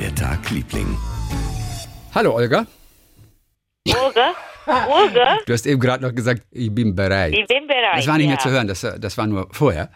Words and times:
der 0.00 0.14
Tag, 0.14 0.50
Liebling? 0.50 0.96
Hallo 2.14 2.34
Olga. 2.34 2.66
Olga? 3.86 4.34
Olga? 4.66 5.38
Du 5.44 5.52
hast 5.52 5.66
eben 5.66 5.78
gerade 5.78 6.02
noch 6.02 6.14
gesagt, 6.14 6.42
ich 6.50 6.74
bin 6.74 6.96
bereit. 6.96 7.34
Ich 7.34 7.46
bin 7.46 7.66
bereit. 7.66 7.98
Das 7.98 8.06
war 8.06 8.16
nicht 8.16 8.24
ja. 8.24 8.30
mehr 8.30 8.38
zu 8.38 8.48
hören, 8.48 8.66
das, 8.66 8.80
das 8.80 9.18
war 9.18 9.26
nur 9.26 9.48
vorher. 9.52 9.90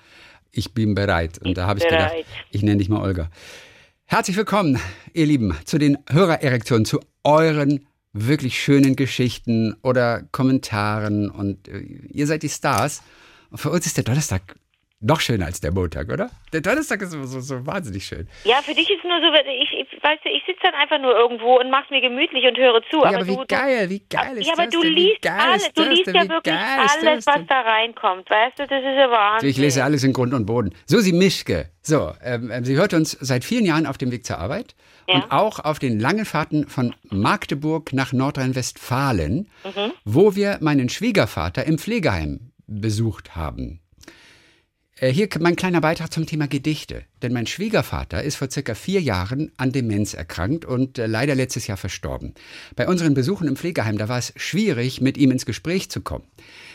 Ich 0.52 0.74
bin 0.74 0.94
bereit. 0.94 1.38
Und 1.38 1.48
Ich 1.48 1.54
da 1.54 1.66
habe 1.66 1.78
ich 1.78 1.88
gedacht, 1.88 2.12
ich 2.50 2.62
nenne 2.62 2.76
dich 2.76 2.90
mal 2.90 3.00
Olga. 3.00 3.30
Herzlich 4.04 4.36
willkommen, 4.36 4.78
ihr 5.14 5.24
Lieben, 5.24 5.56
zu 5.64 5.78
den 5.78 5.96
Hörererektionen, 6.10 6.84
zu 6.84 7.00
euren 7.22 7.86
wirklich 8.12 8.62
schönen 8.62 8.96
Geschichten 8.96 9.74
oder 9.82 10.24
Kommentaren. 10.32 11.30
Und 11.30 11.66
äh, 11.68 11.78
ihr 11.78 12.26
seid 12.26 12.42
die 12.42 12.50
Stars. 12.50 13.02
Und 13.50 13.56
für 13.56 13.70
uns 13.70 13.86
ist 13.86 13.96
der 13.96 14.04
Donnerstag 14.04 14.56
noch 15.04 15.20
schöner 15.20 15.46
als 15.46 15.60
der 15.60 15.70
Montag, 15.72 16.10
oder? 16.10 16.30
Der 16.52 16.62
Donnerstag 16.62 17.02
ist 17.02 17.12
so, 17.12 17.40
so, 17.40 17.66
wahnsinnig 17.66 18.06
schön. 18.06 18.26
Ja, 18.44 18.62
für 18.62 18.74
dich 18.74 18.88
ist 18.90 19.04
nur 19.04 19.20
so, 19.20 19.26
ich, 19.62 19.72
ich 19.92 20.02
weißt 20.02 20.24
du, 20.24 20.30
ich 20.30 20.42
sitze 20.46 20.60
dann 20.62 20.74
einfach 20.74 20.98
nur 20.98 21.14
irgendwo 21.14 21.60
und 21.60 21.70
mach's 21.70 21.90
mir 21.90 22.00
gemütlich 22.00 22.44
und 22.46 22.56
höre 22.56 22.80
zu. 22.90 22.98
Ja, 22.98 23.08
aber, 23.08 23.16
aber 23.18 23.26
wie 23.26 23.36
du, 23.36 23.44
geil, 23.46 23.90
wie 23.90 24.02
geil 24.08 24.38
ist 24.38 24.46
Ja, 24.46 24.54
aber 24.54 24.64
das 24.64 24.72
du 24.74 24.80
denn? 24.82 24.90
Wie 24.90 24.94
liest 24.94 25.22
geil 25.22 25.34
alles, 25.40 25.62
ist 25.66 25.78
du 25.78 25.82
das 25.84 25.90
liest 25.94 26.06
denn? 26.06 26.14
ja 26.14 26.28
wirklich 26.28 26.54
alles, 26.56 27.26
was 27.26 27.40
da 27.48 27.60
reinkommt. 27.60 28.30
Weißt 28.30 28.58
du, 28.58 28.62
das 28.66 28.78
ist 28.80 28.84
ja 28.96 29.10
Wahnsinn. 29.10 29.48
Ich 29.50 29.56
lese 29.58 29.84
alles 29.84 30.04
in 30.04 30.12
Grund 30.14 30.32
und 30.32 30.46
Boden. 30.46 30.74
Susi 30.86 31.12
Mischke. 31.12 31.70
So, 31.82 32.12
ähm, 32.22 32.50
ähm, 32.50 32.64
sie 32.64 32.76
hört 32.76 32.94
uns 32.94 33.10
seit 33.20 33.44
vielen 33.44 33.66
Jahren 33.66 33.86
auf 33.86 33.98
dem 33.98 34.10
Weg 34.10 34.24
zur 34.24 34.38
Arbeit 34.38 34.74
Ja. 35.06 35.16
und 35.16 35.30
auch 35.30 35.58
auf 35.60 35.78
den 35.78 36.00
langen 36.00 36.24
Fahrten 36.24 36.66
von 36.66 36.94
Magdeburg 37.10 37.92
nach 37.92 38.12
Nordrhein-Westfalen, 38.14 39.50
Mhm. 39.64 39.92
wo 40.04 40.34
wir 40.34 40.58
meinen 40.62 40.88
Schwiegervater 40.88 41.64
im 41.66 41.76
Pflegeheim 41.78 42.52
besucht 42.66 43.36
haben. 43.36 43.80
Äh, 44.96 45.12
Hier 45.12 45.28
mein 45.40 45.56
kleiner 45.56 45.80
Beitrag 45.80 46.12
zum 46.12 46.26
Thema 46.26 46.46
Gedichte. 46.46 47.02
Denn 47.22 47.32
mein 47.32 47.46
Schwiegervater 47.46 48.22
ist 48.22 48.36
vor 48.36 48.50
circa 48.50 48.74
vier 48.74 49.00
Jahren 49.00 49.50
an 49.56 49.72
Demenz 49.72 50.14
erkrankt 50.14 50.64
und 50.64 50.98
äh, 50.98 51.06
leider 51.06 51.34
letztes 51.34 51.66
Jahr 51.66 51.76
verstorben. 51.76 52.34
Bei 52.76 52.86
unseren 52.86 53.14
Besuchen 53.14 53.48
im 53.48 53.56
Pflegeheim, 53.56 53.98
da 53.98 54.08
war 54.08 54.18
es 54.18 54.32
schwierig, 54.36 55.00
mit 55.00 55.18
ihm 55.18 55.32
ins 55.32 55.46
Gespräch 55.46 55.90
zu 55.90 56.00
kommen. 56.00 56.26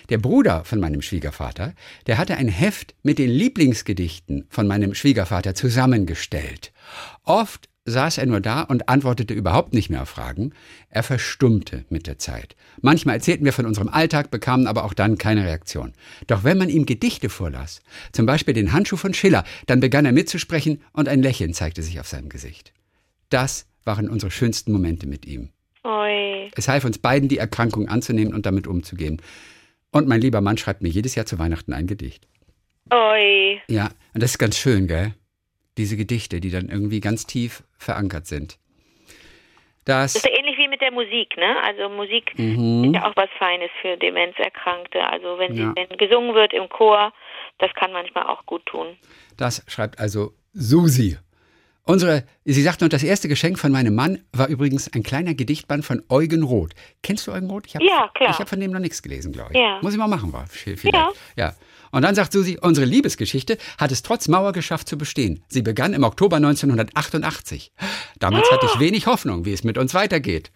Der 0.09 0.17
Bruder 0.17 0.65
von 0.65 0.79
meinem 0.79 1.01
Schwiegervater, 1.01 1.75
der 2.07 2.17
hatte 2.17 2.35
ein 2.35 2.47
Heft 2.47 2.95
mit 3.03 3.19
den 3.19 3.29
Lieblingsgedichten 3.29 4.47
von 4.49 4.67
meinem 4.67 4.95
Schwiegervater 4.95 5.55
zusammengestellt. 5.55 6.73
Oft 7.23 7.68
saß 7.85 8.17
er 8.17 8.25
nur 8.25 8.39
da 8.39 8.61
und 8.61 8.89
antwortete 8.89 9.33
überhaupt 9.33 9.73
nicht 9.73 9.89
mehr 9.89 10.03
auf 10.03 10.09
Fragen. 10.09 10.53
Er 10.89 11.03
verstummte 11.03 11.85
mit 11.89 12.07
der 12.07 12.19
Zeit. 12.19 12.55
Manchmal 12.81 13.15
erzählten 13.15 13.45
wir 13.45 13.53
von 13.53 13.65
unserem 13.65 13.89
Alltag, 13.89 14.31
bekamen 14.31 14.67
aber 14.67 14.83
auch 14.83 14.93
dann 14.93 15.17
keine 15.17 15.45
Reaktion. 15.45 15.93
Doch 16.27 16.43
wenn 16.43 16.57
man 16.57 16.69
ihm 16.69 16.85
Gedichte 16.85 17.29
vorlas, 17.29 17.81
zum 18.11 18.25
Beispiel 18.25 18.53
den 18.53 18.73
Handschuh 18.73 18.97
von 18.97 19.13
Schiller, 19.13 19.43
dann 19.65 19.79
begann 19.79 20.05
er 20.05 20.11
mitzusprechen 20.11 20.81
und 20.93 21.07
ein 21.07 21.21
Lächeln 21.21 21.53
zeigte 21.53 21.83
sich 21.83 21.99
auf 21.99 22.07
seinem 22.07 22.29
Gesicht. 22.29 22.73
Das 23.29 23.65
waren 23.83 24.09
unsere 24.09 24.31
schönsten 24.31 24.71
Momente 24.71 25.07
mit 25.07 25.25
ihm. 25.25 25.49
Ui. 25.83 26.51
Es 26.55 26.67
half 26.67 26.85
uns 26.85 26.97
beiden, 26.97 27.29
die 27.29 27.37
Erkrankung 27.37 27.87
anzunehmen 27.87 28.33
und 28.33 28.45
damit 28.45 28.67
umzugehen. 28.67 29.21
Und 29.91 30.07
mein 30.07 30.21
lieber 30.21 30.41
Mann 30.41 30.57
schreibt 30.57 30.81
mir 30.81 30.89
jedes 30.89 31.15
Jahr 31.15 31.25
zu 31.25 31.39
Weihnachten 31.39 31.73
ein 31.73 31.87
Gedicht. 31.87 32.27
Ui. 32.93 33.59
Ja, 33.67 33.89
und 34.13 34.21
das 34.21 34.31
ist 34.31 34.37
ganz 34.37 34.57
schön, 34.57 34.87
gell? 34.87 35.13
Diese 35.79 35.97
Gedichte, 35.97 36.39
die 36.41 36.51
dann 36.51 36.69
irgendwie 36.69 36.99
ganz 36.99 37.25
tief 37.25 37.63
verankert 37.79 38.27
sind. 38.27 38.59
Das, 39.85 40.13
Das 40.13 40.23
ist 40.23 40.25
ja 40.29 40.37
ähnlich 40.37 40.57
wie 40.57 40.67
mit 40.67 40.81
der 40.81 40.91
Musik, 40.91 41.35
ne? 41.37 41.55
Also 41.63 41.89
Musik 41.89 42.37
Mhm. 42.37 42.83
ist 42.83 42.93
ja 42.95 43.09
auch 43.09 43.15
was 43.15 43.29
Feines 43.39 43.71
für 43.81 43.97
Demenzerkrankte. 43.97 45.01
Also 45.01 45.39
wenn, 45.39 45.55
sie, 45.55 45.61
Ja. 45.61 45.73
wenn 45.75 45.97
gesungen 45.97 46.35
wird 46.35 46.53
im 46.53 46.69
Chor, 46.69 47.11
das 47.57 47.73
kann 47.73 47.91
manchmal 47.91 48.25
auch 48.27 48.45
gut 48.45 48.65
tun. 48.65 48.97
das 49.37 49.63
schreibt 49.67 49.99
also 49.99 50.33
Susi. 50.53 51.17
Unsere, 51.85 52.23
sie 52.45 52.61
sagt 52.61 52.81
noch, 52.81 52.89
das 52.89 53.01
erste 53.03 53.27
Geschenk 53.29 53.57
von 53.57 53.71
meinem 53.71 53.95
Mann 53.95 54.21
war 54.33 54.47
übrigens 54.49 54.93
ein 54.93 55.01
kleiner 55.01 55.33
Gedichtband 55.33 55.83
von 55.85 56.03
Eugen 56.09 56.43
Roth. 56.43 56.73
Kennst 57.01 57.25
du 57.25 57.31
Eugen 57.31 57.49
Roth? 57.49 57.65
Ich 57.65 57.75
hab, 57.75 57.81
Ja, 57.81 58.11
klar. 58.13 58.29
Ich 58.31 58.37
habe 58.37 58.47
von 58.49 58.59
dem 58.59 58.69
noch 58.71 58.79
nichts 58.81 59.01
gelesen, 59.01 59.31
glaube 59.31 59.53
ich. 59.53 59.59
Ja. 59.59 59.79
Muss 59.81 59.93
ich 59.93 59.97
mal 59.97 60.07
machen, 60.07 60.31
war 60.33 60.45
viel- 60.47 60.75
vielleicht. 60.77 60.93
Ja. 60.93 61.11
ja. 61.37 61.53
Und 61.91 62.03
dann 62.03 62.15
sagt 62.15 62.31
Susi, 62.33 62.57
unsere 62.61 62.85
Liebesgeschichte 62.85 63.57
hat 63.77 63.91
es 63.91 64.01
trotz 64.03 64.27
Mauer 64.27 64.51
geschafft 64.53 64.87
zu 64.87 64.97
bestehen. 64.97 65.43
Sie 65.47 65.61
begann 65.61 65.93
im 65.93 66.03
Oktober 66.03 66.37
1988. 66.37 67.71
Damals 68.19 68.51
hatte 68.51 68.65
ich 68.65 68.79
wenig 68.79 69.07
Hoffnung, 69.07 69.45
wie 69.45 69.53
es 69.53 69.63
mit 69.63 69.77
uns 69.77 69.93
weitergeht. 69.93 70.51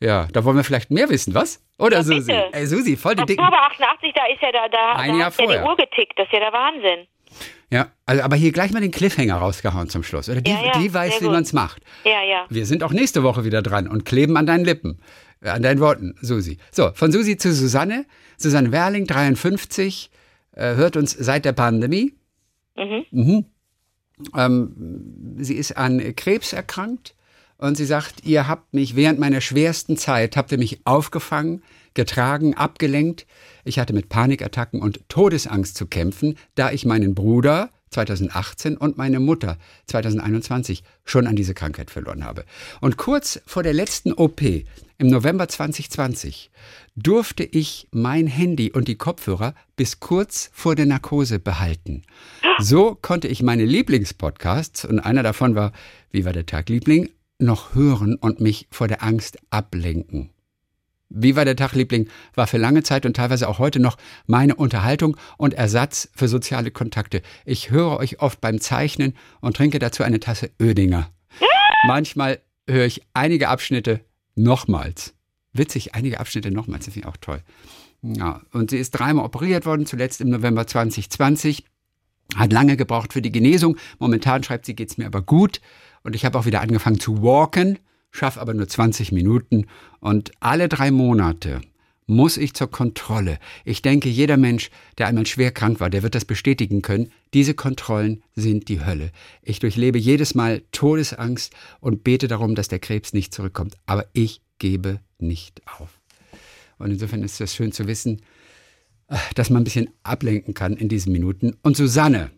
Ja, 0.00 0.28
da 0.32 0.44
wollen 0.44 0.56
wir 0.56 0.64
vielleicht 0.64 0.90
mehr 0.92 1.08
wissen, 1.08 1.34
was? 1.34 1.60
Oder 1.78 1.98
Ja, 1.98 2.02
Susi? 2.04 2.20
bitte. 2.32 2.44
Ey, 2.52 2.66
Susi, 2.66 2.96
voll 2.96 3.16
die 3.16 3.24
dicken. 3.24 3.42
Oktober 3.44 3.62
88, 3.72 4.12
da 4.14 4.22
ist 4.32 4.40
ja 4.42 4.52
da, 4.52 4.68
da, 4.68 4.92
Ein 4.94 5.12
da 5.12 5.18
Jahr 5.18 5.26
hat 5.26 5.34
ja 5.40 5.46
die 5.46 5.52
vorher. 5.52 5.66
Uhr 5.66 5.76
getickt. 5.76 6.12
Das 6.16 6.26
ist 6.26 6.32
ja 6.32 6.38
der 6.40 6.52
Wahnsinn. 6.52 7.06
Ja, 7.70 7.88
also 8.06 8.22
aber 8.22 8.36
hier 8.36 8.52
gleich 8.52 8.72
mal 8.72 8.80
den 8.80 8.92
Cliffhanger 8.92 9.34
rausgehauen 9.36 9.88
zum 9.90 10.02
Schluss. 10.02 10.28
Oder 10.28 10.40
die, 10.40 10.50
Ja, 10.50 10.64
ja, 10.66 10.72
die 10.78 10.94
weiß, 10.94 11.20
wie 11.20 11.26
man 11.26 11.42
es 11.42 11.52
macht. 11.52 11.82
Ja, 12.04 12.22
ja. 12.22 12.46
Wir 12.48 12.64
sind 12.64 12.82
auch 12.84 12.92
nächste 12.92 13.22
Woche 13.24 13.44
wieder 13.44 13.60
dran 13.60 13.86
und 13.88 14.04
kleben 14.04 14.36
an 14.36 14.46
deinen 14.46 14.64
Lippen, 14.64 15.02
äh, 15.42 15.48
an 15.50 15.62
deinen 15.62 15.80
Worten, 15.80 16.14
Susi. 16.22 16.58
So, 16.70 16.92
von 16.94 17.10
Susi 17.12 17.36
zu 17.36 17.52
Susanne. 17.52 18.06
Susanne 18.38 18.70
Werling, 18.72 19.04
53, 19.06 20.10
äh, 20.12 20.17
hört 20.62 20.96
uns 20.96 21.12
seit 21.12 21.44
der 21.44 21.52
Pandemie. 21.52 22.14
Mhm. 23.10 23.44
Ähm, 24.36 25.36
sie 25.38 25.54
ist 25.54 25.76
an 25.76 26.14
Krebs 26.16 26.52
erkrankt 26.52 27.14
und 27.58 27.76
sie 27.76 27.84
sagt, 27.84 28.24
ihr 28.24 28.48
habt 28.48 28.72
mich 28.72 28.96
während 28.96 29.18
meiner 29.18 29.40
schwersten 29.40 29.96
Zeit, 29.96 30.36
habt 30.36 30.52
ihr 30.52 30.58
mich 30.58 30.80
aufgefangen, 30.84 31.62
getragen, 31.94 32.54
abgelenkt. 32.54 33.26
Ich 33.64 33.78
hatte 33.78 33.92
mit 33.92 34.08
Panikattacken 34.08 34.80
und 34.80 35.08
Todesangst 35.08 35.76
zu 35.76 35.86
kämpfen, 35.86 36.36
da 36.54 36.70
ich 36.70 36.84
meinen 36.84 37.14
Bruder 37.14 37.70
2018 37.90 38.76
und 38.76 38.98
meine 38.98 39.18
Mutter 39.18 39.56
2021 39.86 40.84
schon 41.04 41.26
an 41.26 41.36
diese 41.36 41.54
Krankheit 41.54 41.90
verloren 41.90 42.24
habe. 42.24 42.44
Und 42.80 42.96
kurz 42.96 43.40
vor 43.46 43.62
der 43.62 43.72
letzten 43.72 44.12
OP 44.12 44.40
im 44.98 45.06
November 45.06 45.48
2020 45.48 46.50
durfte 46.96 47.44
ich 47.44 47.88
mein 47.92 48.26
Handy 48.26 48.72
und 48.72 48.88
die 48.88 48.96
Kopfhörer 48.96 49.54
bis 49.76 50.00
kurz 50.00 50.50
vor 50.52 50.74
der 50.74 50.86
Narkose 50.86 51.38
behalten. 51.38 52.02
So 52.58 52.96
konnte 53.00 53.28
ich 53.28 53.42
meine 53.42 53.64
Lieblingspodcasts, 53.64 54.84
und 54.84 54.98
einer 54.98 55.22
davon 55.22 55.54
war 55.54 55.72
Wie 56.10 56.24
war 56.24 56.32
der 56.32 56.46
Tag, 56.46 56.68
Liebling, 56.68 57.08
noch 57.38 57.76
hören 57.76 58.16
und 58.16 58.40
mich 58.40 58.66
vor 58.70 58.88
der 58.88 59.04
Angst 59.04 59.38
ablenken. 59.50 60.30
Wie 61.10 61.36
war 61.36 61.44
der 61.44 61.56
Tag, 61.56 61.74
Liebling, 61.74 62.08
war 62.34 62.48
für 62.48 62.58
lange 62.58 62.82
Zeit 62.82 63.06
und 63.06 63.16
teilweise 63.16 63.48
auch 63.48 63.60
heute 63.60 63.80
noch 63.80 63.96
meine 64.26 64.56
Unterhaltung 64.56 65.16
und 65.38 65.54
Ersatz 65.54 66.10
für 66.14 66.28
soziale 66.28 66.70
Kontakte. 66.70 67.22
Ich 67.46 67.70
höre 67.70 67.98
euch 67.98 68.20
oft 68.20 68.40
beim 68.40 68.60
Zeichnen 68.60 69.14
und 69.40 69.56
trinke 69.56 69.78
dazu 69.78 70.02
eine 70.02 70.20
Tasse 70.20 70.50
Ödinger. 70.60 71.08
Manchmal 71.86 72.40
höre 72.68 72.84
ich 72.84 73.02
einige 73.14 73.48
Abschnitte 73.48 74.00
nochmals. 74.38 75.14
Witzig, 75.52 75.94
einige 75.94 76.20
Abschnitte 76.20 76.50
nochmals, 76.50 76.84
das 76.84 76.94
finde 76.94 77.08
ich 77.08 77.14
auch 77.14 77.18
toll. 77.18 77.42
Ja, 78.02 78.42
und 78.52 78.70
sie 78.70 78.78
ist 78.78 78.92
dreimal 78.92 79.24
operiert 79.24 79.66
worden, 79.66 79.86
zuletzt 79.86 80.20
im 80.20 80.30
November 80.30 80.66
2020. 80.66 81.64
Hat 82.36 82.52
lange 82.52 82.76
gebraucht 82.76 83.12
für 83.12 83.22
die 83.22 83.32
Genesung. 83.32 83.76
Momentan 83.98 84.42
schreibt 84.42 84.66
sie, 84.66 84.76
geht's 84.76 84.98
mir 84.98 85.06
aber 85.06 85.22
gut. 85.22 85.60
Und 86.02 86.14
ich 86.14 86.24
habe 86.24 86.38
auch 86.38 86.46
wieder 86.46 86.60
angefangen 86.60 87.00
zu 87.00 87.22
walken, 87.22 87.78
schaffe 88.10 88.40
aber 88.40 88.54
nur 88.54 88.68
20 88.68 89.12
Minuten. 89.12 89.66
Und 90.00 90.30
alle 90.40 90.68
drei 90.68 90.90
Monate 90.90 91.60
muss 92.08 92.38
ich 92.38 92.54
zur 92.54 92.70
Kontrolle. 92.70 93.38
Ich 93.64 93.82
denke, 93.82 94.08
jeder 94.08 94.36
Mensch, 94.36 94.70
der 94.96 95.06
einmal 95.06 95.26
schwer 95.26 95.52
krank 95.52 95.78
war, 95.78 95.90
der 95.90 96.02
wird 96.02 96.14
das 96.14 96.24
bestätigen 96.24 96.82
können. 96.82 97.12
Diese 97.34 97.54
Kontrollen 97.54 98.22
sind 98.34 98.68
die 98.68 98.84
Hölle. 98.84 99.12
Ich 99.42 99.60
durchlebe 99.60 99.98
jedes 99.98 100.34
Mal 100.34 100.62
Todesangst 100.72 101.54
und 101.80 102.02
bete 102.04 102.26
darum, 102.26 102.54
dass 102.54 102.68
der 102.68 102.78
Krebs 102.78 103.12
nicht 103.12 103.34
zurückkommt. 103.34 103.76
Aber 103.84 104.06
ich 104.14 104.40
gebe 104.58 105.00
nicht 105.18 105.60
auf. 105.78 106.00
Und 106.78 106.90
insofern 106.90 107.22
ist 107.22 107.40
es 107.40 107.54
schön 107.54 107.72
zu 107.72 107.86
wissen, 107.86 108.22
dass 109.34 109.50
man 109.50 109.60
ein 109.60 109.64
bisschen 109.64 109.90
ablenken 110.02 110.54
kann 110.54 110.76
in 110.76 110.88
diesen 110.88 111.12
Minuten. 111.12 111.56
Und 111.62 111.76
Susanne, 111.76 112.30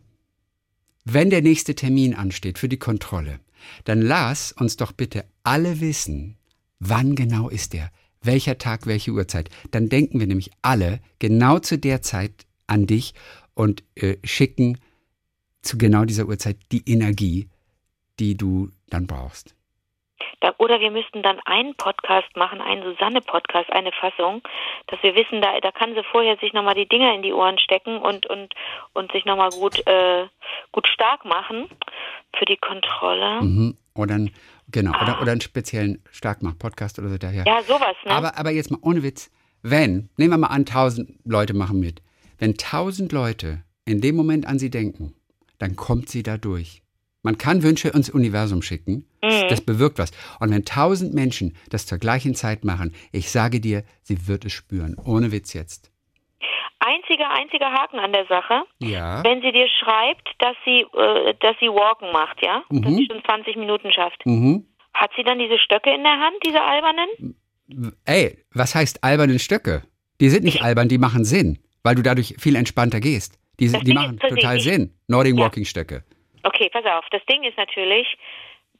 wenn 1.04 1.30
der 1.30 1.42
nächste 1.42 1.76
Termin 1.76 2.14
ansteht 2.14 2.59
für 2.59 2.69
die 2.69 2.78
Kontrolle, 2.78 3.38
dann 3.84 4.03
lass 4.03 4.50
uns 4.53 4.77
doch 4.77 4.91
bitte 4.91 5.24
alle 5.45 5.80
wissen, 5.80 6.36
wann 6.80 7.15
genau 7.15 7.48
ist 7.48 7.72
der, 7.72 7.92
welcher 8.22 8.59
Tag, 8.59 8.87
welche 8.87 9.13
Uhrzeit. 9.13 9.49
Dann 9.71 9.89
denken 9.89 10.21
wir 10.21 10.27
nämlich 10.27 10.51
alle 10.63 11.01
genau 11.19 11.59
zu 11.59 11.78
der 11.78 12.03
Zeit 12.03 12.33
an 12.67 12.87
dich 12.87 13.15
und 13.55 13.83
äh, 13.97 14.17
schicken 14.25 14.78
zu 15.63 15.78
genau 15.78 16.05
dieser 16.05 16.27
Uhrzeit 16.27 16.57
die 16.72 16.83
Energie, 16.87 17.49
die 18.19 18.37
du 18.37 18.71
dann 18.89 19.07
brauchst. 19.07 19.55
Da, 20.41 20.55
oder 20.57 20.81
wir 20.81 20.91
müssten 20.91 21.22
dann 21.22 21.39
einen 21.45 21.75
Podcast 21.75 22.34
machen, 22.34 22.63
einen 22.63 22.83
Susanne-Podcast, 22.83 23.71
eine 23.71 23.93
Fassung, 23.93 24.43
dass 24.87 25.03
wir 25.03 25.15
wissen, 25.15 25.43
da, 25.43 25.61
da 25.61 25.71
kann 25.71 25.95
sie 25.95 26.03
vorher 26.11 26.39
sich 26.39 26.53
nochmal 26.55 26.75
die 26.75 26.89
Dinger 26.89 27.15
in 27.15 27.22
die 27.22 27.33
Ohren 27.33 27.59
stecken 27.59 27.99
und, 27.99 28.27
und, 28.27 28.55
und 28.95 29.13
sich 29.13 29.27
nochmal 29.27 29.51
gut, 29.51 29.87
äh, 29.87 30.27
gut 30.72 30.89
stark 30.89 31.27
machen 31.27 31.69
für 32.34 32.47
die 32.47 32.57
Kontrolle. 32.57 33.43
Mhm. 33.43 33.77
Oder 33.95 34.15
ein, 34.15 34.31
genau, 34.71 34.91
oder, 35.01 35.21
oder 35.21 35.33
einen 35.33 35.41
speziellen 35.41 36.03
Starkmach-Podcast 36.11 36.99
oder 36.99 37.09
so 37.11 37.19
daher. 37.19 37.45
Ja, 37.47 37.63
sowas, 37.63 37.97
ne? 38.05 38.11
Aber, 38.11 38.39
aber 38.39 38.51
jetzt 38.51 38.71
mal 38.71 38.78
ohne 38.83 39.03
Witz, 39.03 39.31
wenn, 39.63 40.09
nehmen 40.17 40.33
wir 40.33 40.39
mal 40.39 40.47
an, 40.49 40.67
tausend 40.67 41.13
Leute 41.25 41.55
machen 41.55 41.81
mit, 41.81 42.03
wenn 42.39 42.57
tausend 42.57 43.13
Leute 43.13 43.63
in 43.84 44.01
dem 44.01 44.17
Moment 44.17 44.47
an 44.47 44.59
sie 44.59 44.71
denken, 44.71 45.15
dann 45.59 45.77
kommt 45.77 46.09
sie 46.09 46.22
da 46.22 46.39
durch. 46.39 46.83
Man 47.22 47.37
kann 47.37 47.63
Wünsche 47.63 47.89
ins 47.89 48.09
Universum 48.09 48.63
schicken. 48.63 49.05
Mhm. 49.22 49.49
Das 49.49 49.61
bewirkt 49.61 49.99
was. 49.99 50.11
Und 50.39 50.51
wenn 50.51 50.65
tausend 50.65 51.13
Menschen 51.13 51.55
das 51.69 51.87
zur 51.87 51.99
gleichen 51.99 52.34
Zeit 52.34 52.65
machen, 52.65 52.95
ich 53.13 53.31
sage 53.31 53.61
dir, 53.61 53.84
sie 54.03 54.27
wird 54.27 54.47
es 54.47 54.53
spüren. 54.53 54.97
Ohne 54.97 55.31
Witz 55.33 55.53
jetzt. 55.53 55.91
Einziger, 57.30 57.72
Haken 57.72 57.98
an 57.98 58.12
der 58.12 58.27
Sache. 58.27 58.62
Ja. 58.80 59.22
Wenn 59.24 59.41
sie 59.42 59.53
dir 59.53 59.68
schreibt, 59.68 60.28
dass 60.38 60.56
sie, 60.65 60.80
äh, 60.92 61.34
dass 61.41 61.56
sie 61.60 61.68
walken 61.68 62.12
macht, 62.12 62.42
ja? 62.44 62.62
Dass 62.71 62.91
Mhm. 62.92 62.97
sie 62.97 63.06
schon 63.10 63.24
20 63.24 63.56
Minuten 63.56 63.92
schafft. 63.92 64.24
Mhm. 64.27 64.66
Hat 64.94 65.10
sie 65.16 65.22
dann 65.22 65.38
diese 65.38 65.59
Stöcke 65.59 65.92
in 65.94 66.03
der 66.03 66.18
Hand, 66.18 66.36
diese 66.44 66.60
albernen? 66.62 67.36
Ey, 68.04 68.38
was 68.53 68.74
heißt 68.74 69.04
alberne 69.04 69.38
Stöcke? 69.38 69.82
Die 70.21 70.28
sind 70.28 70.44
nicht 70.44 70.62
albern, 70.62 70.88
die 70.88 70.98
machen 70.98 71.24
Sinn, 71.24 71.59
weil 71.84 71.94
du 71.94 72.03
dadurch 72.03 72.34
viel 72.38 72.56
entspannter 72.56 73.00
gehst. 73.00 73.38
Die, 73.60 73.68
die 73.68 73.92
machen 73.94 74.15
ist, 74.15 74.22
dass 74.24 74.30
total 74.30 74.56
ich- 74.56 74.65
Sinn. 74.65 74.92
Nordic 75.09 75.36
Ja. 75.36 75.44
Walking 75.44 75.65
Stöcke. 75.65 76.03
Okay, 76.42 76.68
pass 76.72 76.84
auf. 76.86 77.04
Das 77.10 77.22
Ding 77.26 77.44
ist 77.44 77.56
natürlich, 77.59 78.06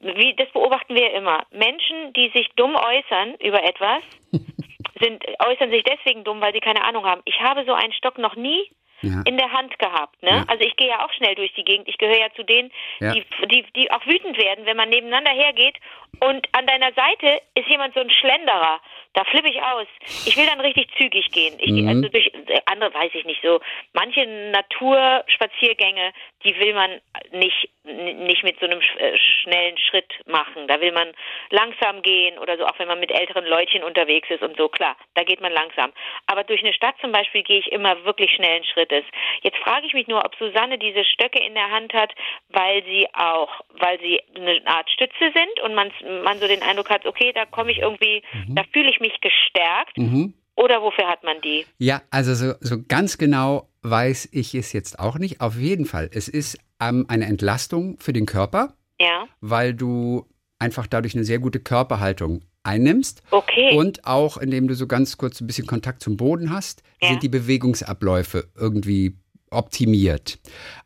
wie, 0.01 0.33
das 0.35 0.49
beobachten 0.51 0.95
wir 0.95 1.13
immer. 1.13 1.43
Menschen, 1.51 2.11
die 2.15 2.29
sich 2.35 2.49
dumm 2.55 2.75
äußern 2.75 3.35
über 3.39 3.63
etwas, 3.63 4.01
sind, 5.01 5.23
äußern 5.39 5.71
sich 5.71 5.83
deswegen 5.83 6.23
dumm, 6.23 6.41
weil 6.41 6.53
sie 6.53 6.59
keine 6.59 6.83
Ahnung 6.83 7.05
haben. 7.05 7.21
Ich 7.25 7.39
habe 7.41 7.65
so 7.65 7.73
einen 7.73 7.93
Stock 7.93 8.17
noch 8.17 8.35
nie 8.35 8.71
Ja. 9.01 9.21
in 9.25 9.37
der 9.37 9.51
Hand 9.51 9.77
gehabt. 9.79 10.21
Ne? 10.23 10.29
Ja. 10.29 10.43
Also 10.47 10.63
ich 10.63 10.75
gehe 10.75 10.87
ja 10.89 11.05
auch 11.05 11.11
schnell 11.13 11.35
durch 11.35 11.53
die 11.53 11.63
Gegend. 11.63 11.87
Ich 11.87 11.97
gehöre 11.97 12.19
ja 12.19 12.27
zu 12.35 12.43
denen, 12.43 12.71
Ja. 12.99 13.13
die, 13.13 13.25
die, 13.47 13.63
die 13.75 13.91
auch 13.91 14.05
wütend 14.05 14.37
werden, 14.37 14.65
wenn 14.65 14.77
man 14.77 14.89
nebeneinander 14.89 15.31
hergeht 15.31 15.75
und 16.19 16.47
an 16.51 16.67
deiner 16.67 16.91
Seite 16.93 17.41
ist 17.55 17.67
jemand 17.67 17.93
so 17.93 17.99
ein 18.01 18.09
Schlenderer. 18.11 18.79
Da 19.13 19.25
flippe 19.25 19.49
ich 19.49 19.61
aus. 19.61 19.87
Ich 20.25 20.37
will 20.37 20.45
dann 20.45 20.61
richtig 20.61 20.87
zügig 20.97 21.29
gehen. 21.31 21.55
Ich, 21.59 21.71
Mhm. 21.71 21.87
Also 21.87 22.07
durch 22.09 22.31
andere 22.65 22.93
weiß 22.93 23.11
ich 23.13 23.25
nicht 23.25 23.41
so. 23.41 23.59
Manche 23.93 24.25
Naturspaziergänge, 24.25 26.13
die 26.45 26.57
will 26.59 26.73
man 26.73 27.01
nicht 27.31 27.69
nicht 27.83 28.43
mit 28.43 28.59
so 28.59 28.67
einem 28.67 28.79
sch 28.81 28.95
äh, 28.99 29.17
schnellen 29.41 29.75
Schritt 29.77 30.13
machen. 30.27 30.67
Da 30.67 30.79
will 30.81 30.91
man 30.91 31.11
langsam 31.49 32.03
gehen 32.03 32.37
oder 32.37 32.55
so, 32.57 32.65
auch 32.67 32.77
wenn 32.77 32.87
man 32.87 32.99
mit 32.99 33.11
älteren 33.11 33.43
Leutchen 33.45 33.83
unterwegs 33.83 34.29
ist 34.29 34.43
und 34.43 34.55
so. 34.55 34.69
Klar, 34.69 34.95
da 35.15 35.23
geht 35.23 35.41
man 35.41 35.51
langsam. 35.51 35.91
Aber 36.27 36.43
durch 36.43 36.61
eine 36.61 36.73
Stadt 36.73 36.95
zum 37.01 37.11
Beispiel 37.11 37.41
gehe 37.41 37.57
ich 37.59 37.71
immer 37.71 38.03
wirklich 38.05 38.31
schnellen 38.35 38.63
Schrittes. 38.91 39.05
Jetzt 39.43 39.57
frage 39.57 39.85
ich 39.87 39.93
mich 39.93 40.07
nur, 40.07 40.23
ob 40.23 40.35
Susanne 40.35 40.77
diese 40.77 41.03
Stöcke 41.03 41.39
in 41.45 41.53
der 41.53 41.71
Hand 41.71 41.93
hat, 41.93 42.11
weil 42.49 42.83
sie 42.83 43.07
auch, 43.13 43.49
weil 43.79 43.99
sie 43.99 44.21
eine 44.35 44.65
Art 44.67 44.89
Stütze 44.89 45.31
sind 45.33 45.59
und 45.63 45.75
man, 45.75 45.91
man 46.23 46.39
so 46.39 46.47
den 46.47 46.61
Eindruck 46.61 46.89
hat, 46.89 47.05
okay, 47.05 47.31
da 47.33 47.45
komme 47.45 47.71
ich 47.71 47.79
irgendwie, 47.79 48.21
da 48.49 48.63
fühle 48.71 48.89
ich 48.89 48.99
mich 48.99 49.19
gestärkt. 49.21 49.97
Mhm. 49.97 50.33
Oder 50.55 50.81
wofür 50.81 51.07
hat 51.07 51.23
man 51.23 51.41
die? 51.41 51.65
Ja, 51.77 52.01
also 52.11 52.33
so, 52.33 52.53
so 52.59 52.77
ganz 52.87 53.17
genau 53.17 53.69
weiß 53.83 54.29
ich 54.33 54.53
es 54.53 54.73
jetzt 54.73 54.99
auch 54.99 55.17
nicht. 55.17 55.41
Auf 55.41 55.55
jeden 55.55 55.85
Fall, 55.85 56.09
es 56.13 56.27
ist 56.27 56.59
ähm, 56.79 57.05
eine 57.09 57.25
Entlastung 57.25 57.97
für 57.99 58.13
den 58.13 58.25
Körper, 58.25 58.75
Ja, 58.99 59.27
weil 59.39 59.73
du 59.73 60.25
einfach 60.59 60.85
dadurch 60.85 61.15
eine 61.15 61.23
sehr 61.23 61.39
gute 61.39 61.59
Körperhaltung 61.59 62.43
einnimmst. 62.63 63.21
okay. 63.31 63.75
Und 63.75 64.05
auch, 64.05 64.37
indem 64.37 64.67
du 64.67 64.75
so 64.75 64.87
ganz 64.87 65.17
kurz 65.17 65.41
ein 65.41 65.47
bisschen 65.47 65.67
Kontakt 65.67 66.01
zum 66.03 66.17
Boden 66.17 66.49
hast, 66.51 66.83
Ja. 67.01 67.09
sind 67.09 67.23
die 67.23 67.29
Bewegungsabläufe 67.29 68.47
irgendwie 68.55 69.15
optimiert. 69.49 70.39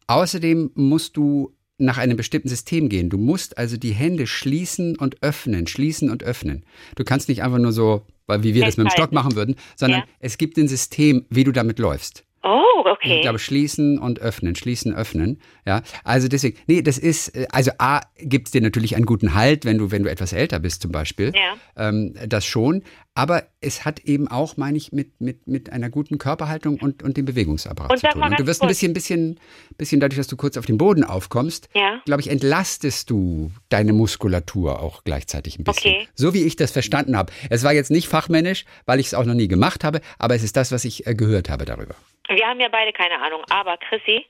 Außerdem 0.08 0.72
musst 0.76 1.18
du 1.18 1.54
nach 1.78 1.98
einem 1.98 2.16
bestimmten 2.18 2.48
System 2.50 2.88
gehen. 2.90 3.10
Du 3.10 3.18
musst 3.18 3.58
also 3.58 3.76
die 3.78 3.92
Hände 3.94 4.28
schließen 4.28 4.98
und 4.98 5.22
öffnen, 5.22 5.68
schließen 5.68 6.10
und 6.10 6.24
öffnen. 6.24 6.64
Du 6.96 7.04
kannst 7.04 7.28
nicht 7.30 7.44
einfach 7.44 7.58
nur 7.60 7.74
so, 7.74 8.06
wie 8.28 8.54
wir 8.54 8.64
das 8.66 8.78
mit 8.78 8.88
dem 8.88 8.92
Stock 8.92 9.12
machen 9.12 9.36
würden, 9.36 9.56
sondern 9.76 10.02
Ja. 10.02 10.06
es 10.20 10.38
gibt 10.38 10.58
ein 10.58 10.68
System, 10.68 11.26
wie 11.30 11.44
du 11.44 11.52
damit 11.52 11.80
läufst. 11.80 12.24
Oh, 12.48 12.84
okay. 12.86 13.16
Ich 13.16 13.22
glaube, 13.24 13.40
schließen 13.40 13.98
und 13.98 14.20
öffnen, 14.20 14.56
schließen, 14.56 14.94
öffnen. 14.94 15.42
Ja, 15.66 15.82
also 16.04 16.28
deswegen, 16.28 16.60
nee, 16.68 16.84
das 16.84 17.00
ist, 17.00 17.36
äh, 17.36 17.48
also 17.52 17.72
A, 17.80 18.02
gibt 18.20 18.48
es 18.48 18.52
dir 18.52 18.62
natürlich 18.62 18.96
einen 18.96 19.08
guten 19.08 19.34
Halt, 19.34 19.66
wenn 19.66 19.80
du, 19.80 19.90
wenn 19.90 20.04
du 20.04 20.12
etwas 20.12 20.32
älter 20.32 20.60
bist 20.60 20.84
zum 20.84 20.92
Beispiel. 20.92 21.34
Ja. 21.34 21.90
Ähm, 21.90 22.14
das 22.28 22.46
schon. 22.46 22.84
Aber 23.18 23.44
es 23.62 23.86
hat 23.86 24.02
eben 24.02 24.28
auch, 24.28 24.58
meine 24.58 24.78
ich, 24.78 24.92
mit, 24.92 25.22
mit, 25.22 25.48
mit 25.48 25.72
einer 25.72 25.90
guten 25.90 26.18
Körperhaltung 26.18 26.80
und, 26.82 27.02
und 27.02 27.16
dem 27.16 27.24
Bewegungsapparat 27.24 27.90
Und 27.92 28.00
zu 28.00 28.08
tun. 28.10 28.22
Und 28.22 28.38
du 28.38 28.46
wirst 28.46 28.62
ein 28.62 28.68
bisschen, 28.68 28.94
bisschen, 28.94 29.40
bisschen 29.78 30.02
dadurch, 30.02 30.18
dass 30.18 30.28
du 30.28 30.36
kurz 30.36 30.58
auf 30.58 30.66
den 30.66 30.78
Boden 30.78 31.06
aufkommst, 31.06 31.70
Ja. 31.74 32.02
glaube 32.06 32.20
ich, 32.22 32.30
entlastest 32.30 33.10
du 33.10 33.52
deine 33.70 33.94
Muskulatur 33.94 34.82
auch 34.82 35.06
gleichzeitig 35.06 35.58
ein 35.58 35.64
bisschen. 35.64 35.94
Okay. 35.96 36.08
So 36.14 36.34
wie 36.34 36.44
ich 36.44 36.58
das 36.58 36.72
verstanden 36.72 37.16
habe. 37.18 37.32
Es 37.50 37.64
war 37.64 37.72
jetzt 37.74 37.90
nicht 37.90 38.10
fachmännisch, 38.10 38.66
weil 38.86 39.00
ich 39.00 39.08
es 39.08 39.14
auch 39.14 39.24
noch 39.26 39.34
nie 39.34 39.48
gemacht 39.48 39.86
habe, 39.86 40.02
aber 40.20 40.36
es 40.36 40.44
ist 40.44 40.58
das, 40.58 40.74
was 40.74 40.84
ich 40.84 41.08
äh, 41.08 41.16
gehört 41.16 41.50
habe 41.50 41.64
darüber. 41.64 41.96
Wir 42.28 42.46
haben 42.46 42.60
ja 42.60 42.68
beide 42.70 42.92
keine 42.92 43.22
Ahnung, 43.22 43.44
aber 43.50 43.78
Chrissy, 43.78 44.26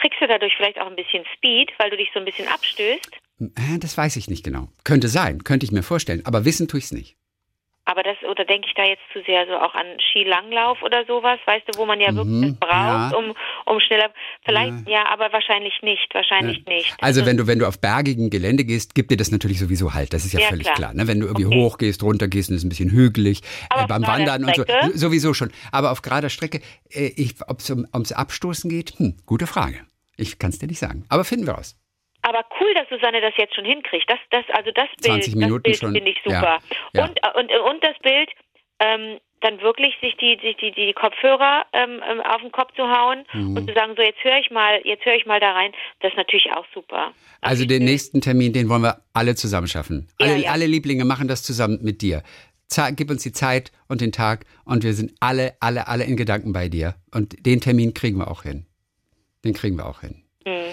kriegst 0.00 0.18
du 0.22 0.26
dadurch 0.26 0.54
vielleicht 0.56 0.80
auch 0.80 0.86
ein 0.86 0.96
bisschen 0.96 1.24
Speed, 1.36 1.70
weil 1.78 1.90
du 1.90 1.98
dich 1.98 2.08
so 2.14 2.20
ein 2.20 2.24
bisschen 2.24 2.48
abstößt? 2.48 3.10
Äh, 3.40 3.78
Das 3.80 3.98
weiß 3.98 4.16
ich 4.16 4.28
nicht 4.30 4.44
genau. 4.44 4.68
Könnte 4.82 5.08
sein, 5.08 5.44
könnte 5.44 5.66
ich 5.66 5.72
mir 5.72 5.82
vorstellen. 5.82 6.22
Aber 6.24 6.46
wissen 6.46 6.68
tue 6.68 6.78
ich 6.78 6.84
es 6.86 6.92
nicht. 6.92 7.16
Aber 7.86 8.02
das, 8.02 8.16
oder 8.28 8.46
denke 8.46 8.66
ich 8.66 8.74
da 8.74 8.82
jetzt 8.84 9.02
zu 9.12 9.20
sehr 9.26 9.46
so 9.46 9.52
auch 9.56 9.74
an 9.74 9.84
Skilanglauf 10.10 10.80
oder 10.82 11.04
sowas, 11.04 11.38
weißt 11.44 11.68
du, 11.68 11.78
wo 11.78 11.84
man 11.84 12.00
ja 12.00 12.14
wirklich 12.14 12.34
Mhm, 12.34 12.42
das 12.42 12.58
braucht, 12.58 13.12
ja. 13.12 13.16
um, 13.18 13.34
um 13.66 13.80
schneller, 13.80 14.10
vielleicht, 14.44 14.88
ja. 14.88 15.04
aber 15.12 15.30
wahrscheinlich 15.34 15.74
nicht, 15.82 16.08
wahrscheinlich 16.14 16.64
nicht. 16.66 16.94
Also 17.02 17.26
wenn 17.26 17.36
du, 17.36 17.46
wenn 17.46 17.58
du 17.58 17.66
auf 17.66 17.78
bergigen 17.80 18.30
Gelände 18.30 18.64
gehst, 18.64 18.94
gibt 18.94 19.10
dir 19.10 19.18
das 19.18 19.30
natürlich 19.30 19.58
sowieso 19.58 19.92
halt. 19.92 20.14
Das 20.14 20.24
ist 20.24 20.32
ja, 20.32 20.40
Ja, 20.40 20.46
völlig 20.46 20.64
klar. 20.64 20.76
klar. 20.76 20.94
ne? 20.94 21.06
Wenn 21.08 21.20
du 21.20 21.26
irgendwie 21.26 21.44
Okay. 21.46 21.56
hoch 21.62 21.76
gehst, 21.76 22.02
runter 22.02 22.26
gehst 22.28 22.48
und 22.48 22.54
es 22.56 22.62
ist 22.62 22.66
ein 22.66 22.70
bisschen 22.70 22.90
hügelig, 22.90 23.42
äh, 23.74 23.86
beim 23.86 24.06
Wandern 24.06 24.44
und 24.44 24.56
so, 24.56 24.64
sowieso 24.94 25.34
schon. 25.34 25.52
Aber 25.70 25.90
auf 25.92 26.00
gerader 26.00 26.30
Strecke, 26.30 26.60
äh, 26.90 27.10
ob 27.48 27.58
es 27.58 27.68
um, 27.70 27.86
ums 27.92 28.12
Abstoßen 28.12 28.70
geht, 28.70 28.98
hm, 28.98 29.16
gute 29.26 29.46
Frage. 29.46 29.80
Ich 30.16 30.38
kann 30.38 30.50
es 30.50 30.58
dir 30.58 30.68
nicht 30.68 30.78
sagen. 30.78 31.04
Aber 31.10 31.24
finden 31.24 31.46
wir 31.46 31.52
raus. 31.54 31.76
Aber 32.26 32.42
cool, 32.58 32.72
dass 32.72 32.88
Susanne 32.88 33.20
das 33.20 33.34
jetzt 33.36 33.54
schon 33.54 33.66
hinkriegt. 33.66 34.08
Das, 34.08 34.18
das, 34.30 34.44
also 34.56 34.70
das 34.70 34.86
20 35.02 35.34
Bild, 35.34 35.44
Minuten 35.44 35.62
das 35.64 35.72
Bild 35.72 35.76
schon. 35.80 35.92
finde 35.94 36.10
ich 36.10 36.16
Ja, 36.24 36.40
super. 36.40 36.54
ja. 36.54 36.76
Und, 37.02 37.18
äh, 37.22 37.38
und, 37.38 37.50
und 37.50 37.82
das 37.84 37.98
Bild, 38.02 38.28
ähm, 38.80 39.18
dann 39.40 39.60
wirklich 39.60 39.94
sich 40.00 40.16
die, 40.16 40.38
sich 40.40 40.56
die, 40.56 40.72
die 40.72 40.92
Kopfhörer 40.94 41.66
ähm, 41.74 42.00
ähm, 42.10 42.20
auf 42.22 42.40
den 42.40 42.50
Kopf 42.50 42.72
zu 42.76 42.82
hauen 42.82 43.24
Mhm. 43.34 43.56
und 43.56 43.68
zu 43.68 43.74
sagen, 43.74 43.92
so 43.94 44.02
jetzt 44.02 44.22
höre 44.24 44.38
ich 44.38 44.50
mal, 44.50 44.80
jetzt 44.84 45.04
höre 45.04 45.16
ich 45.16 45.26
mal 45.26 45.38
da 45.38 45.52
rein, 45.52 45.72
das 46.00 46.12
ist 46.12 46.16
natürlich 46.16 46.46
auch 46.54 46.64
super. 46.72 47.12
Also 47.42 47.66
den 47.66 47.84
nächsten 47.84 48.20
Termin, 48.22 48.52
den 48.54 48.68
wollen 48.70 48.82
wir 48.82 49.02
alle 49.12 49.34
zusammen 49.34 49.66
schaffen. 49.68 50.08
Ja, 50.18 50.28
Alle, 50.28 50.38
ja. 50.44 50.50
alle 50.52 50.66
Lieblinge 50.66 51.04
machen 51.04 51.28
das 51.28 51.42
zusammen 51.42 51.78
mit 51.82 52.00
dir. 52.00 52.22
Gib 52.96 53.10
uns 53.10 53.22
die 53.22 53.32
Zeit 53.32 53.70
und 53.86 54.00
den 54.00 54.10
Tag 54.10 54.46
und 54.64 54.82
wir 54.82 54.94
sind 54.94 55.12
alle, 55.20 55.54
alle, 55.60 55.86
alle 55.88 56.04
in 56.04 56.16
Gedanken 56.16 56.52
bei 56.54 56.68
dir. 56.68 56.94
Und 57.12 57.44
den 57.46 57.60
Termin 57.60 57.92
kriegen 57.94 58.16
wir 58.18 58.28
auch 58.30 58.42
hin. 58.44 58.66
Den 59.44 59.52
kriegen 59.52 59.76
wir 59.76 59.86
auch 59.86 60.00
hin. 60.00 60.24
Hm. 60.46 60.72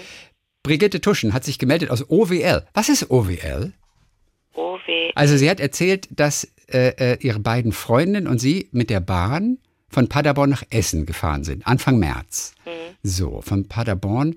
Brigitte 0.64 1.02
Tuschen 1.02 1.34
hat 1.34 1.44
sich 1.44 1.60
gemeldet 1.60 1.92
aus 1.92 2.10
OWL. 2.10 2.66
Was 2.74 2.88
ist 2.90 3.12
OWL? 3.12 3.74
Oh 4.54 4.78
weh. 4.86 5.12
Also 5.16 5.38
sie 5.38 5.50
hat 5.50 5.60
erzählt, 5.60 6.08
dass 6.12 6.46
äh, 6.68 7.14
äh, 7.14 7.18
ihre 7.22 7.40
beiden 7.40 7.72
Freundinnen 7.72 8.28
und 8.28 8.40
sie 8.40 8.70
mit 8.72 8.90
der 8.90 9.00
Bahn 9.00 9.58
von 9.90 10.08
Paderborn 10.08 10.50
nach 10.50 10.64
Essen 10.70 11.06
gefahren 11.06 11.44
sind, 11.44 11.68
Anfang 11.68 11.98
März. 12.00 12.54
So, 13.04 13.42
von 13.42 13.68
Paderborn, 13.68 14.36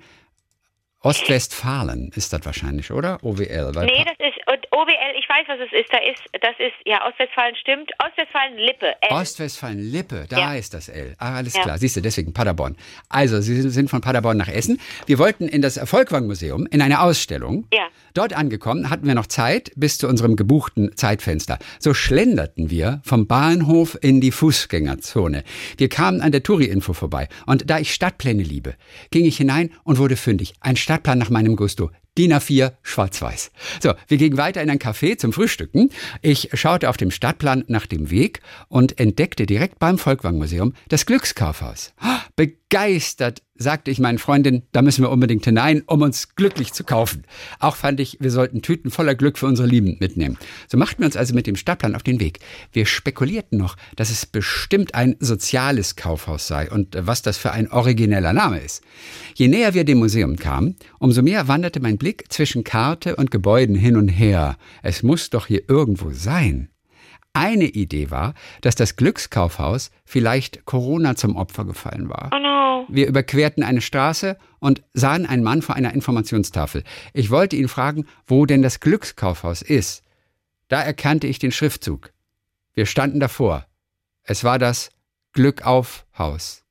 Ostwestfalen 1.00 2.10
ist 2.16 2.32
das 2.32 2.44
wahrscheinlich, 2.46 2.90
oder? 2.90 3.18
OWL. 3.22 3.72
Weil 3.74 3.86
Nee, 3.86 4.04
Pa- 4.04 4.12
das 4.18 4.28
ist 4.30 4.43
und 4.54 4.66
OWL, 4.73 5.18
ich 5.18 5.28
weiß, 5.28 5.46
was 5.49 5.58
es 5.66 5.73
ist. 5.73 5.92
Da 5.92 5.99
ist, 5.99 6.23
das 6.40 6.54
ist, 6.58 6.75
ja, 6.87 7.06
Ostwestfalen 7.08 7.56
stimmt. 7.56 7.90
Ostwestfalen 8.04 8.56
Lippe. 8.56 8.94
L. 9.00 9.11
Ostwestfalen-Lippe, 9.11 10.26
da 10.28 10.38
Ja. 10.38 10.54
ist 10.54 10.75
das 10.75 10.88
L. 10.88 11.14
Ah, 11.18 11.37
alles 11.37 11.54
Ja. 11.54 11.62
klar. 11.62 11.78
Siehst 11.78 11.96
du, 11.96 12.00
deswegen 12.00 12.32
Paderborn. 12.32 12.76
Also, 13.08 13.40
Sie 13.40 13.61
sind 13.68 13.90
von 13.90 14.00
Paderborn 14.00 14.37
nach 14.37 14.49
Essen. 14.49 14.80
Wir 15.06 15.18
wollten 15.18 15.49
in 15.49 15.61
das 15.62 15.78
Volkwang-Museum 15.78 16.66
in 16.70 16.80
eine 16.82 17.00
Ausstellung. 17.00 17.66
Ja. 17.73 17.88
Dort 18.14 18.32
angekommen 18.32 18.90
hatten 18.90 19.06
wir 19.06 19.14
noch 19.14 19.26
Zeit 19.26 19.73
bis 19.76 19.99
zu 19.99 20.06
unserem 20.08 20.37
gebuchten 20.37 20.96
Zeitfenster. 20.96 21.58
So 21.80 21.94
schlenderten 21.94 22.70
wir 22.70 23.00
vom 23.04 23.26
Bahnhof 23.26 23.99
in 24.00 24.20
die 24.20 24.30
Fußgängerzone. 24.30 25.42
Wir 25.76 25.88
kamen 25.88 26.20
an 26.20 26.32
der 26.32 26.42
Touri-Info 26.42 26.92
vorbei. 26.92 27.28
Und 27.46 27.68
da 27.68 27.78
ich 27.80 27.92
Stadtpläne 27.92 28.42
liebe, 28.42 28.75
ging 29.11 29.25
ich 29.25 29.37
hinein 29.37 29.73
und 29.82 29.99
wurde 29.99 30.16
fündig. 30.16 30.54
Ein 30.61 30.76
Stadtplan 30.76 31.18
nach 31.18 31.30
meinem 31.30 31.56
Gusto. 31.56 31.90
DIN 32.18 32.33
A4, 32.33 32.73
schwarz-weiß. 32.83 33.50
So, 33.83 33.94
wir 34.09 34.18
gingen 34.18 34.37
weiter 34.37 34.62
in 34.62 34.71
ein 34.71 34.78
Café 34.78 35.16
zum 35.16 35.33
Frühstücken. 35.33 35.90
Ich 36.23 36.50
schaute 36.54 36.88
auf 36.88 36.97
dem 36.97 37.11
Stadtplan 37.11 37.64
nach 37.68 37.87
dem 37.87 38.11
Weg 38.11 38.40
und 38.68 38.99
entdeckte 38.99 39.47
direkt 39.47 39.78
beim 39.78 39.99
Volkwang-Museum 39.99 40.75
das 40.88 41.06
Glückskaufhaus. 41.06 41.92
Ah, 41.99 42.21
Begeistert 42.37 43.42
sagte 43.56 43.90
ich 43.90 44.00
meinen 44.00 44.18
Freundinnen, 44.18 44.62
da 44.73 44.82
müssen 44.82 45.02
wir 45.02 45.11
unbedingt 45.11 45.44
hinein, 45.44 45.82
um 45.87 46.02
uns 46.02 46.34
glücklich 46.34 46.73
zu 46.73 46.82
kaufen. 46.82 47.23
Auch 47.61 47.76
fand 47.76 48.00
ich, 48.00 48.18
wir 48.20 48.30
sollten 48.30 48.62
Tüten 48.62 48.90
voller 48.90 49.14
Glück 49.14 49.38
für 49.38 49.46
unsere 49.46 49.68
Lieben 49.68 49.96
mitnehmen. 50.00 50.37
So 50.68 50.76
machten 50.76 51.00
wir 51.00 51.06
uns 51.06 51.16
also 51.16 51.34
mit 51.34 51.46
dem 51.46 51.56
Stadtplan 51.56 51.94
auf 51.94 52.02
den 52.02 52.18
Weg. 52.18 52.40
Wir 52.73 52.87
spekulierten 52.87 53.58
noch, 53.58 53.76
dass 53.94 54.11
es 54.11 54.26
bestimmt 54.26 54.94
ein 54.94 55.16
soziales 55.20 55.94
Kaufhaus 55.94 56.49
sei 56.49 56.70
und 56.70 56.96
was 56.99 57.23
das 57.23 57.38
für 57.38 57.52
ein 57.52 57.70
origineller 57.70 58.32
Name 58.32 58.58
ist. 58.58 58.82
Je 59.34 59.49
näher 59.49 59.75
wir 59.75 59.84
dem 59.84 59.99
Museum 59.99 60.37
kamen, 60.37 60.76
umso 60.99 61.23
mehr 61.23 61.46
wanderte 61.46 61.80
mein 61.80 61.99
Blick 61.99 62.25
zwischen 62.32 62.64
Karte 62.64 63.16
und 63.16 63.30
Gebäuden 63.30 63.76
hin 63.76 63.96
und 63.96 64.08
her. 64.08 64.56
Es 64.82 65.02
muss 65.02 65.30
doch 65.30 65.46
hier 65.46 65.62
irgendwo 65.68 66.11
sein. 66.11 66.70
Eine 67.34 67.64
Idee 67.64 68.10
war, 68.10 68.34
dass 68.60 68.76
das 68.76 68.94
Glückskaufhaus 68.96 69.90
vielleicht 70.04 70.64
Corona 70.64 71.16
zum 71.16 71.34
Opfer 71.36 71.64
gefallen 71.64 72.08
war. 72.08 72.30
Oh 72.32 72.38
no. 72.38 72.86
Wir 72.88 73.08
überquerten 73.08 73.64
eine 73.64 73.80
Straße 73.80 74.38
und 74.60 74.82
sahen 74.92 75.26
einen 75.26 75.42
Mann 75.42 75.60
vor 75.60 75.74
einer 75.74 75.92
Informationstafel. 75.92 76.84
Ich 77.12 77.30
wollte 77.30 77.56
ihn 77.56 77.68
fragen, 77.68 78.06
wo 78.26 78.46
denn 78.46 78.62
das 78.62 78.78
Glückskaufhaus 78.78 79.62
ist. 79.62 80.02
Da 80.68 80.80
erkannte 80.80 81.26
ich 81.26 81.38
den 81.38 81.52
Schriftzug. 81.52 82.12
Wir 82.72 82.86
standen 82.86 83.20
davor. 83.20 83.66
Es 84.22 84.44
war 84.44 84.58
das 84.58 84.90
Glückaufhaus. 85.32 86.63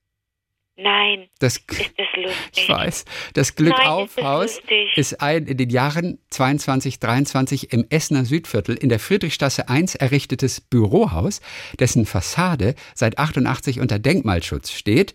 Nein. 0.75 1.27
Das, 1.39 1.57
ist 1.57 1.93
das 1.97 2.07
lustig? 2.15 2.33
Ich 2.55 2.69
weiß. 2.69 3.05
Das 3.33 3.55
Glückaufhaus 3.55 4.57
ist, 4.57 4.97
ist, 4.97 5.21
ein 5.21 5.45
in 5.45 5.57
den 5.57 5.69
Jahren 5.69 6.17
22, 6.31 6.99
23 6.99 7.73
im 7.73 7.85
Essener 7.89 8.25
Südviertel 8.25 8.75
in 8.75 8.89
der 8.89 8.99
Friedrichstraße 8.99 9.69
1 9.69 9.95
errichtetes 9.95 10.61
Bürohaus, 10.61 11.41
dessen 11.79 12.05
Fassade 12.05 12.75
seit 12.95 13.19
88 13.19 13.79
unter 13.79 13.99
Denkmalschutz 13.99 14.71
steht. 14.71 15.13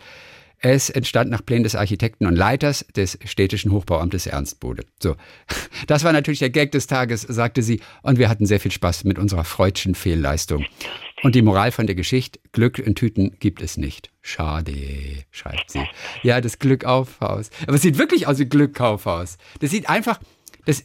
Es 0.60 0.90
entstand 0.90 1.30
nach 1.30 1.44
Plänen 1.44 1.62
des 1.62 1.76
Architekten 1.76 2.26
und 2.26 2.34
Leiters 2.34 2.84
des 2.96 3.18
städtischen 3.24 3.70
Hochbauamtes 3.70 4.26
Ernst 4.26 4.58
Bode. 4.60 4.84
So, 5.00 5.16
das 5.86 6.04
war 6.04 6.12
natürlich 6.12 6.40
der 6.40 6.50
Gag 6.50 6.72
des 6.72 6.86
Tages, 6.86 7.22
sagte 7.22 7.62
sie, 7.62 7.80
und 8.02 8.18
wir 8.18 8.28
hatten 8.28 8.46
sehr 8.46 8.60
viel 8.60 8.72
Spaß 8.72 9.04
mit 9.04 9.18
unserer 9.18 9.44
freudschen 9.44 9.94
Fehlleistung. 9.94 10.64
Und 11.22 11.34
die 11.34 11.42
Moral 11.42 11.72
von 11.72 11.86
der 11.86 11.96
Geschichte, 11.96 12.38
Glück 12.52 12.78
in 12.78 12.94
Tüten 12.94 13.36
gibt 13.40 13.60
es 13.60 13.76
nicht. 13.76 14.10
Schade, 14.20 14.74
schreibt 15.30 15.70
sie. 15.70 15.84
Ja, 16.22 16.40
das 16.40 16.58
Glückaufhaus. 16.58 17.50
Aber 17.66 17.74
es 17.74 17.82
sieht 17.82 17.98
wirklich 17.98 18.26
aus 18.26 18.38
wie 18.38 18.46
Glückkaufhaus. 18.46 19.36
Das 19.60 19.70
sieht 19.70 19.88
einfach, 19.88 20.20
das, 20.64 20.84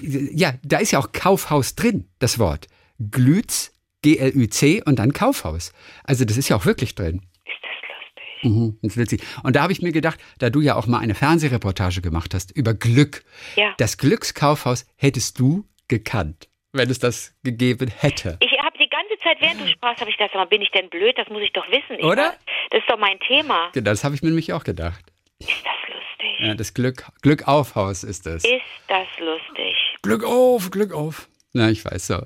ja, 0.00 0.54
da 0.62 0.78
ist 0.78 0.92
ja 0.92 1.00
auch 1.00 1.10
Kaufhaus 1.12 1.74
drin, 1.74 2.08
das 2.18 2.38
Wort. 2.38 2.68
Glüz, 3.10 3.72
G-L-Ü-C 4.02 4.82
und 4.84 4.98
dann 4.98 5.12
Kaufhaus. 5.12 5.72
Also 6.04 6.24
das 6.24 6.36
ist 6.36 6.48
ja 6.48 6.56
auch 6.56 6.66
wirklich 6.66 6.94
drin. 6.94 7.22
Mhm, 8.42 8.78
das 8.82 8.96
will 8.96 9.08
sie. 9.08 9.20
Und 9.42 9.56
da 9.56 9.62
habe 9.62 9.72
ich 9.72 9.82
mir 9.82 9.92
gedacht, 9.92 10.18
da 10.38 10.50
du 10.50 10.60
ja 10.60 10.74
auch 10.76 10.86
mal 10.86 10.98
eine 10.98 11.14
Fernsehreportage 11.14 12.00
gemacht 12.02 12.34
hast 12.34 12.50
über 12.50 12.74
Glück, 12.74 13.22
Ja. 13.56 13.74
das 13.78 13.98
Glückskaufhaus 13.98 14.86
hättest 14.96 15.38
du 15.38 15.64
gekannt, 15.88 16.48
wenn 16.72 16.90
es 16.90 16.98
das 16.98 17.34
gegeben 17.44 17.88
hätte. 17.96 18.38
Ich 18.40 18.52
habe 18.58 18.76
die 18.78 18.88
ganze 18.88 19.16
Zeit, 19.22 19.36
während 19.40 19.60
du 19.60 19.68
sprachst, 19.68 20.00
habe 20.00 20.10
ich 20.10 20.16
gedacht, 20.16 20.34
mal, 20.34 20.46
bin 20.46 20.62
ich 20.62 20.70
denn 20.70 20.88
blöd? 20.90 21.16
Das 21.16 21.28
muss 21.28 21.42
ich 21.42 21.52
doch 21.52 21.66
wissen. 21.68 21.98
Ich 21.98 22.04
Oder? 22.04 22.22
war- 22.24 22.34
Das 22.70 22.80
ist 22.80 22.88
doch 22.90 22.98
mein 22.98 23.18
Thema. 23.20 23.70
Genau, 23.72 23.90
das 23.90 24.02
habe 24.04 24.14
ich 24.14 24.22
mir 24.22 24.28
nämlich 24.28 24.52
auch 24.52 24.64
gedacht. 24.64 25.04
Ist 25.38 25.50
das 25.64 25.88
lustig? 25.94 26.40
Ja, 26.40 26.54
das 26.54 26.72
Glück, 26.74 27.04
Glückaufhaus 27.22 28.04
ist 28.04 28.26
es. 28.26 28.44
Ist 28.44 28.60
das 28.88 29.06
lustig? 29.18 29.74
Glück 30.02 30.24
auf, 30.24 30.70
Glück 30.70 30.92
auf. 30.92 31.28
Na, 31.52 31.68
ich 31.70 31.84
weiß 31.84 32.06
so. 32.06 32.22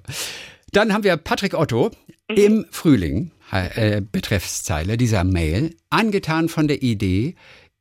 Dann 0.73 0.93
haben 0.93 1.03
wir 1.05 1.17
Patrick 1.17 1.55
Otto 1.55 1.91
im 2.29 2.67
Frühling, 2.71 3.31
äh, 3.53 4.01
Betreffszeile 4.01 4.97
dieser 4.97 5.25
Mail, 5.25 5.75
angetan 5.91 6.49
von 6.49 6.69
der 6.69 6.83
Idee, 6.83 7.35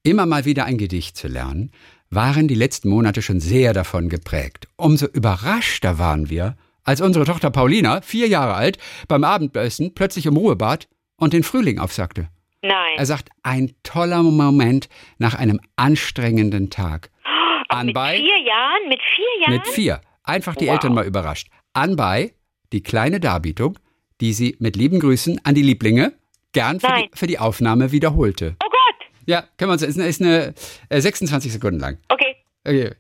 immer 0.03 0.25
mal 0.25 0.45
wieder 0.45 0.65
ein 0.65 0.77
Gedicht 0.77 1.17
zu 1.17 1.27
lernen, 1.27 1.72
waren 2.10 2.48
die 2.48 2.55
letzten 2.55 2.89
Monate 2.89 3.22
schon 3.22 3.39
sehr 3.39 3.74
davon 3.74 4.10
geprägt. 4.10 4.67
Umso 4.77 5.07
überraschter 5.07 5.98
waren 5.98 6.29
wir, 6.29 6.55
als 6.84 7.01
unsere 7.01 7.25
Tochter 7.25 7.50
Paulina, 7.50 8.01
vier 8.01 8.27
Jahre 8.27 8.53
alt, 8.53 8.77
beim 9.07 9.24
Abendessen 9.24 9.95
plötzlich 9.95 10.27
im 10.27 10.38
Ruhe 10.38 10.55
bat 10.55 10.88
und 11.17 11.34
den 11.34 11.43
Frühling 11.43 11.79
aufsagte. 11.79 12.29
Nein. 12.62 12.93
Er 12.98 13.05
sagt, 13.05 13.29
ein 13.43 13.74
toller 13.84 14.22
Moment 14.24 14.88
nach 15.17 15.34
einem 15.36 15.60
anstrengenden 15.75 16.69
Tag. 16.69 17.10
Mit 17.24 17.72
Anbei, 17.72 18.17
vier 18.17 18.39
Jahren? 18.43 18.89
Mit 18.89 19.00
vier 19.15 19.41
Jahren? 19.41 19.53
mit 19.53 19.67
vier. 19.67 20.01
Einfach 20.24 20.55
die 20.55 20.67
Wow. 20.67 20.74
Eltern 20.74 20.93
mal 20.93 21.05
überrascht. 21.05 21.50
Anbei 21.74 22.34
die 22.72 22.81
kleine 22.84 23.19
Darbietung, 23.19 23.77
die 24.22 24.34
sie 24.34 24.55
mit 24.60 24.75
lieben 24.75 25.00
Grüßen 25.00 25.41
an 25.43 25.55
die 25.55 25.62
Lieblinge 25.62 26.13
gern 26.53 26.79
für, 26.79 26.88
die, 26.88 27.10
für 27.13 27.27
die 27.27 27.39
Aufnahme 27.39 27.91
wiederholte. 27.91 28.55
Oh 28.63 28.67
Gott. 28.69 29.07
Ja, 29.25 29.43
können 29.57 29.69
wir 29.69 29.74
uns, 29.74 29.81
ist 29.81 30.00
eine, 30.00 30.07
ist 30.07 30.22
eine 30.22 30.53
äh, 30.89 31.01
26 31.01 31.51
Sekunden 31.51 31.79
lang. 31.79 31.98
Okay. 32.10 32.36
Okay. 32.65 32.91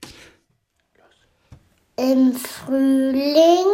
Im 1.97 2.33
Frühling, 2.33 3.65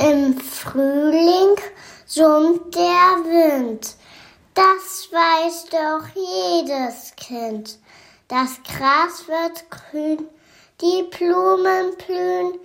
im 0.00 0.38
Frühling 0.38 1.56
summt 2.04 2.74
der 2.74 2.80
Wind. 3.24 3.96
Das 4.54 5.08
weiß 5.10 5.66
doch 5.70 6.08
jedes 6.14 7.14
Kind. 7.16 7.78
Das 8.28 8.60
Gras 8.64 9.28
wird 9.28 9.70
grün, 9.70 10.26
die 10.80 11.04
Blumen 11.16 11.96
blühen 11.96 12.58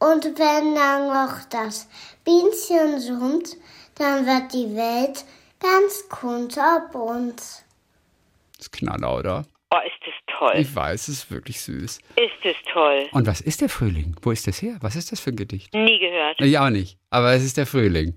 und 0.00 0.24
wenn 0.38 0.74
dann 0.74 1.08
noch 1.08 1.44
das 1.50 1.86
Bienchen 2.24 3.00
summt, 3.00 3.56
dann 3.96 4.26
wird 4.26 4.52
die 4.52 4.74
Welt 4.76 5.24
ganz 5.60 6.08
kunterbunt. 6.08 7.38
Das 7.38 8.66
ist 8.66 8.72
knaller, 8.72 9.16
oder? 9.16 9.44
Oh, 9.72 9.78
ist 9.86 10.00
das 10.04 10.14
toll. 10.38 10.54
Ich 10.56 10.74
weiß, 10.74 11.08
es 11.08 11.24
ist 11.24 11.30
wirklich 11.30 11.60
süß. 11.60 11.98
Ist 12.16 12.32
das 12.42 12.56
toll. 12.72 13.08
Und 13.12 13.26
was 13.26 13.40
ist 13.40 13.60
der 13.60 13.68
Frühling? 13.68 14.16
Wo 14.22 14.32
ist 14.32 14.46
das 14.46 14.60
her? 14.60 14.78
Was 14.80 14.96
ist 14.96 15.12
das 15.12 15.20
für 15.20 15.30
ein 15.30 15.36
Gedicht? 15.36 15.72
Nie 15.74 15.98
gehört. 15.98 16.40
Ich 16.40 16.58
auch 16.58 16.70
nicht, 16.70 16.98
aber 17.10 17.32
es 17.32 17.44
ist 17.44 17.56
der 17.56 17.66
Frühling. 17.66 18.14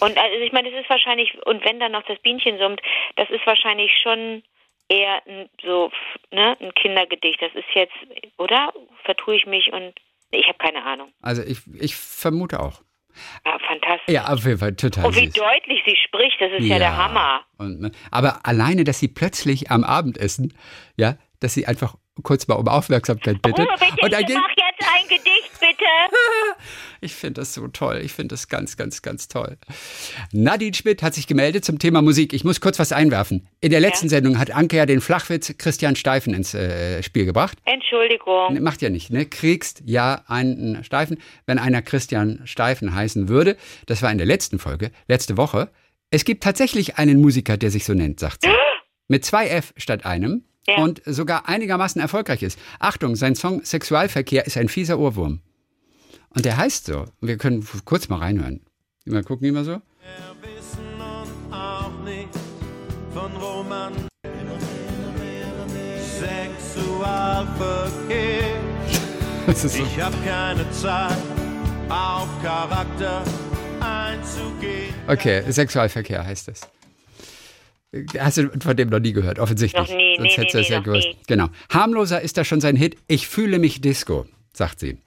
Und 0.00 0.18
also 0.18 0.36
ich 0.44 0.52
meine, 0.52 0.70
das 0.70 0.82
ist 0.82 0.90
wahrscheinlich, 0.90 1.34
und 1.46 1.64
wenn 1.64 1.80
dann 1.80 1.92
noch 1.92 2.02
das 2.06 2.18
Bienchen 2.20 2.58
summt, 2.58 2.80
das 3.16 3.30
ist 3.30 3.46
wahrscheinlich 3.46 3.90
schon 4.02 4.42
eher 4.88 5.22
ein, 5.26 5.48
so, 5.62 5.90
ne, 6.30 6.56
ein 6.60 6.74
Kindergedicht. 6.74 7.40
Das 7.40 7.54
ist 7.54 7.68
jetzt, 7.74 7.94
oder? 8.36 8.72
Vertue 9.04 9.36
ich 9.36 9.46
mich 9.46 9.72
und 9.72 9.94
ich 10.30 10.46
habe 10.48 10.58
keine 10.58 10.84
Ahnung. 10.84 11.12
Also 11.22 11.42
ich, 11.42 11.58
ich 11.80 11.96
vermute 11.96 12.60
auch. 12.60 12.82
Ah, 13.44 13.58
fantastisch. 13.66 14.14
Ja, 14.14 14.26
auf 14.32 14.44
jeden 14.44 14.58
Fall 14.58 14.74
total 14.74 15.06
Und 15.06 15.16
wie 15.16 15.26
süß. 15.26 15.34
deutlich 15.34 15.82
sie 15.86 15.96
spricht, 16.04 16.40
das 16.40 16.52
ist 16.58 16.66
ja, 16.66 16.78
der 16.78 16.96
Hammer. 16.96 17.42
Und, 17.58 17.80
ne, 17.80 17.90
aber 18.10 18.40
alleine, 18.44 18.84
dass 18.84 18.98
sie 18.98 19.08
plötzlich 19.08 19.70
am 19.70 19.84
Abendessen, 19.84 20.54
ja, 20.96 21.16
dass 21.40 21.54
sie 21.54 21.66
einfach 21.66 21.94
kurz 22.22 22.46
mal 22.46 22.54
um 22.54 22.68
Aufmerksamkeit 22.68 23.42
bittet. 23.42 23.66
Ruhe 23.68 23.76
bitte, 23.78 24.04
und 24.04 24.12
dann 24.12 24.20
ich 24.20 24.26
geht, 24.26 24.36
mach 24.36 24.48
jetzt 24.50 24.88
ein 24.94 25.08
Gedicht, 25.08 25.50
bitte. 25.60 25.84
ich 27.04 27.14
finde 27.14 27.40
das 27.40 27.54
so 27.54 27.68
toll. 27.68 28.00
Ich 28.04 28.12
finde 28.12 28.32
das 28.34 28.48
ganz, 28.48 28.76
ganz, 28.76 29.02
ganz 29.02 29.28
toll. 29.28 29.56
Nadine 30.32 30.74
Schmidt 30.74 31.02
hat 31.02 31.14
sich 31.14 31.26
gemeldet 31.26 31.64
zum 31.64 31.78
Thema 31.78 32.02
Musik. 32.02 32.32
Ich 32.32 32.44
muss 32.44 32.60
kurz 32.60 32.78
was 32.78 32.92
einwerfen. 32.92 33.46
In 33.60 33.70
der 33.70 33.80
letzten 33.80 34.08
Sendung 34.08 34.38
hat 34.38 34.50
Anke 34.50 34.76
ja 34.76 34.86
den 34.86 35.00
Flachwitz 35.00 35.54
Christian 35.58 35.96
Steifen 35.96 36.34
ins 36.34 36.54
äh, 36.54 37.02
Spiel 37.02 37.24
gebracht. 37.26 37.58
Entschuldigung. 37.64 38.60
Macht 38.62 38.82
ja 38.82 38.90
nicht, 38.90 39.10
ne? 39.10 39.26
Kriegst 39.26 39.82
ja 39.84 40.22
einen 40.26 40.82
Steifen, 40.84 41.18
wenn 41.46 41.58
einer 41.58 41.82
Christian 41.82 42.40
Steifen 42.44 42.94
heißen 42.94 43.28
würde. 43.28 43.56
Das 43.86 44.02
war 44.02 44.10
in 44.10 44.18
der 44.18 44.26
letzten 44.26 44.58
Folge, 44.58 44.90
letzte 45.08 45.36
Woche. 45.36 45.70
Es 46.10 46.24
gibt 46.24 46.42
tatsächlich 46.42 46.96
einen 46.98 47.20
Musiker, 47.20 47.56
der 47.56 47.70
sich 47.70 47.84
so 47.84 47.94
nennt, 47.94 48.20
sagt 48.20 48.42
sie. 48.42 48.48
Mit 49.08 49.24
zwei 49.24 49.48
F 49.48 49.74
statt 49.76 50.06
einem 50.06 50.44
Ja. 50.66 50.76
und 50.78 51.02
sogar 51.04 51.48
einigermaßen 51.48 52.00
erfolgreich 52.00 52.42
ist. 52.42 52.58
Achtung, 52.78 53.16
sein 53.16 53.34
Song 53.34 53.62
Sexualverkehr 53.64 54.46
ist 54.46 54.56
ein 54.56 54.68
fieser 54.68 54.98
Ohrwurm. 54.98 55.40
Und 56.34 56.44
der 56.44 56.56
heißt 56.56 56.86
so. 56.86 57.04
Wir 57.20 57.36
können 57.38 57.66
kurz 57.84 58.08
mal 58.08 58.18
reinhören. 58.18 58.60
Mal 59.06 59.22
gucken, 59.22 59.46
immer 59.48 59.64
so. 59.64 59.72
Wir 59.72 59.80
wissen 60.42 61.00
und 61.00 61.52
auch 61.54 61.92
nicht 62.04 62.28
von 63.12 63.32
Roman. 63.36 63.92
Sexualverkehr. 67.34 68.60
Das 69.46 69.64
ist 69.64 69.76
so. 69.76 69.82
Ich 69.82 70.00
hab 70.00 70.12
keine 70.24 70.68
Zeit, 70.70 71.16
auf 71.88 72.28
Charakter 72.42 73.22
einzugehen. 73.80 74.94
Okay, 75.06 75.42
Sexualverkehr 75.50 76.24
heißt 76.24 76.48
es. 76.48 76.62
Hast 78.18 78.38
du 78.38 78.50
von 78.60 78.76
dem 78.76 78.88
noch 78.88 78.98
nie 78.98 79.12
gehört, 79.12 79.38
offensichtlich. 79.38 79.88
Noch 79.88 79.96
nie, 79.96 80.16
Sonst 80.16 80.30
nee, 80.30 80.36
hättest 80.36 80.54
du 80.54 80.58
nee, 80.58 80.62
es 80.64 80.68
ja 80.68 80.78
nee, 80.78 80.84
gewusst. 80.84 81.06
nie. 81.08 81.16
Genau. 81.28 81.48
Harmloser 81.70 82.20
ist 82.22 82.36
da 82.36 82.44
schon 82.44 82.60
sein 82.60 82.74
Hit. 82.74 82.96
Ich 83.06 83.28
fühle 83.28 83.58
mich 83.60 83.80
Disco, 83.80 84.26
sagt 84.52 84.80
sie. 84.80 84.98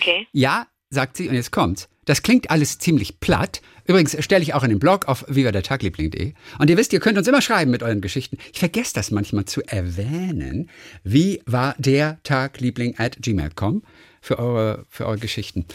Okay. 0.00 0.26
Ja, 0.32 0.66
sagt 0.90 1.16
sie, 1.16 1.28
und 1.28 1.34
jetzt 1.34 1.52
kommt's. 1.52 1.88
Das 2.06 2.22
klingt 2.22 2.50
alles 2.50 2.78
ziemlich 2.78 3.20
platt. 3.20 3.60
Übrigens 3.84 4.16
stelle 4.24 4.42
ich 4.42 4.54
auch 4.54 4.62
in 4.62 4.70
den 4.70 4.78
Blog 4.78 5.06
auf 5.06 5.24
vivadertagliebling.de. 5.28 6.34
Und 6.58 6.70
ihr 6.70 6.76
wisst, 6.76 6.92
ihr 6.92 7.00
könnt 7.00 7.18
uns 7.18 7.26
immer 7.28 7.42
schreiben 7.42 7.70
mit 7.70 7.82
euren 7.82 8.00
Geschichten. 8.00 8.38
Ich 8.52 8.60
vergesse 8.60 8.94
das 8.94 9.10
manchmal 9.10 9.44
zu 9.44 9.62
erwähnen. 9.62 10.70
Wie 11.02 11.42
war 11.46 11.74
der 11.78 12.18
Tagliebling 12.22 12.94
at 12.98 13.18
gmail.com 13.20 13.82
für 14.20 14.38
eure, 14.38 14.86
für 14.88 15.06
eure 15.06 15.18
Geschichten? 15.18 15.66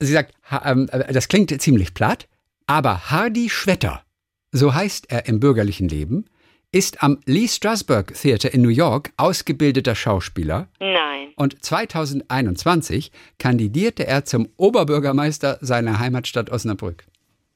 Sie 0.00 0.12
sagt, 0.12 0.34
ähm, 0.64 0.88
äh, 0.90 1.12
das 1.12 1.28
klingt 1.28 1.62
ziemlich 1.62 1.94
platt, 1.94 2.28
aber 2.66 3.10
Hardy 3.10 3.48
Schwetter, 3.48 4.02
so 4.50 4.74
heißt 4.74 5.10
er 5.10 5.26
im 5.26 5.38
bürgerlichen 5.38 5.88
Leben, 5.88 6.26
ist 6.74 7.04
am 7.04 7.20
Lee 7.24 7.46
Strasberg 7.46 8.14
Theater 8.14 8.52
in 8.52 8.60
New 8.60 8.68
York 8.68 9.12
ausgebildeter 9.16 9.94
Schauspieler 9.94 10.66
Nein. 10.80 11.28
und 11.36 11.64
2021 11.64 13.12
kandidierte 13.38 14.08
er 14.08 14.24
zum 14.24 14.48
Oberbürgermeister 14.56 15.58
seiner 15.60 16.00
Heimatstadt 16.00 16.50
Osnabrück. 16.50 17.04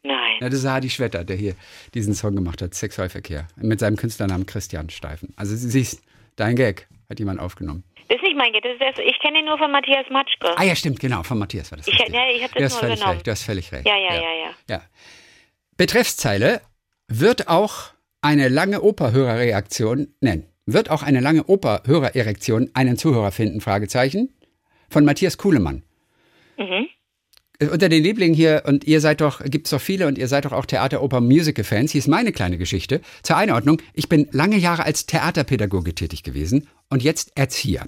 Nein. 0.05 0.37
Ja, 0.41 0.49
das 0.49 0.61
ist 0.61 0.67
Hardy 0.69 0.89
Schwetter, 0.89 1.25
der 1.25 1.35
hier 1.35 1.57
diesen 1.95 2.15
Song 2.15 2.37
gemacht 2.37 2.63
hat, 2.63 2.75
Sexualverkehr, 2.75 3.49
mit 3.57 3.81
seinem 3.81 3.97
Künstlernamen 3.97 4.47
Christian 4.47 4.89
Steifen. 4.89 5.35
Also 5.35 5.57
sie 5.57 5.69
siehst, 5.69 6.01
dein 6.37 6.55
Gag 6.55 6.87
hat 7.11 7.19
jemand 7.19 7.41
aufgenommen. 7.41 7.83
Das 8.09 8.19
ist 8.19 8.23
nicht 8.23 8.37
mein 8.37 8.53
Geld. 8.53 8.65
Das 8.65 8.75
ist 8.75 8.81
das, 8.81 9.05
ich 9.05 9.19
kenne 9.19 9.41
ihn 9.41 9.47
nur 9.47 9.59
von 9.59 9.73
Matthias 9.73 10.07
Matschke. 10.11 10.57
Ah 10.57 10.63
ja, 10.63 10.77
stimmt, 10.77 11.01
genau, 11.01 11.25
von 11.25 11.41
Matthias 11.41 11.73
war 11.73 11.79
das. 11.79 11.89
Ich, 11.89 11.99
ja, 11.99 12.07
ich 12.33 12.45
habe 12.45 12.53
du 12.55 12.61
das 12.61 12.73
hast 12.73 12.75
nur 12.75 12.81
völlig 12.83 13.01
genommen. 13.01 13.15
recht, 13.15 13.27
du 13.27 13.31
hast 13.33 13.43
völlig 13.43 13.73
recht. 13.73 13.85
Ja, 13.89 13.97
ja, 13.97 14.15
ja, 14.15 14.33
ja. 14.33 14.51
ja. 14.69 14.83
Betreffszeile 15.77 16.61
wird 17.09 17.49
auch 17.49 17.98
eine 18.21 18.49
lange 18.49 18.83
Operhörerreaktion, 18.83 20.09
nein, 20.21 20.45
wird 20.67 20.91
auch 20.91 21.03
eine 21.03 21.21
lange 21.21 21.45
Operhörererektion 21.45 22.71
einen 22.75 22.97
Zuhörer 22.97 23.33
finden, 23.33 23.61
Fragezeichen, 23.61 24.35
von 24.91 25.05
Matthias 25.05 25.39
Kuhlemann. 25.39 25.83
Mhm. 26.59 26.87
Unter 27.61 27.89
den 27.89 28.05
Lieblingen 28.05 28.37
hier, 28.37 28.63
und 28.67 28.85
ihr 28.85 29.01
seid 29.01 29.21
doch, 29.21 29.43
gibt's 29.45 29.71
doch 29.71 29.81
viele, 29.81 30.07
und 30.07 30.17
ihr 30.17 30.29
seid 30.29 30.45
doch 30.45 30.53
auch 30.53 30.65
Theater-Oper-Musical-Fans. 30.65 31.91
Hier 31.91 31.99
ist 31.99 32.07
meine 32.07 32.31
kleine 32.31 32.57
Geschichte. 32.57 33.01
Zur 33.25 33.37
Einordnung, 33.37 33.83
ich 33.95 34.09
bin 34.09 34.29
lange 34.31 34.57
Jahre 34.57 34.85
als 34.85 35.07
Theaterpädagoge 35.07 35.93
tätig 35.93 36.23
gewesen 36.23 36.69
und 36.89 37.03
jetzt 37.03 37.33
Erzieher. 37.35 37.87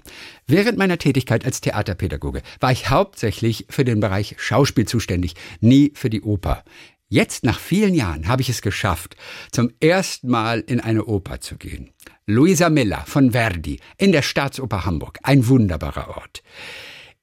Während 0.49 0.77
meiner 0.77 0.99
Tätigkeit 0.99 1.45
als 1.45 1.61
Theaterpädagoge 1.61 2.43
war 2.59 2.73
ich 2.73 2.91
hauptsächlich 2.91 3.67
für 3.71 3.85
den 3.85 4.01
Bereich 4.01 4.35
Schauspiel 4.39 4.89
zuständig, 4.89 5.35
nie 5.61 5.93
für 5.95 6.11
die 6.11 6.23
Oper. 6.23 6.65
Jetzt, 7.13 7.43
nach 7.43 7.59
vielen 7.59 7.93
Jahren, 7.95 8.29
habe 8.29 8.41
ich 8.41 8.49
es 8.49 8.63
geschafft, 8.63 9.17
zum 9.51 9.73
ersten 9.81 10.29
Mal 10.29 10.61
in 10.61 10.79
eine 10.79 11.07
Oper 11.07 11.41
zu 11.41 11.57
gehen. 11.57 11.91
Luisa 12.25 12.71
Miller 12.71 13.03
von 13.05 13.33
Verdi 13.33 13.81
in 13.99 14.13
der 14.13 14.23
Staatsoper 14.23 14.87
Hamburg. 14.87 15.19
Ein 15.25 15.49
wunderbarer 15.49 16.17
Ort. 16.17 16.45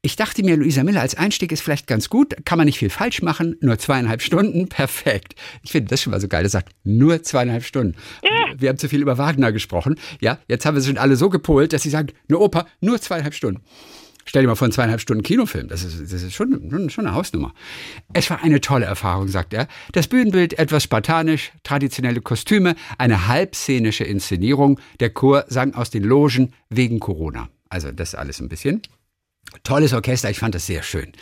Ich 0.01 0.17
dachte 0.17 0.43
mir, 0.43 0.57
Luisa 0.57 0.83
Miller 0.83 0.99
als 0.99 1.15
Einstieg 1.15 1.53
ist 1.53 1.61
vielleicht 1.61 1.87
ganz 1.87 2.09
gut, 2.09 2.35
kann 2.43 2.57
man 2.57 2.65
nicht 2.65 2.79
viel 2.79 2.89
falsch 2.89 3.21
machen, 3.21 3.55
nur 3.61 3.79
zweieinhalb 3.79 4.21
Stunden, 4.21 4.67
perfekt. 4.69 5.35
Ich 5.63 5.71
finde 5.71 5.89
das 5.91 6.01
schon 6.01 6.11
mal 6.11 6.19
so 6.19 6.27
geil, 6.27 6.43
er 6.43 6.49
sagt, 6.49 6.75
nur 6.83 7.23
zweieinhalb 7.23 7.63
Stunden. 7.63 7.95
Wir 8.57 8.67
haben 8.67 8.77
zu 8.77 8.89
viel 8.89 9.01
über 9.01 9.17
Wagner 9.17 9.53
gesprochen, 9.53 9.95
ja, 10.19 10.37
jetzt 10.49 10.65
haben 10.65 10.75
wir 10.75 10.79
es 10.79 10.87
schon 10.87 10.97
alle 10.97 11.15
so 11.15 11.29
gepolt, 11.29 11.71
dass 11.71 11.83
sie 11.83 11.89
sagen, 11.89 12.09
eine 12.27 12.39
Oper, 12.39 12.67
nur 12.81 12.99
zweieinhalb 12.99 13.33
Stunden. 13.33 13.61
Stell 14.27 14.41
dir 14.43 14.49
mal 14.49 14.55
vor, 14.55 14.69
zweieinhalb 14.69 14.99
Stunden 14.99 15.23
Kinofilm, 15.23 15.69
das 15.69 15.83
ist, 15.83 16.11
das 16.11 16.21
ist 16.21 16.33
schon, 16.33 16.89
schon 16.89 17.07
eine 17.07 17.15
Hausnummer. 17.15 17.53
Es 18.11 18.29
war 18.29 18.43
eine 18.43 18.59
tolle 18.59 18.85
Erfahrung, 18.85 19.29
sagt 19.29 19.53
er. 19.53 19.67
Das 19.93 20.09
Bühnenbild 20.09 20.59
etwas 20.59 20.83
spartanisch, 20.83 21.53
traditionelle 21.63 22.19
Kostüme, 22.19 22.75
eine 22.97 23.27
halbszenische 23.27 24.03
Inszenierung, 24.03 24.81
der 24.99 25.11
Chor 25.11 25.45
sang 25.47 25.73
aus 25.73 25.91
den 25.91 26.03
Logen 26.03 26.53
wegen 26.69 26.99
Corona. 26.99 27.47
Also 27.69 27.91
das 27.93 28.15
alles 28.15 28.41
ein 28.41 28.49
bisschen. 28.49 28.81
Tolles 29.63 29.93
Orchester, 29.93 30.29
ich 30.29 30.39
fand 30.39 30.55
das 30.55 30.65
sehr 30.65 30.83
schön. 30.83 31.13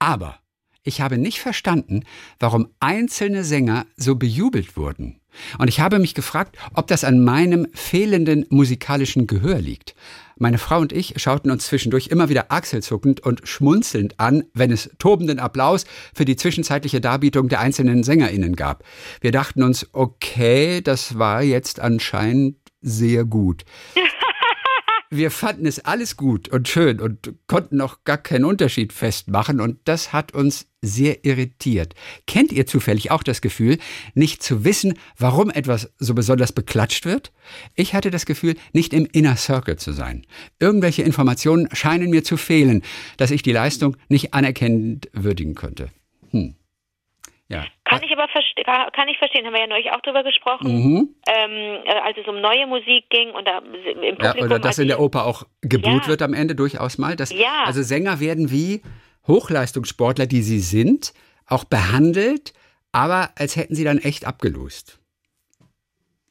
Aber 0.00 0.40
ich 0.82 1.00
habe 1.00 1.16
nicht 1.16 1.38
verstanden, 1.38 2.02
warum 2.40 2.68
einzelne 2.80 3.44
Sänger 3.44 3.86
so 3.96 4.16
bejubelt 4.16 4.76
wurden. 4.76 5.17
Und 5.58 5.68
ich 5.68 5.80
habe 5.80 5.98
mich 5.98 6.14
gefragt, 6.14 6.56
ob 6.74 6.86
das 6.86 7.04
an 7.04 7.22
meinem 7.22 7.66
fehlenden 7.72 8.46
musikalischen 8.50 9.26
Gehör 9.26 9.60
liegt. 9.60 9.94
Meine 10.36 10.58
Frau 10.58 10.78
und 10.78 10.92
ich 10.92 11.14
schauten 11.16 11.50
uns 11.50 11.66
zwischendurch 11.66 12.08
immer 12.08 12.28
wieder 12.28 12.52
achselzuckend 12.52 13.20
und 13.20 13.48
schmunzelnd 13.48 14.20
an, 14.20 14.44
wenn 14.54 14.70
es 14.70 14.90
tobenden 14.98 15.40
Applaus 15.40 15.84
für 16.14 16.24
die 16.24 16.36
zwischenzeitliche 16.36 17.00
Darbietung 17.00 17.48
der 17.48 17.60
einzelnen 17.60 18.04
SängerInnen 18.04 18.54
gab. 18.54 18.84
Wir 19.20 19.32
dachten 19.32 19.64
uns, 19.64 19.88
okay, 19.92 20.80
das 20.80 21.18
war 21.18 21.42
jetzt 21.42 21.80
anscheinend 21.80 22.56
sehr 22.80 23.24
gut. 23.24 23.64
Wir 25.10 25.30
fanden 25.30 25.64
es 25.64 25.84
alles 25.84 26.16
gut 26.16 26.48
und 26.48 26.68
schön 26.68 27.00
und 27.00 27.32
konnten 27.46 27.80
auch 27.80 28.04
gar 28.04 28.18
keinen 28.18 28.44
Unterschied 28.44 28.92
festmachen 28.92 29.60
und 29.60 29.78
das 29.84 30.12
hat 30.12 30.32
uns 30.32 30.66
sehr 30.82 31.24
irritiert. 31.24 31.94
Kennt 32.26 32.52
ihr 32.52 32.66
zufällig 32.66 33.10
auch 33.10 33.22
das 33.22 33.40
Gefühl, 33.40 33.78
nicht 34.14 34.42
zu 34.42 34.64
wissen, 34.64 34.94
warum 35.16 35.50
etwas 35.50 35.90
so 35.98 36.14
besonders 36.14 36.52
beklatscht 36.52 37.06
wird? 37.06 37.32
Ich 37.74 37.94
hatte 37.94 38.10
das 38.10 38.26
Gefühl, 38.26 38.54
nicht 38.72 38.92
im 38.92 39.06
Inner 39.06 39.36
Circle 39.36 39.76
zu 39.76 39.92
sein. 39.92 40.26
Irgendwelche 40.60 41.02
Informationen 41.02 41.68
scheinen 41.72 42.10
mir 42.10 42.22
zu 42.22 42.36
fehlen, 42.36 42.82
dass 43.16 43.30
ich 43.30 43.42
die 43.42 43.52
Leistung 43.52 43.96
nicht 44.08 44.34
anerkennend 44.34 45.08
würdigen 45.12 45.54
konnte. 45.54 45.88
Hm. 46.30 46.54
Ja. 47.48 47.64
Kann 47.88 48.02
ich 48.02 48.12
aber 48.12 48.28
verste 48.28 48.62
kann 48.92 49.08
ich 49.08 49.18
verstehen, 49.18 49.46
haben 49.46 49.52
wir 49.54 49.60
ja 49.60 49.66
neulich 49.66 49.90
auch 49.92 50.00
drüber 50.02 50.22
gesprochen, 50.22 50.66
Mhm. 50.68 51.14
ähm, 51.26 51.78
äh, 51.84 51.90
als 52.04 52.16
es 52.18 52.26
um 52.26 52.40
neue 52.40 52.66
Musik 52.66 53.08
ging 53.10 53.30
und 53.30 53.46
da 53.46 53.58
im 53.58 54.02
Ja, 54.02 54.12
Publikum. 54.32 54.42
oder 54.42 54.58
dass 54.58 54.78
in 54.78 54.88
der 54.88 55.00
Oper 55.00 55.24
auch 55.26 55.44
gebuht 55.62 56.02
Ja. 56.02 56.08
wird 56.08 56.22
am 56.22 56.34
Ende 56.34 56.54
durchaus 56.54 56.98
mal. 56.98 57.16
Dass, 57.16 57.32
Ja. 57.32 57.64
Also 57.64 57.82
Sänger 57.82 58.20
werden 58.20 58.50
wie 58.50 58.82
Hochleistungssportler, 59.26 60.26
die 60.26 60.42
sie 60.42 60.60
sind, 60.60 61.12
auch 61.46 61.64
behandelt, 61.64 62.52
aber 62.92 63.30
als 63.36 63.56
hätten 63.56 63.74
sie 63.74 63.84
dann 63.84 63.98
echt 63.98 64.26
abgelost. 64.26 64.98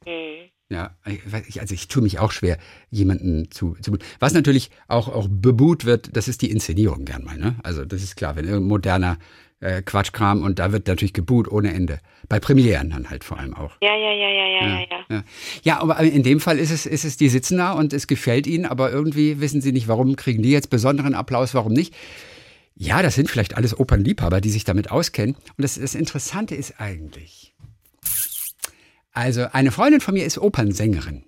Hm. 0.05 0.49
Ja, 0.69 0.91
ich 1.05 1.61
also 1.61 1.73
ich 1.73 1.87
tue 1.87 2.03
mich 2.03 2.19
auch 2.19 2.31
schwer, 2.33 2.57
jemanden 2.89 3.49
zu, 3.51 3.75
zu 3.81 3.97
was 4.19 4.33
natürlich 4.33 4.69
auch, 4.89 5.07
auch 5.07 5.27
bebuht 5.29 5.85
wird, 5.85 6.15
das 6.17 6.27
ist 6.27 6.41
die 6.41 6.51
Inszenierung 6.51 7.05
gern 7.05 7.23
mal, 7.23 7.37
ne? 7.37 7.55
Also 7.63 7.85
das 7.85 8.03
ist 8.03 8.17
klar, 8.17 8.35
wenn 8.35 8.43
irgendein 8.45 8.67
moderner 8.67 9.17
äh, 9.59 9.81
Quatschkram 9.81 10.43
und 10.43 10.59
da 10.59 10.71
wird 10.71 10.87
natürlich 10.87 11.13
gebuht 11.13 11.47
ohne 11.47 11.73
Ende. 11.73 11.99
Bei 12.29 12.39
Premieren 12.39 12.89
dann 12.89 13.09
halt 13.09 13.23
vor 13.23 13.39
allem 13.39 13.53
auch. 13.53 13.75
Ja, 13.81 13.95
ja, 13.95 14.11
ja, 14.11 14.29
ja, 14.29 14.47
ja, 14.47 14.67
ja, 14.67 14.79
ja. 14.79 15.05
Ja. 15.09 15.23
ja, 15.63 15.81
aber 15.81 15.99
in 15.99 16.23
dem 16.23 16.39
Fall 16.39 16.59
ist 16.59 16.71
es, 16.71 16.85
ist 16.85 17.05
es, 17.05 17.17
die 17.17 17.29
sitzen 17.29 17.57
da 17.57 17.71
und 17.71 17.93
es 17.93 18.07
gefällt 18.07 18.47
ihnen, 18.47 18.65
aber 18.65 18.91
irgendwie 18.91 19.39
wissen 19.39 19.61
sie 19.61 19.71
nicht, 19.71 19.87
warum 19.87 20.15
kriegen 20.15 20.43
die 20.43 20.51
jetzt 20.51 20.69
besonderen 20.69 21.15
Applaus, 21.15 21.53
warum 21.53 21.73
nicht. 21.73 21.95
Ja, 22.75 23.01
das 23.01 23.15
sind 23.15 23.29
vielleicht 23.29 23.57
alles 23.57 23.77
Opernliebhaber, 23.79 24.39
die 24.39 24.51
sich 24.51 24.63
damit 24.63 24.91
auskennen. 24.91 25.35
Und 25.35 25.63
das, 25.63 25.79
das 25.79 25.95
Interessante 25.95 26.53
ist 26.53 26.79
eigentlich, 26.79 27.55
also 29.11 29.47
eine 29.51 29.71
Freundin 29.71 30.01
von 30.01 30.13
mir 30.13 30.25
ist 30.25 30.37
Opernsängerin. 30.37 31.23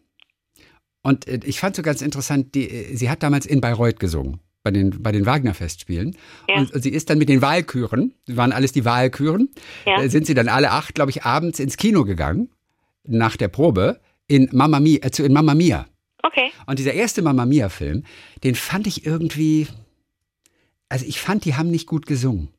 Und 1.02 1.28
äh, 1.28 1.40
ich 1.44 1.60
fand 1.60 1.76
so 1.76 1.82
ganz 1.82 2.02
interessant, 2.02 2.54
die, 2.54 2.70
äh, 2.70 2.96
sie 2.96 3.10
hat 3.10 3.24
damals 3.24 3.48
in 3.48 3.62
Bayreuth 3.62 4.00
gesungen. 4.00 4.42
Bei 4.62 4.72
den, 4.72 5.02
bei 5.02 5.12
den 5.14 5.26
Wagner-Festspielen. 5.26 6.18
Ja. 6.50 6.58
Und, 6.58 6.84
sie 6.84 6.90
ist 6.90 7.10
dann 7.10 7.18
mit 7.18 7.30
den 7.30 7.42
Wahlchören, 7.42 8.14
die 8.28 8.36
waren 8.36 8.52
alles 8.52 8.74
die 8.74 8.84
Wahlchören, 8.84 9.50
Ja. 9.86 10.02
äh, 10.02 10.10
sind 10.10 10.26
sie 10.28 10.34
dann 10.34 10.50
alle 10.50 10.72
acht, 10.72 10.96
glaube 10.96 11.12
ich, 11.12 11.24
abends 11.24 11.60
ins 11.60 11.78
Kino 11.78 12.04
gegangen, 12.04 12.50
nach 13.08 13.38
der 13.38 13.48
Probe, 13.48 14.02
in 14.28 14.50
Mamma 14.52 14.80
Mia, 14.82 15.00
äh, 15.02 15.22
in 15.24 15.32
Mamma 15.34 15.56
Mia. 15.56 15.86
Okay. 16.24 16.52
Und 16.68 16.78
dieser 16.78 16.94
erste 16.94 17.22
Mamma 17.22 17.46
Mia-Film, 17.46 18.04
den 18.44 18.54
fand 18.56 18.86
ich 18.86 19.06
irgendwie, 19.06 19.68
also 20.90 21.06
ich 21.08 21.22
fand, 21.22 21.46
die 21.46 21.56
haben 21.56 21.72
nicht 21.72 21.88
gut 21.88 22.06
gesungen. 22.06 22.50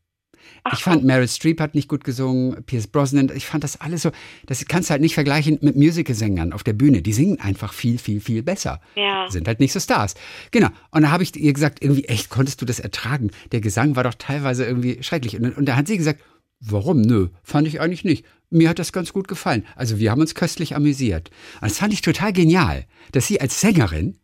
Ich 0.73 0.81
fand, 0.81 1.05
Meryl 1.05 1.29
Streep 1.29 1.61
hat 1.61 1.75
nicht 1.75 1.89
gut 1.89 2.05
gesungen, 2.05 2.63
Pierce 2.65 2.87
Brosnan, 2.87 3.31
ich 3.35 3.47
fand 3.47 3.65
das 3.65 3.81
alles 3.81 4.03
so, 4.03 4.11
das 4.47 4.65
kannst 4.67 4.91
du 4.91 4.93
halt 4.93 5.01
nicht 5.01 5.15
vergleichen 5.15 5.59
mit 5.63 5.77
Musicalsängern 5.77 6.53
auf 6.53 6.63
der 6.63 6.75
Bühne. 6.75 7.03
Die 7.03 7.13
singen 7.13 7.41
einfach 7.41 7.73
viel, 7.73 7.99
viel, 7.99 8.21
viel 8.21 8.43
besser. 8.43 8.81
Ja. 8.95 9.27
Sind 9.31 9.49
halt 9.49 9.61
nicht 9.61 9.73
so 9.73 9.81
Stars. 9.81 10.15
Genau. 10.51 10.69
Und 10.91 11.03
da 11.03 11.11
habe 11.11 11.23
ich 11.23 11.35
ihr 11.37 11.53
gesagt, 11.53 11.83
irgendwie, 11.83 12.05
echt, 12.05 12.31
konntest 12.31 12.61
du 12.61 12.67
das 12.67 12.81
ertragen? 12.81 13.31
Der 13.53 13.61
Gesang 13.61 13.97
war 13.97 14.05
doch 14.05 14.15
teilweise 14.15 14.65
irgendwie 14.65 15.03
schrecklich. 15.03 15.37
Und, 15.37 15.57
und 15.57 15.67
da 15.67 15.77
hat 15.77 15.87
sie 15.87 15.97
gesagt, 15.97 16.21
warum? 16.61 17.01
Nö, 17.01 17.29
fand 17.43 17.67
ich 17.67 17.81
eigentlich 17.81 18.05
nicht. 18.05 18.25
Mir 18.51 18.69
hat 18.69 18.79
das 18.79 18.93
ganz 18.93 19.13
gut 19.13 19.29
gefallen. 19.29 19.65
Also 19.77 19.99
wir 19.99 20.11
haben 20.11 20.21
uns 20.21 20.35
köstlich 20.35 20.75
amüsiert. 20.75 21.31
Und 21.61 21.71
das 21.71 21.79
fand 21.79 21.93
ich 21.93 22.03
total 22.03 22.33
genial, 22.33 22.85
dass 23.13 23.27
sie 23.27 23.41
als 23.41 23.61
Sängerin 23.61 24.17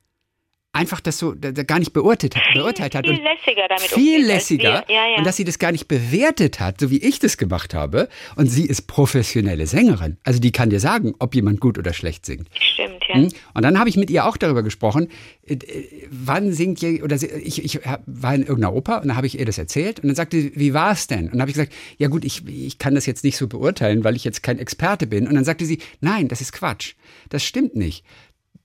einfach 0.77 1.01
das 1.01 1.19
so 1.19 1.33
da, 1.35 1.53
da 1.53 1.63
gar 1.63 1.79
nicht 1.79 1.93
beurteilt, 1.93 2.37
hat- 2.37 2.43
beurteilt 2.55 2.95
hat. 2.95 3.07
viel 3.07 3.15
lässiger 3.23 3.67
damit 3.69 3.83
viel 3.85 4.17
umgeht 4.21 4.27
lässiger. 4.29 4.85
Ja, 4.89 5.09
ja. 5.11 5.17
Und 5.19 5.25
dass 5.27 5.37
sie 5.37 5.45
das 5.45 5.59
gar 5.59 5.73
nicht 5.73 5.89
bewertet 5.89 6.61
hat, 6.61 6.81
so 6.81 6.91
wie 6.91 6.99
ich 6.99 7.19
das 7.19 7.37
gemacht 7.37 7.75
habe. 7.75 8.09
Und 8.37 8.47
sie 8.49 8.67
ist 8.67 8.87
professionelle 8.87 9.67
Sängerin. 9.67 10.17
Also 10.25 10.39
die 10.41 10.53
kann 10.53 10.71
dir 10.71 10.81
sagen, 10.81 11.15
ob 11.19 11.35
jemand 11.35 11.61
gut 11.61 11.79
oder 11.79 11.93
schlecht 11.93 12.27
singt. 12.27 12.49
Stimmt, 12.61 13.05
ja. 13.09 13.15
Hm? 13.17 13.29
Und 13.55 13.63
dann 13.63 13.79
habe 13.79 13.89
ich 13.89 13.97
mit 13.97 14.11
ihr 14.11 14.27
auch 14.27 14.37
darüber 14.37 14.63
gesprochen, 14.63 15.09
äh, 15.47 15.55
äh, 15.55 16.07
wann 16.11 16.53
singt 16.53 16.83
ihr, 16.83 17.03
oder 17.03 17.17
ich, 17.17 17.65
ich 17.65 17.81
war 18.07 18.35
in 18.35 18.43
irgendeiner 18.43 18.75
Oper 18.75 19.01
und 19.03 19.09
dann 19.09 19.17
habe 19.17 19.27
ich 19.27 19.39
ihr 19.39 19.47
das 19.47 19.59
erzählt 19.59 20.01
und 20.01 20.09
dann 20.09 20.17
sagte 20.17 20.41
sie, 20.41 20.53
wie 20.55 20.75
war 20.75 20.93
es 20.93 21.07
denn? 21.07 21.27
Und 21.27 21.33
dann 21.33 21.41
habe 21.41 21.51
ich 21.51 21.55
gesagt, 21.57 21.73
ja 21.99 22.09
gut, 22.09 22.25
ich, 22.25 22.47
ich 22.47 22.79
kann 22.79 22.95
das 22.95 23.07
jetzt 23.07 23.25
nicht 23.25 23.37
so 23.37 23.47
beurteilen, 23.49 24.05
weil 24.05 24.17
ich 24.17 24.25
jetzt 24.25 24.43
kein 24.43 24.59
Experte 24.59 25.07
bin. 25.07 25.27
Und 25.27 25.35
dann 25.35 25.45
sagte 25.45 25.65
sie, 25.65 25.79
nein, 26.01 26.29
das 26.29 26.41
ist 26.41 26.53
Quatsch. 26.53 26.95
Das 27.29 27.43
stimmt 27.45 27.77
nicht. 27.77 28.05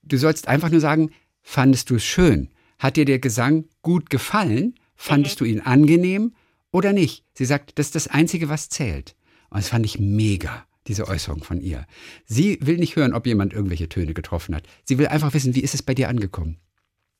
Du 0.04 0.18
sollst 0.18 0.48
einfach 0.48 0.70
nur 0.70 0.80
sagen, 0.82 1.12
fandest 1.42 1.90
du 1.90 1.96
es 1.96 2.04
schön? 2.04 2.50
Hat 2.80 2.98
dir 2.98 3.06
der 3.06 3.20
Gesang 3.20 3.66
gut 3.82 4.10
gefallen? 4.10 4.76
Fandest 4.96 5.40
du 5.40 5.46
ihn 5.46 5.62
angenehm 5.62 6.34
oder 6.72 6.94
nicht? 6.94 7.26
Sie 7.34 7.46
sagt, 7.46 7.78
das 7.78 7.88
ist 7.88 7.96
das 7.96 8.08
Einzige, 8.08 8.50
was 8.50 8.70
zählt. 8.70 9.16
Und 9.50 9.58
das 9.58 9.70
fand 9.70 9.86
ich 9.86 10.00
mega, 10.00 10.66
diese 10.88 11.08
Äußerung 11.08 11.44
von 11.44 11.60
ihr. 11.62 11.86
Sie 12.26 12.58
will 12.62 12.78
nicht 12.78 12.96
hören, 12.96 13.14
ob 13.14 13.28
jemand 13.28 13.54
irgendwelche 13.54 13.90
Töne 13.90 14.14
getroffen 14.14 14.56
hat. 14.56 14.64
Sie 14.84 14.98
will 14.98 15.08
einfach 15.08 15.34
wissen, 15.34 15.56
wie 15.56 15.62
ist 15.62 15.74
es 15.74 15.84
bei 15.84 15.94
dir 15.94 16.10
angekommen? 16.10 16.58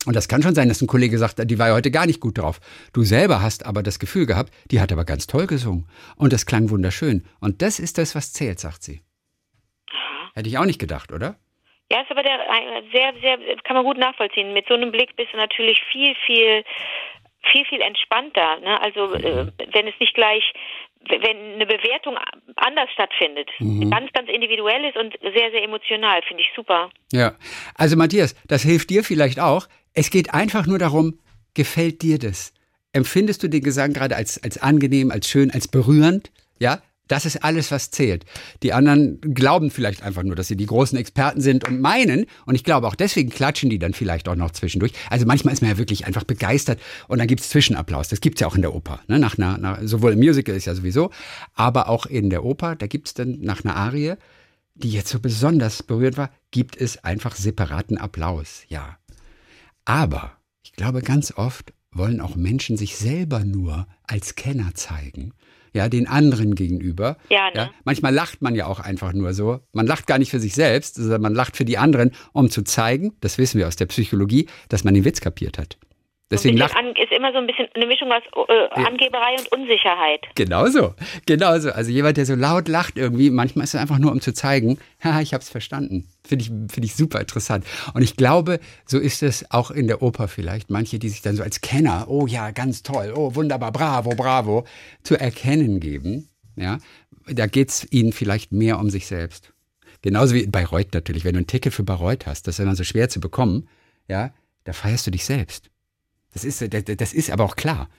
Und 0.06 0.16
das 0.16 0.28
kann 0.28 0.42
schon 0.42 0.56
sein, 0.56 0.68
dass 0.68 0.82
ein 0.82 0.88
Kollege 0.88 1.18
sagt, 1.20 1.38
die 1.50 1.60
war 1.60 1.68
ja 1.68 1.74
heute 1.76 1.92
gar 1.92 2.08
nicht 2.08 2.20
gut 2.20 2.38
drauf. 2.40 2.60
Du 2.92 3.04
selber 3.04 3.42
hast 3.42 3.66
aber 3.66 3.84
das 3.84 4.00
Gefühl 4.00 4.26
gehabt, 4.26 4.52
die 4.72 4.82
hat 4.82 4.92
aber 4.92 5.06
ganz 5.06 5.28
toll 5.28 5.46
gesungen. 5.46 5.88
Und 6.16 6.34
das 6.34 6.48
klang 6.48 6.70
wunderschön. 6.70 7.24
Und 7.40 7.62
das 7.62 7.80
ist 7.80 8.00
das, 8.00 8.16
was 8.16 8.34
zählt, 8.34 8.60
sagt 8.60 8.82
sie. 8.82 9.02
Hätte 10.34 10.50
ich 10.50 10.58
auch 10.58 10.66
nicht 10.66 10.80
gedacht, 10.80 11.12
oder? 11.12 11.36
Ja, 11.92 12.02
ist 12.02 12.10
aber 12.10 12.24
der, 12.24 12.38
sehr, 12.92 13.14
sehr, 13.22 13.38
kann 13.64 13.76
man 13.76 13.86
gut 13.86 13.98
nachvollziehen. 13.98 14.54
Mit 14.54 14.68
so 14.68 14.74
einem 14.74 14.92
Blick 14.92 15.16
bist 15.16 15.34
du 15.34 15.38
natürlich 15.38 15.82
viel, 15.92 16.16
viel, 16.26 16.64
viel, 17.52 17.66
viel 17.66 17.82
entspannter. 17.82 18.60
Ne? 18.60 18.82
Also, 18.82 19.14
äh, 19.14 19.48
wenn 19.74 19.88
es 19.88 19.96
nicht 20.00 20.14
gleich, 20.14 20.44
wenn 21.10 21.56
eine 21.56 21.66
Bewertung 21.66 22.18
anders 22.58 22.90
stattfindet, 22.94 23.50
ganz, 23.90 24.12
ganz 24.14 24.30
individuell 24.30 24.86
ist 24.86 24.98
und 24.98 25.18
sehr, 25.22 25.50
sehr 25.52 25.64
emotional, 25.64 26.22
finde 26.28 26.44
ich 26.44 26.50
super. 26.56 26.92
Ja, 27.12 27.34
also 27.76 27.98
Matthias, 27.98 28.36
das 28.48 28.62
hilft 28.62 28.92
dir 28.92 29.04
vielleicht 29.04 29.40
auch. 29.40 29.68
Es 29.94 30.12
geht 30.12 30.34
einfach 30.34 30.68
nur 30.68 30.78
darum, 30.78 31.20
gefällt 31.56 32.02
dir 32.04 32.20
das? 32.20 32.54
Empfindest 32.94 33.42
du 33.42 33.48
den 33.48 33.64
Gesang 33.64 33.94
gerade 33.94 34.16
als, 34.16 34.42
als 34.44 34.62
angenehm, 34.62 35.12
als 35.12 35.28
schön, 35.28 35.50
als 35.52 35.68
berührend? 35.68 36.32
Ja, 36.60 36.82
das 37.12 37.26
ist 37.26 37.44
alles, 37.44 37.72
was 37.72 37.92
zählt. 37.92 38.26
Die 38.64 38.72
anderen 38.72 39.20
glauben 39.20 39.70
vielleicht 39.70 40.02
einfach 40.02 40.24
nur, 40.24 40.36
dass 40.36 40.48
sie 40.48 40.56
die 40.56 40.66
großen 40.66 40.98
Experten 40.98 41.42
sind 41.42 41.68
und 41.68 41.82
meinen, 41.82 42.26
und 42.46 42.56
ich 42.56 42.64
glaube 42.64 42.88
auch 42.88 42.96
deswegen 42.96 43.30
klatschen 43.30 43.70
die 43.70 43.80
dann 43.80 43.94
vielleicht 43.94 44.30
auch 44.30 44.36
noch 44.36 44.52
zwischendurch. 44.52 44.94
Also 45.10 45.26
manchmal 45.26 45.54
ist 45.54 45.62
man 45.62 45.72
ja 45.72 45.78
wirklich 45.78 46.06
einfach 46.08 46.24
begeistert 46.24 46.80
und 47.10 47.20
dann 47.20 47.28
gibt's 47.28 47.50
Zwischenapplaus. 47.50 48.08
Das 48.08 48.22
gibt's 48.22 48.40
ja 48.40 48.48
auch 48.48 48.56
in 48.56 48.62
der 48.62 48.74
Oper. 48.74 49.02
Ne? 49.08 49.20
Nach 49.20 49.38
einer, 49.38 49.58
nach, 49.58 49.80
sowohl 49.84 50.14
im 50.14 50.20
Musical 50.20 50.56
ist 50.56 50.66
ja 50.66 50.74
sowieso, 50.74 51.12
aber 51.54 51.90
auch 51.90 52.06
in 52.06 52.30
der 52.30 52.46
Oper, 52.46 52.78
da 52.78 52.88
gibt's 52.88 53.14
dann 53.14 53.40
nach 53.42 53.66
einer 53.66 53.76
Arie, 53.76 54.14
die 54.76 54.92
jetzt 54.92 55.10
so 55.10 55.20
besonders 55.20 55.84
berührt 55.84 56.16
war, 56.16 56.32
gibt 56.52 56.78
es 56.78 57.04
einfach 57.04 57.36
separaten 57.36 57.98
Applaus. 57.98 58.64
Ja. 58.70 58.98
Aber 59.84 60.38
ich 60.64 60.72
glaube, 60.72 61.02
ganz 61.02 61.34
oft 61.36 61.74
wollen 61.92 62.22
auch 62.22 62.38
Menschen 62.38 62.78
sich 62.78 62.96
selber 62.96 63.44
nur 63.44 63.86
als 64.08 64.36
Kenner 64.36 64.74
zeigen 64.76 65.34
ja, 65.74 65.90
den 65.90 66.08
anderen 66.08 66.56
gegenüber. 66.56 67.18
Ja, 67.30 67.50
ne? 67.50 67.56
ja, 67.56 67.72
manchmal 67.84 68.14
lacht 68.14 68.42
man 68.42 68.56
ja 68.56 68.66
auch 68.66 68.80
einfach 68.80 69.14
nur 69.14 69.34
so. 69.34 69.60
Man 69.74 69.88
lacht 69.88 70.08
gar 70.08 70.20
nicht 70.20 70.32
für 70.32 70.40
sich 70.40 70.54
selbst, 70.54 70.96
sondern 70.96 71.22
man 71.22 71.34
lacht 71.34 71.58
für 71.58 71.66
die 71.66 71.78
anderen, 71.78 72.12
um 72.34 72.50
zu 72.50 72.64
zeigen, 72.64 73.14
das 73.22 73.38
wissen 73.38 73.58
wir 73.58 73.68
aus 73.68 73.76
der 73.76 73.86
Psychologie, 73.86 74.48
dass 74.70 74.84
man 74.84 74.94
den 74.94 75.06
Witz 75.06 75.22
kapiert 75.22 75.58
hat. 75.58 75.78
Deswegen 76.32 76.58
lacht 76.58 76.78
an, 76.78 76.88
ist 76.96 77.12
immer 77.12 77.34
so 77.34 77.40
ein 77.40 77.46
bisschen 77.46 77.68
eine 77.74 77.86
Mischung 77.86 78.10
aus 78.12 78.24
äh, 78.48 78.82
Angeberei 78.82 79.36
und 79.38 79.52
Unsicherheit. 79.52 80.22
Genauso, 80.36 80.96
genauso. 81.26 81.72
Also 81.72 81.92
jemand, 81.92 82.16
der 82.16 82.26
so 82.26 82.36
laut 82.36 82.70
lacht 82.70 82.98
irgendwie, 82.98 83.30
manchmal 83.30 83.66
ist 83.66 83.74
es 83.74 83.80
einfach 83.82 84.00
nur, 84.00 84.12
um 84.12 84.22
zu 84.22 84.34
zeigen, 84.34 84.80
haha, 85.04 85.20
ich 85.22 85.34
habe 85.34 85.42
es 85.42 85.50
verstanden. 85.50 86.08
Finde 86.26 86.46
ich, 86.46 86.50
finde 86.74 86.86
ich 86.86 86.96
super 86.96 87.20
interessant. 87.20 87.66
Und 87.94 88.02
ich 88.02 88.16
glaube, 88.16 88.60
so 88.86 88.98
ist 88.98 89.24
es 89.24 89.52
auch 89.52 89.72
in 89.72 89.88
der 89.88 90.02
Oper 90.02 90.30
vielleicht. 90.30 90.70
Manche, 90.70 91.00
die 91.00 91.10
sich 91.10 91.22
dann 91.22 91.36
so 91.36 91.44
als 91.44 91.60
Kenner, 91.60 92.06
oh 92.08 92.28
ja, 92.28 92.52
ganz 92.52 92.82
toll, 92.82 93.14
oh 93.16 93.36
wunderbar, 93.36 93.74
bravo, 93.74 94.12
bravo, 94.12 94.66
zu 95.04 95.20
erkennen 95.20 95.82
geben. 95.82 96.30
Ja, 96.56 96.78
da 97.28 97.48
geht's 97.48 97.86
ihnen 97.92 98.14
vielleicht 98.14 98.52
mehr 98.54 98.80
um 98.80 98.90
sich 98.90 99.08
selbst. 99.08 99.54
Genauso 100.02 100.34
wie 100.34 100.42
in 100.42 100.52
Bayreuth 100.52 100.94
natürlich. 100.94 101.26
Wenn 101.26 101.34
du 101.34 101.42
ein 101.42 101.48
Ticket 101.48 101.74
für 101.74 101.84
Bayreuth 101.84 102.26
hast, 102.26 102.48
das 102.48 102.58
ist 102.58 102.64
immer 102.64 102.76
so 102.76 102.84
schwer 102.84 103.10
zu 103.10 103.20
bekommen, 103.20 103.68
ja, 104.08 104.34
da 104.64 104.74
feierst 104.74 105.06
du 105.08 105.12
dich 105.12 105.26
selbst. 105.26 105.70
Das 106.34 106.44
ist, 106.44 106.66
das 106.72 107.14
ist 107.14 107.32
aber 107.32 107.44
auch 107.44 107.56
klar. 107.56 107.90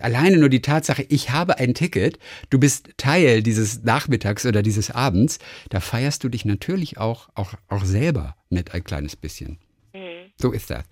Alleine 0.00 0.38
nur 0.38 0.48
die 0.48 0.62
Tatsache, 0.62 1.04
ich 1.08 1.30
habe 1.30 1.58
ein 1.58 1.74
Ticket, 1.74 2.18
du 2.48 2.58
bist 2.58 2.90
Teil 2.96 3.42
dieses 3.42 3.82
Nachmittags 3.82 4.46
oder 4.46 4.62
dieses 4.62 4.90
Abends, 4.90 5.38
da 5.68 5.80
feierst 5.80 6.22
du 6.22 6.28
dich 6.28 6.44
natürlich 6.44 6.98
auch, 6.98 7.28
auch, 7.34 7.54
auch 7.68 7.84
selber 7.84 8.36
mit 8.50 8.72
ein 8.72 8.84
kleines 8.84 9.16
bisschen. 9.16 9.58
Mhm. 9.92 10.30
So 10.40 10.52
ist 10.52 10.70
das. 10.70 10.84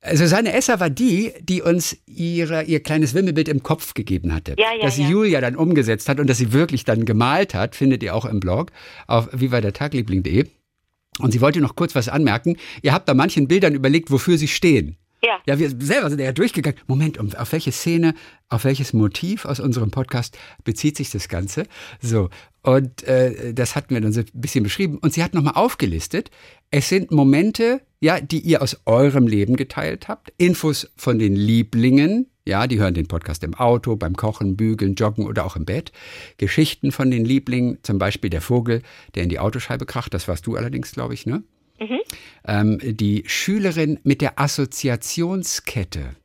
Also 0.00 0.24
Susanne 0.24 0.52
Esser 0.52 0.80
war 0.80 0.90
die, 0.90 1.32
die 1.40 1.62
uns 1.62 1.96
ihre, 2.06 2.64
ihr 2.64 2.82
kleines 2.82 3.14
Wimmelbild 3.14 3.48
im 3.48 3.62
Kopf 3.62 3.94
gegeben 3.94 4.34
hatte. 4.34 4.54
Ja, 4.58 4.74
ja, 4.74 4.82
das 4.82 4.98
ja. 4.98 5.08
Julia 5.08 5.40
dann 5.40 5.56
umgesetzt 5.56 6.08
hat 6.10 6.20
und 6.20 6.28
das 6.28 6.36
sie 6.36 6.52
wirklich 6.52 6.84
dann 6.84 7.06
gemalt 7.06 7.54
hat, 7.54 7.74
findet 7.74 8.02
ihr 8.02 8.14
auch 8.14 8.26
im 8.26 8.38
Blog 8.38 8.70
auf 9.06 9.28
vivadertagliebling.de. 9.32 10.46
Und 11.20 11.30
sie 11.32 11.40
wollte 11.40 11.60
noch 11.60 11.74
kurz 11.74 11.94
was 11.94 12.08
anmerken. 12.08 12.56
Ihr 12.82 12.92
habt 12.92 13.06
bei 13.06 13.14
manchen 13.14 13.48
Bildern 13.48 13.74
überlegt, 13.74 14.10
wofür 14.10 14.36
sie 14.36 14.48
stehen. 14.48 14.98
Ja. 15.24 15.40
Ja, 15.46 15.58
wir 15.58 15.70
selber 15.80 16.10
sind 16.10 16.20
ja 16.20 16.32
durchgegangen. 16.32 16.78
Moment, 16.86 17.18
um, 17.18 17.32
auf 17.34 17.52
welche 17.52 17.72
Szene, 17.72 18.14
auf 18.48 18.64
welches 18.64 18.92
Motiv 18.92 19.44
aus 19.44 19.60
unserem 19.60 19.90
Podcast 19.90 20.36
bezieht 20.64 20.96
sich 20.96 21.10
das 21.10 21.28
Ganze? 21.28 21.64
So, 22.00 22.28
und 22.62 23.02
äh, 23.04 23.52
das 23.54 23.76
hatten 23.76 23.94
wir 23.94 24.00
dann 24.00 24.12
so 24.12 24.20
ein 24.20 24.26
bisschen 24.32 24.64
beschrieben. 24.64 24.98
Und 24.98 25.12
sie 25.12 25.22
hat 25.22 25.34
nochmal 25.34 25.54
aufgelistet, 25.54 26.30
es 26.70 26.88
sind 26.88 27.10
Momente, 27.10 27.80
ja, 28.00 28.20
die 28.20 28.40
ihr 28.40 28.62
aus 28.62 28.80
eurem 28.86 29.26
Leben 29.26 29.56
geteilt 29.56 30.08
habt, 30.08 30.32
Infos 30.36 30.90
von 30.96 31.18
den 31.18 31.36
Lieblingen, 31.36 32.30
ja, 32.46 32.66
die 32.66 32.78
hören 32.78 32.94
den 32.94 33.06
Podcast 33.06 33.42
im 33.42 33.54
Auto, 33.54 33.96
beim 33.96 34.16
Kochen, 34.16 34.56
Bügeln, 34.56 34.94
Joggen 34.94 35.26
oder 35.26 35.46
auch 35.46 35.56
im 35.56 35.64
Bett. 35.64 35.92
Geschichten 36.36 36.92
von 36.92 37.10
den 37.10 37.24
Lieblingen, 37.24 37.78
zum 37.82 37.98
Beispiel 37.98 38.28
der 38.28 38.42
Vogel, 38.42 38.82
der 39.14 39.22
in 39.22 39.30
die 39.30 39.38
Autoscheibe 39.38 39.86
kracht, 39.86 40.12
das 40.12 40.28
warst 40.28 40.46
du 40.46 40.56
allerdings, 40.56 40.92
glaube 40.92 41.14
ich, 41.14 41.24
ne? 41.24 41.42
Mhm. 41.80 41.98
Ähm, 42.46 42.78
die 42.82 43.24
Schülerin 43.26 43.98
mit 44.04 44.20
der 44.20 44.38
Assoziationskette, 44.40 46.16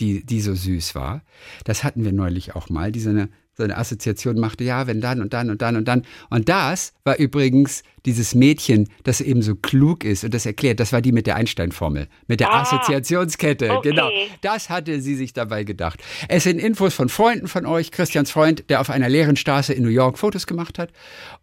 die, 0.00 0.24
die 0.24 0.40
so 0.40 0.54
süß 0.54 0.94
war, 0.94 1.22
das 1.64 1.84
hatten 1.84 2.04
wir 2.04 2.12
neulich 2.12 2.54
auch 2.54 2.68
mal, 2.68 2.92
die 2.92 3.00
so 3.00 3.10
eine, 3.10 3.28
so 3.54 3.62
eine 3.64 3.76
Assoziation 3.76 4.38
machte, 4.40 4.64
ja, 4.64 4.86
wenn 4.86 5.00
dann 5.02 5.20
und 5.20 5.34
dann 5.34 5.50
und 5.50 5.60
dann 5.60 5.76
und 5.76 5.86
dann. 5.86 6.06
Und 6.30 6.48
das 6.48 6.94
war 7.04 7.18
übrigens 7.18 7.82
dieses 8.06 8.34
Mädchen, 8.34 8.88
das 9.04 9.20
eben 9.20 9.42
so 9.42 9.54
klug 9.54 10.04
ist 10.04 10.24
und 10.24 10.32
das 10.32 10.46
erklärt, 10.46 10.80
das 10.80 10.92
war 10.92 11.02
die 11.02 11.12
mit 11.12 11.26
der 11.26 11.36
Einstein-Formel, 11.36 12.08
mit 12.26 12.40
der 12.40 12.50
Ah, 12.50 12.62
Assoziationskette. 12.62 13.70
okay. 13.70 13.90
Genau, 13.90 14.08
das 14.40 14.70
hatte 14.70 15.00
sie 15.02 15.14
sich 15.14 15.34
dabei 15.34 15.64
gedacht. 15.64 16.02
Es 16.28 16.44
sind 16.44 16.58
Infos 16.58 16.94
von 16.94 17.08
Freunden 17.10 17.46
von 17.46 17.66
euch, 17.66 17.90
Christians 17.90 18.30
Freund, 18.30 18.64
der 18.70 18.80
auf 18.80 18.88
einer 18.88 19.08
leeren 19.10 19.36
Straße 19.36 19.74
in 19.74 19.82
New 19.82 19.90
York 19.90 20.18
Fotos 20.18 20.46
gemacht 20.46 20.78
hat, 20.78 20.90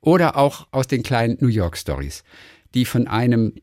oder 0.02 0.36
auch 0.36 0.68
aus 0.72 0.88
den 0.88 1.04
kleinen 1.04 1.38
New 1.40 1.48
York 1.48 1.78
Stories 1.78 2.24
die 2.74 2.86
von 2.86 3.08
einem 3.08 3.54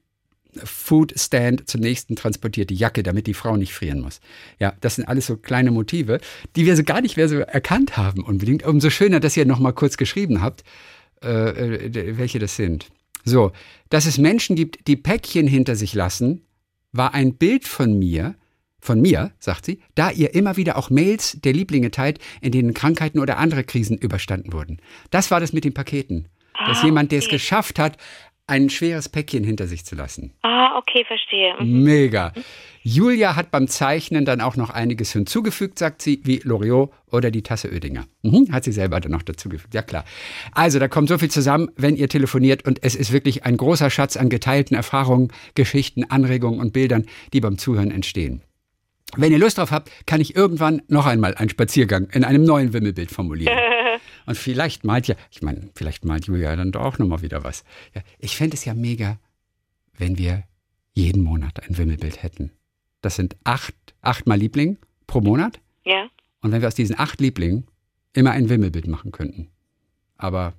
Food 0.65 1.19
Stand 1.19 1.69
zum 1.69 1.81
nächsten 1.81 2.17
transportiert, 2.17 2.71
die 2.71 2.75
Jacke, 2.77 3.03
damit 3.03 3.27
die 3.27 3.35
Frau 3.35 3.57
nicht 3.57 3.75
frieren 3.75 4.01
muss. 4.01 4.21
Ja, 4.59 4.75
das 4.81 4.97
sind 4.97 5.07
alles 5.07 5.27
so 5.27 5.37
kleine 5.37 5.71
Motive, 5.71 6.19
die 6.57 6.67
wir 6.67 6.77
so 6.77 6.83
gar 6.83 7.01
nicht 7.01 7.17
mehr 7.17 7.29
so 7.29 7.37
erkannt 7.37 7.97
haben 7.97 8.23
unbedingt. 8.25 8.65
Umso 8.65 8.91
schöner, 8.91 9.21
dass 9.21 9.37
ihr 9.37 9.47
noch 9.47 9.59
mal 9.59 9.73
kurz 9.73 9.97
geschrieben 9.97 10.41
habt, 10.41 10.65
äh, 11.23 11.87
äh, 11.87 12.19
welche 12.19 12.39
das 12.39 12.57
sind. 12.57 12.87
So, 13.25 13.53
dass 13.91 14.07
es 14.07 14.19
Menschen 14.19 14.57
gibt, 14.57 14.87
die 14.87 14.97
Päckchen 14.97 15.47
hinter 15.47 15.77
sich 15.77 15.95
lassen, 15.95 16.43
war 16.93 17.13
ein 17.13 17.35
Bild 17.35 17.67
von 17.67 17.99
mir, 17.99 18.37
von 18.81 19.01
mir, 19.01 19.33
sagt 19.41 19.67
sie, 19.67 19.81
da 19.97 20.11
ihr 20.11 20.35
immer 20.35 20.57
wieder 20.57 20.77
auch 20.77 20.91
Mails 20.91 21.37
der 21.43 21.53
Lieblinge 21.53 21.91
teilt, 21.91 22.21
in 22.41 22.53
denen 22.53 22.73
Krankheiten 22.73 23.19
oder 23.19 23.39
andere 23.39 23.65
Krisen 23.65 23.99
überstanden 23.99 24.53
wurden. 24.53 24.79
Das 25.11 25.31
war 25.31 25.41
das 25.41 25.53
mit 25.53 25.65
den 25.65 25.75
Paketen. 25.75 26.29
Dass 26.67 26.83
Ah, 26.83 26.87
jemand, 26.87 27.13
der 27.13 27.19
es 27.19 27.29
geschafft 27.29 27.79
hat, 27.79 27.99
ein 28.47 28.71
schweres 28.71 29.09
Päckchen 29.09 29.45
hinter 29.45 29.67
sich 29.67 29.85
zu 29.85 29.95
lassen. 29.97 30.33
Ah, 30.43 30.77
okay, 30.79 31.05
verstehe. 31.05 31.55
Mhm. 31.61 31.83
Mega. 31.83 32.33
Julia 32.83 33.35
hat 33.35 33.51
beim 33.51 33.67
Zeichnen 33.67 34.25
dann 34.25 34.41
auch 34.41 34.55
noch 34.55 34.71
einiges 34.71 35.13
hinzugefügt, 35.13 35.77
sagt 35.77 36.03
sie, 36.03 36.21
wie 36.23 36.41
Loriot 36.45 36.93
oder 37.11 37.33
die 37.33 37.43
Tasse 37.43 37.73
Oedinger. 37.73 38.05
Mhm, 38.23 38.53
hat 38.53 38.63
sie 38.63 38.71
selber 38.71 39.01
dann 39.01 39.11
noch 39.11 39.23
dazugefügt, 39.23 39.75
ja 39.75 39.83
klar. 39.83 40.05
Also 40.53 40.79
da 40.79 40.87
kommt 40.87 41.09
so 41.09 41.19
viel 41.19 41.31
zusammen, 41.31 41.69
wenn 41.77 41.97
ihr 41.97 42.09
telefoniert 42.09 42.65
und 42.65 42.85
es 42.85 42.95
ist 42.95 43.13
wirklich 43.13 43.45
ein 43.45 43.57
großer 43.57 43.91
Schatz 43.91 44.17
an 44.17 44.29
geteilten 44.29 44.77
Erfahrungen, 44.77 45.33
Geschichten, 45.57 46.05
Anregungen 46.05 46.61
und 46.61 46.73
Bildern, 46.73 47.07
die 47.33 47.41
beim 47.41 47.59
Zuhören 47.59 47.91
entstehen. 47.91 48.43
Wenn 49.17 49.33
ihr 49.33 49.39
Lust 49.39 49.59
drauf 49.59 49.71
habt, 49.71 49.91
kann 50.07 50.21
ich 50.21 50.35
irgendwann 50.35 50.83
noch 50.89 51.07
einmal 51.07 51.35
einen 51.37 51.49
Spaziergang 51.49 52.09
in 52.11 52.25
einem 52.25 52.45
neuen 52.45 52.73
Wimmelbild 52.73 53.11
formulieren. 53.11 53.57
Und 54.27 54.37
vielleicht 54.37 54.85
malt 54.85 55.07
ja, 55.07 55.15
ich 55.31 55.43
meine, 55.43 55.71
vielleicht 55.77 56.05
malt 56.05 56.27
Julia 56.27 56.55
dann 56.57 56.73
doch 56.73 56.83
auch 56.83 56.99
nochmal 56.99 57.23
wieder 57.23 57.45
was. 57.45 57.65
Ja, 57.95 58.03
ich 58.19 58.37
fände 58.37 58.57
es 58.57 58.65
ja 58.65 58.75
mega, 58.75 59.19
wenn 59.97 60.19
wir 60.19 60.43
jeden 60.95 61.23
Monat 61.23 61.63
ein 61.63 61.79
Wimmelbild 61.79 62.23
hätten. 62.23 62.51
Das 63.01 63.15
sind 63.15 63.37
acht, 63.45 63.75
achtmal 64.03 64.39
Liebling 64.39 64.79
pro 65.07 65.21
Monat. 65.21 65.61
Ja. 65.85 66.09
Und 66.43 66.51
wenn 66.51 66.61
wir 66.61 66.69
aus 66.69 66.75
diesen 66.75 66.99
acht 66.99 67.21
Lieblingen 67.21 67.69
immer 68.13 68.33
ein 68.33 68.49
Wimmelbild 68.49 68.89
machen 68.89 69.13
könnten. 69.13 69.49
Aber 70.17 70.55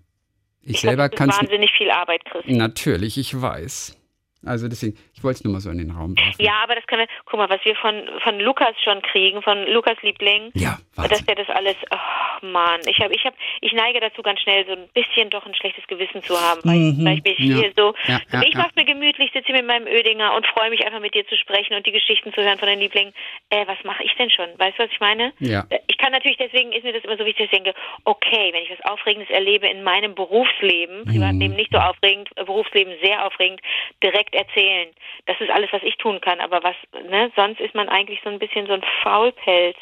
ich, 0.61 0.75
Ich 0.75 0.81
selber 0.81 1.09
kann 1.09 1.29
es. 1.29 1.37
wahnsinnig 1.37 1.71
viel 1.77 1.89
Arbeit, 1.91 2.23
Chris. 2.25 2.45
Natürlich, 2.47 3.17
ich 3.17 3.39
weiß. 3.39 3.97
Also 4.45 4.67
deswegen, 4.69 4.97
ich 5.17 5.23
wollte 5.23 5.37
es 5.37 5.43
nur 5.43 5.53
mal 5.53 5.59
so 5.59 5.71
in 5.71 5.79
den 5.79 5.89
Raum 5.91 6.15
werfen. 6.15 6.35
Ja, 6.45 6.61
aber 6.63 6.75
das 6.75 6.85
können 6.85 7.01
wir, 7.01 7.07
guck 7.25 7.39
mal, 7.39 7.49
was 7.49 7.63
wir 7.65 7.75
von, 7.75 8.07
von 8.23 8.39
Lukas 8.39 8.75
schon 8.83 9.01
kriegen, 9.01 9.41
von 9.41 9.65
Lukas 9.67 9.97
Liebling. 10.03 10.51
Ja, 10.53 10.77
Dass 10.95 11.09
Wahnsinn. 11.09 11.25
der 11.25 11.35
das 11.35 11.49
alles, 11.49 11.75
oh 11.91 12.45
Mann, 12.45 12.79
ich 12.85 12.99
habe, 12.99 13.13
ich 13.15 13.25
habe, 13.25 13.35
ich 13.61 13.73
neige 13.73 13.99
dazu 13.99 14.21
ganz 14.21 14.39
schnell 14.41 14.63
so 14.67 14.73
ein 14.73 14.87
bisschen 14.93 15.29
doch 15.31 15.43
ein 15.45 15.55
schlechtes 15.55 15.85
Gewissen 15.87 16.21
zu 16.21 16.39
haben, 16.39 16.61
weil, 16.63 16.77
Mhm, 16.77 17.03
weil 17.05 17.17
ich 17.17 17.23
mich 17.23 17.39
ja. 17.39 17.55
hier 17.57 17.73
so, 17.75 17.95
Ja, 18.05 18.19
ja, 18.31 18.41
ich 18.47 18.53
mache 18.53 18.69
mir 18.75 18.85
gemütlich, 18.85 19.31
sitze 19.33 19.47
hier 19.47 19.55
mit 19.55 19.65
meinem 19.65 19.87
Ödinger 19.87 20.35
und 20.35 20.45
freue 20.47 20.69
mich 20.69 20.85
einfach 20.85 20.99
mit 20.99 21.15
dir 21.15 21.25
zu 21.27 21.35
sprechen 21.35 21.73
und 21.73 21.85
die 21.87 21.91
Geschichten 21.91 22.31
zu 22.33 22.41
hören 22.43 22.59
von 22.59 22.67
den 22.67 22.79
Lieblingen. 22.79 23.13
Äh, 23.49 23.65
was 23.65 23.83
mache 23.83 24.03
ich 24.03 24.13
denn 24.15 24.29
schon? 24.29 24.47
Weißt 24.57 24.77
du, 24.77 24.83
was 24.83 24.91
ich 24.91 24.99
meine? 24.99 25.33
Ja. 25.39 25.65
Äh, 25.71 25.79
Ich 25.87 25.97
kann 25.97 26.11
natürlich, 26.11 26.37
deswegen 26.37 26.71
ist 26.73 26.83
mir 26.83 26.93
das 26.93 27.03
immer 27.03 27.17
so 27.17 27.25
wichtig, 27.25 27.49
dass 27.49 27.57
ich 27.57 27.63
denke, 27.63 27.77
okay, 28.05 28.51
wenn 28.53 28.61
ich 28.63 28.69
was 28.69 28.81
Aufregendes 28.91 29.29
erlebe 29.31 29.67
in 29.67 29.81
meinem 29.83 30.13
Berufsleben, 30.13 31.05
Privatleben 31.05 31.53
Mhm. 31.53 31.55
nicht 31.57 31.71
so 31.71 31.79
aufregend, 31.79 32.29
Berufsleben 32.35 32.93
sehr 33.01 33.25
aufregend, 33.25 33.59
direkt 34.03 34.35
erzählen. 34.35 34.89
Das 35.25 35.39
ist 35.39 35.49
alles, 35.49 35.69
was 35.71 35.81
ich 35.83 35.97
tun 35.97 36.19
kann. 36.21 36.39
Aber 36.39 36.63
was, 36.63 36.75
ne, 37.09 37.31
sonst 37.35 37.59
ist 37.59 37.75
man 37.75 37.89
eigentlich 37.89 38.19
so 38.23 38.29
ein 38.29 38.39
bisschen 38.39 38.67
so 38.67 38.73
ein 38.73 38.83
Faulpelz. 39.03 39.77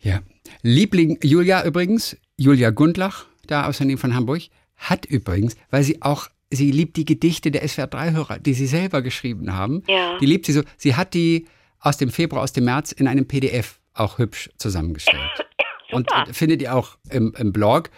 Ja. 0.00 0.20
Liebling 0.62 1.18
Julia 1.22 1.64
übrigens, 1.64 2.16
Julia 2.36 2.70
Gundlach, 2.70 3.26
da 3.46 3.66
aus 3.66 3.78
der 3.78 3.86
Nähe 3.86 3.98
von 3.98 4.14
Hamburg, 4.14 4.42
hat 4.76 5.06
übrigens, 5.06 5.56
weil 5.70 5.82
sie 5.82 6.02
auch, 6.02 6.28
sie 6.50 6.70
liebt 6.70 6.96
die 6.96 7.04
Gedichte 7.04 7.50
der 7.50 7.64
SWR3-Hörer, 7.64 8.38
die 8.38 8.54
sie 8.54 8.66
selber 8.66 9.02
geschrieben 9.02 9.54
haben. 9.54 9.82
Ja. 9.88 10.18
Die 10.18 10.26
liebt 10.26 10.46
sie 10.46 10.52
so. 10.52 10.62
Sie 10.76 10.96
hat 10.96 11.14
die 11.14 11.46
aus 11.80 11.96
dem 11.96 12.10
Februar, 12.10 12.42
aus 12.42 12.52
dem 12.52 12.64
März 12.64 12.92
in 12.92 13.06
einem 13.06 13.26
PDF 13.26 13.80
auch 13.94 14.18
hübsch 14.18 14.50
zusammengestellt. 14.56 15.46
und, 15.92 16.08
findet 16.32 16.62
ihr 16.62 16.74
auch 16.74 16.96
im, 17.10 17.34
im 17.36 17.52
Blog. 17.52 17.90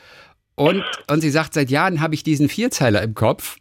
Und, 0.54 0.84
und 1.10 1.20
sie 1.20 1.30
sagt, 1.30 1.54
seit 1.54 1.70
Jahren 1.70 2.00
habe 2.00 2.14
ich 2.14 2.22
diesen 2.22 2.48
Vierzeiler 2.48 3.02
im 3.02 3.14
Kopf. 3.14 3.56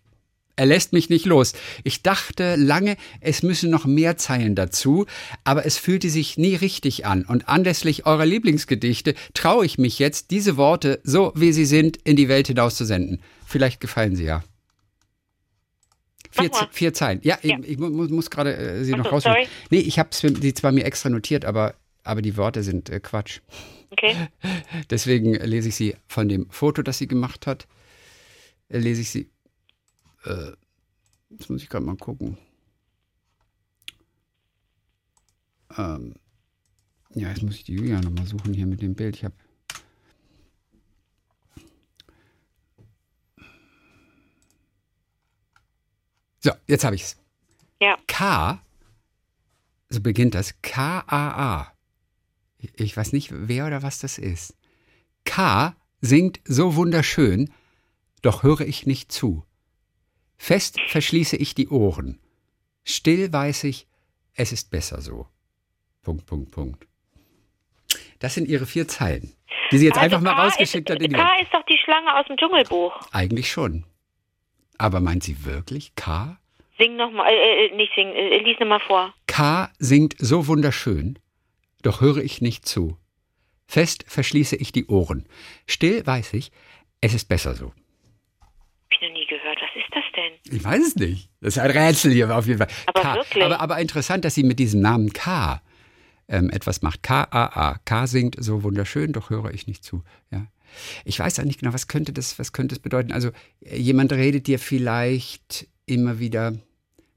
Er 0.60 0.65
lässt 0.65 0.91
mich 0.91 1.10
nicht 1.10 1.26
los. 1.26 1.54
Ich 1.86 2.04
dachte 2.04 2.58
lange, 2.58 2.98
es 3.22 3.43
müssen 3.43 3.69
noch 3.69 3.86
mehr 3.86 4.17
Zeilen 4.17 4.56
dazu, 4.56 5.06
aber 5.45 5.65
es 5.65 5.78
fühlte 5.78 6.10
sich 6.10 6.38
nie 6.38 6.54
richtig 6.54 7.06
an. 7.06 7.24
Und 7.24 7.48
anlässlich 7.48 8.06
eurer 8.06 8.26
Lieblingsgedichte 8.26 9.15
traue 9.34 9.65
ich 9.65 9.78
mich 9.78 10.00
jetzt, 10.00 10.32
diese 10.32 10.58
Worte, 10.58 11.00
so 11.06 11.32
wie 11.34 11.54
sie 11.54 11.63
sind, 11.63 11.95
in 12.04 12.17
die 12.17 12.28
Welt 12.28 12.48
hinauszusenden. 12.48 13.22
Vielleicht 13.48 13.80
gefallen 13.80 14.17
sie 14.17 14.26
ja. 14.26 14.43
Vier, 16.32 16.52
vier 16.72 16.93
Zeilen. 16.93 17.22
Ja, 17.24 17.39
Ja. 17.41 17.58
ich 17.63 17.78
mu- 17.80 17.89
muss, 17.89 18.10
muss 18.10 18.30
gerade 18.30 18.54
äh, 18.58 18.84
sie 18.84 18.93
Ach 18.95 18.98
noch 18.98 19.13
rausholen. 19.13 19.38
sorry. 19.45 19.48
Nee, 19.69 19.80
ich 19.80 19.98
habe 19.98 20.10
sie 20.12 20.54
zwar 20.54 20.74
mir 20.74 20.84
extra 20.84 21.10
notiert, 21.10 21.45
aber, 21.45 21.76
aber 22.04 22.22
die 22.22 22.36
Worte 22.36 22.63
sind 22.63 22.89
äh, 22.89 23.00
Quatsch. 23.00 23.39
Okay. 23.91 24.13
Deswegen 24.89 25.36
lese 25.36 25.69
ich 25.69 25.76
sie 25.76 25.95
von 26.08 26.28
dem 26.28 26.50
Foto, 26.50 26.82
das 26.82 26.98
sie 26.98 27.08
gemacht 27.08 27.48
hat, 27.48 27.65
äh, 28.67 28.78
lese 28.80 29.02
ich 29.02 29.10
sie. 29.10 29.30
Äh, 30.26 30.52
jetzt 31.30 31.50
muss 31.50 31.64
ich 31.64 31.70
gerade 31.70 31.86
mal 31.86 31.96
gucken. 31.98 32.38
Ähm, 35.78 36.16
ja, 37.14 37.30
jetzt 37.30 37.44
muss 37.44 37.56
ich 37.56 37.64
die 37.64 37.74
Julia 37.74 38.02
nochmal 38.02 38.26
suchen 38.26 38.54
hier 38.54 38.68
mit 38.68 38.82
dem 38.82 38.96
Bild. 38.96 39.16
Ich 39.16 39.24
habe. 39.24 39.36
So, 46.42 46.52
jetzt 46.68 46.84
habe 46.84 46.96
ich 46.96 47.04
es. 47.04 47.18
Ja. 47.82 47.98
K, 48.08 48.62
so 49.90 50.02
beginnt 50.02 50.36
das, 50.36 50.62
K-A-A. 50.62 51.74
Ich 52.58 52.96
weiß 52.96 53.14
nicht, 53.14 53.30
wer 53.34 53.68
oder 53.68 53.84
was 53.84 54.00
das 54.00 54.18
ist. 54.18 54.56
K 55.26 55.76
singt 56.02 56.40
so 56.46 56.76
wunderschön, 56.76 57.52
doch 58.22 58.44
höre 58.44 58.62
ich 58.62 58.86
nicht 58.86 59.12
zu. 59.12 59.46
Fest 60.39 60.80
verschließe 60.88 61.36
ich 61.36 61.54
die 61.54 61.67
Ohren. 61.67 62.17
Still 62.86 63.32
weiß 63.32 63.65
ich, 63.65 63.86
es 64.34 64.52
ist 64.52 64.71
besser 64.71 65.02
so. 65.02 65.28
Punkt, 66.02 66.25
Punkt, 66.25 66.52
Punkt. 66.52 66.88
Das 68.19 68.34
sind 68.34 68.47
ihre 68.47 68.65
vier 68.65 68.88
Zeilen, 68.88 69.34
die 69.71 69.78
sie 69.78 69.86
jetzt 69.86 69.97
Also 69.97 70.06
einfach 70.15 70.21
mal 70.21 70.36
K 70.36 70.43
rausgeschickt 70.45 70.89
ist, 70.89 70.95
hat 70.95 71.02
in 71.04 71.10
die 71.10 71.15
K 71.15 71.21
Welt. 71.23 71.41
ist 71.43 71.54
doch 71.54 71.65
die 71.65 71.78
Schlange 71.84 72.17
aus 72.17 72.25
dem 72.28 72.38
Dschungelbuch. 72.38 72.93
Eigentlich 73.12 73.52
schon. 73.52 73.84
Aber 74.78 75.02
meint 75.02 75.23
sie 75.23 75.45
wirklich 75.45 75.93
K? 75.95 76.39
Sing 76.78 76.95
nochmal, 76.95 77.30
äh, 77.30 77.65
äh, 77.67 77.75
nicht 77.75 77.91
singen, 77.93 78.15
äh, 78.15 78.38
lies 78.38 78.58
nochmal 78.60 78.80
vor. 78.80 79.13
K 79.28 79.69
singt 79.78 80.15
so 80.17 80.47
wunderschön, 80.47 81.19
doch 81.82 81.99
höre 81.99 82.17
ich 82.23 82.41
nicht 82.41 82.65
zu. 82.65 82.97
Fest 83.67 84.06
verschließe 84.08 84.56
ich 84.56 84.71
die 84.71 84.88
Ohren. 84.88 85.28
Still 85.67 86.06
weiß 86.08 86.34
ich, 86.34 86.52
es 87.02 87.13
ist 87.13 87.28
besser 87.28 87.54
so. 87.56 87.73
Hab 88.39 88.91
ich 88.91 89.02
noch 89.02 89.10
nie 89.13 89.25
gehört. 89.28 89.60
Was 89.62 89.75
ist 89.75 89.93
das 89.93 90.04
denn? 90.15 90.34
Ich 90.52 90.64
weiß 90.64 90.88
es 90.88 90.96
nicht. 90.96 91.30
Das 91.42 91.56
ist 91.56 91.60
ein 91.60 91.72
Rätsel 91.72 92.12
hier 92.12 92.36
auf 92.36 92.48
jeden 92.48 92.60
Fall. 92.60 92.68
Aber 92.88 93.02
K. 93.02 93.16
wirklich? 93.16 93.44
Aber, 93.44 93.60
aber 93.60 93.80
interessant, 93.80 94.26
dass 94.26 94.36
sie 94.36 94.44
mit 94.44 94.60
diesem 94.60 94.82
Namen 94.82 95.14
K 95.14 95.62
ähm, 96.28 96.50
etwas 96.50 96.82
macht. 96.82 97.04
K-A-A. 97.04 97.80
K 97.86 98.08
singt 98.08 98.36
so 98.40 98.64
wunderschön, 98.64 99.14
doch 99.14 99.30
höre 99.30 99.52
ich 99.54 99.68
nicht 99.68 99.84
zu. 99.84 100.04
Ja. 100.32 100.48
Ich 101.04 101.20
weiß 101.20 101.40
auch 101.40 101.44
nicht 101.44 101.60
genau, 101.60 101.74
was 101.74 101.88
könnte 101.88 102.14
das, 102.14 102.38
was 102.40 102.54
könnte 102.54 102.76
das 102.76 102.80
bedeuten? 102.80 103.12
Also 103.12 103.30
äh, 103.62 103.78
jemand 103.78 104.12
redet 104.12 104.48
dir 104.48 104.60
vielleicht 104.60 105.68
immer 105.86 106.20
wieder, 106.20 106.54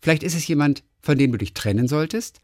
vielleicht 0.01 0.23
ist 0.23 0.35
es 0.35 0.47
jemand, 0.47 0.83
von 1.03 1.19
dem 1.19 1.33
du 1.33 1.39
dich 1.39 1.53
trennen 1.53 1.89
solltest, 1.89 2.41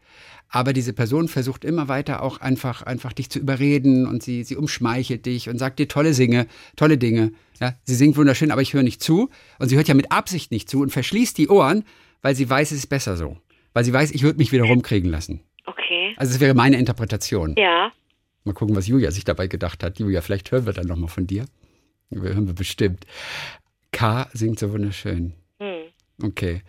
aber 0.49 0.73
diese 0.73 0.93
Person 0.93 1.27
versucht 1.27 1.63
immer 1.63 1.87
weiter 1.87 2.23
auch 2.23 2.41
einfach, 2.41 2.81
einfach 2.81 3.13
dich 3.13 3.29
zu 3.29 3.39
überreden 3.39 4.07
und 4.07 4.23
sie, 4.23 4.43
sie 4.43 4.55
umschmeichelt 4.55 5.25
dich 5.25 5.47
und 5.47 5.59
sagt 5.59 5.79
dir 5.79 5.87
tolle 5.87 6.13
Singe, 6.13 6.47
tolle 6.75 6.97
Dinge. 6.97 7.31
Ja, 7.59 7.75
sie 7.83 7.95
singt 7.95 8.17
wunderschön, 8.17 8.51
aber 8.51 8.61
ich 8.61 8.73
höre 8.73 8.83
nicht 8.83 9.01
zu. 9.01 9.29
Und 9.59 9.69
sie 9.69 9.75
hört 9.75 9.87
ja 9.87 9.93
mit 9.93 10.11
Absicht 10.11 10.51
nicht 10.51 10.67
zu 10.67 10.81
und 10.81 10.91
verschließt 10.91 11.37
die 11.37 11.49
Ohren, 11.49 11.85
weil 12.21 12.35
sie 12.35 12.49
weiß, 12.49 12.71
es 12.71 12.79
ist 12.79 12.87
besser 12.87 13.15
so. 13.15 13.37
Weil 13.73 13.83
sie 13.85 13.93
weiß, 13.93 14.11
ich 14.11 14.23
würde 14.23 14.39
mich 14.39 14.51
wieder 14.51 14.63
rumkriegen 14.63 15.11
lassen. 15.11 15.41
Okay. 15.65 16.15
Also 16.17 16.33
das 16.33 16.41
wäre 16.41 16.55
meine 16.55 16.77
Interpretation. 16.77 17.53
Ja. 17.55 17.91
Mal 18.43 18.53
gucken, 18.53 18.75
was 18.75 18.87
Julia 18.87 19.11
sich 19.11 19.25
dabei 19.25 19.45
gedacht 19.45 19.83
hat. 19.83 19.99
Julia, 19.99 20.21
vielleicht 20.21 20.51
hören 20.51 20.65
wir 20.65 20.73
dann 20.73 20.87
nochmal 20.87 21.09
von 21.09 21.27
dir. 21.27 21.45
Wir 22.09 22.33
hören 22.33 22.47
wir 22.47 22.55
bestimmt. 22.55 23.05
K 23.91 24.27
singt 24.33 24.57
so 24.57 24.71
wunderschön. 24.71 25.33
Hm. 25.59 25.83
Okay. 26.23 26.63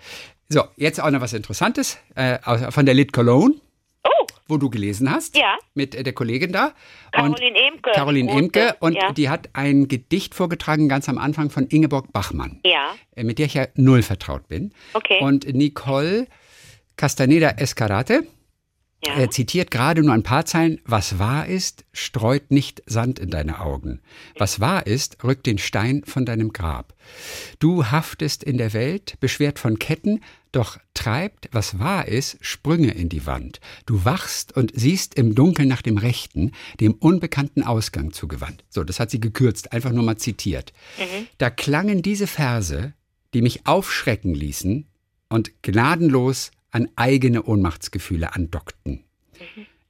So, 0.53 0.65
jetzt 0.77 1.01
auch 1.01 1.11
noch 1.11 1.21
was 1.21 1.33
Interessantes 1.33 1.99
äh, 2.17 2.39
von 2.73 2.85
der 2.85 2.95
Lit 2.95 3.13
Cologne, 3.13 3.55
Oh, 4.03 4.27
wo 4.49 4.57
du 4.57 4.69
gelesen 4.71 5.11
hast. 5.11 5.37
Ja. 5.37 5.59
Mit 5.75 5.95
äh, 5.95 6.03
der 6.03 6.13
Kollegin 6.15 6.53
da. 6.53 6.73
Caroline 7.13 7.57
Emke. 7.57 7.91
Caroline 7.95 8.33
Emke. 8.33 8.75
Und 8.81 8.95
ja. 8.95 9.13
die 9.13 9.29
hat 9.29 9.51
ein 9.53 9.89
Gedicht 9.89 10.35
vorgetragen, 10.35 10.89
ganz 10.89 11.09
am 11.09 11.19
Anfang 11.19 11.51
von 11.51 11.67
Ingeborg 11.67 12.13
Bachmann, 12.13 12.61
Ja. 12.65 12.95
äh, 13.15 13.23
mit 13.25 13.39
der 13.39 13.47
ich 13.47 13.55
ja 13.55 13.67
null 13.75 14.03
vertraut 14.03 14.49
bin. 14.49 14.73
Okay. 14.95 15.19
Und 15.21 15.47
Nicole 15.55 16.27
Castaneda 16.97 17.51
Escarate 17.51 18.27
ja. 19.05 19.15
er 19.15 19.31
zitiert 19.31 19.71
gerade 19.71 20.03
nur 20.03 20.15
ein 20.15 20.23
paar 20.23 20.45
Zeilen. 20.45 20.81
Was 20.85 21.19
wahr 21.19 21.47
ist, 21.47 21.85
streut 21.93 22.51
nicht 22.51 22.83
Sand 22.87 23.19
in 23.19 23.31
deine 23.31 23.61
Augen. 23.61 24.01
Was 24.37 24.61
wahr 24.61 24.87
ist, 24.87 25.25
rückt 25.25 25.47
den 25.47 25.59
Stein 25.59 26.03
von 26.05 26.27
deinem 26.27 26.53
Grab. 26.53 26.95
Du 27.59 27.87
haftest 27.87 28.45
in 28.45 28.59
der 28.59 28.73
Welt, 28.73 29.17
beschwert 29.21 29.59
von 29.59 29.79
Ketten, 29.79 30.21
doch 30.53 30.79
treibt, 30.95 31.49
was 31.53 31.79
wahr 31.79 32.09
ist, 32.09 32.37
Sprünge 32.41 32.91
in 32.91 33.09
die 33.09 33.25
Wand. 33.25 33.61
Du 33.87 34.05
wachst 34.05 34.57
und 34.57 34.73
siehst 34.75 35.15
im 35.15 35.35
Dunkeln 35.35 35.69
nach 35.69 35.83
dem 35.83 35.97
Rechten, 35.97 36.53
dem 36.81 36.95
unbekannten 36.95 37.63
Ausgang 37.63 38.13
zugewandt. 38.13 38.65
So, 38.69 38.85
das 38.85 39.01
hat 39.01 39.11
sie 39.11 39.21
gekürzt, 39.21 39.73
einfach 39.73 39.93
nur 39.93 40.05
mal 40.05 40.17
zitiert. 40.17 40.73
Da 41.39 41.51
klangen 41.51 42.03
diese 42.03 42.27
Verse, 42.27 42.95
die 43.33 43.43
mich 43.43 43.67
aufschrecken 43.67 44.35
ließen 44.35 44.87
und 45.29 45.63
gnadenlos 45.63 46.51
an 46.71 46.89
eigene 46.97 47.43
Ohnmachtsgefühle 47.43 48.35
andockten. 48.35 49.05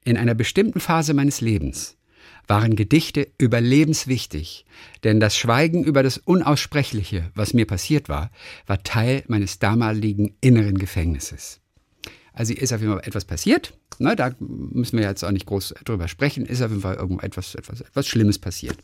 In 0.03 0.17
einer 0.17 0.33
bestimmten 0.33 0.79
Phase 0.79 1.13
meines 1.13 1.41
Lebens 1.41 1.97
waren 2.47 2.75
Gedichte 2.75 3.27
überlebenswichtig, 3.37 4.65
denn 5.03 5.19
das 5.19 5.37
Schweigen 5.37 5.83
über 5.83 6.03
das 6.03 6.17
Unaussprechliche, 6.17 7.31
was 7.35 7.53
mir 7.53 7.65
passiert 7.65 8.09
war, 8.09 8.31
war 8.65 8.83
Teil 8.83 9.23
meines 9.27 9.59
damaligen 9.59 10.35
inneren 10.41 10.77
Gefängnisses. 10.77 11.61
Also 12.33 12.53
ist 12.53 12.73
auf 12.73 12.81
jeden 12.81 12.93
Fall 12.93 13.03
etwas 13.05 13.25
passiert. 13.25 13.73
Ne, 13.99 14.15
da 14.15 14.31
müssen 14.39 14.97
wir 14.97 15.05
jetzt 15.05 15.23
auch 15.23 15.31
nicht 15.31 15.45
groß 15.45 15.75
drüber 15.83 16.07
sprechen. 16.07 16.45
Ist 16.45 16.61
auf 16.61 16.71
jeden 16.71 16.81
Fall 16.81 16.95
irgendetwas 16.95 17.55
etwas, 17.55 17.81
etwas 17.81 18.07
Schlimmes 18.07 18.39
passiert. 18.39 18.77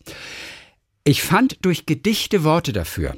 Ich 1.03 1.21
fand 1.21 1.65
durch 1.65 1.85
Gedichte 1.85 2.43
Worte 2.43 2.73
dafür. 2.73 3.17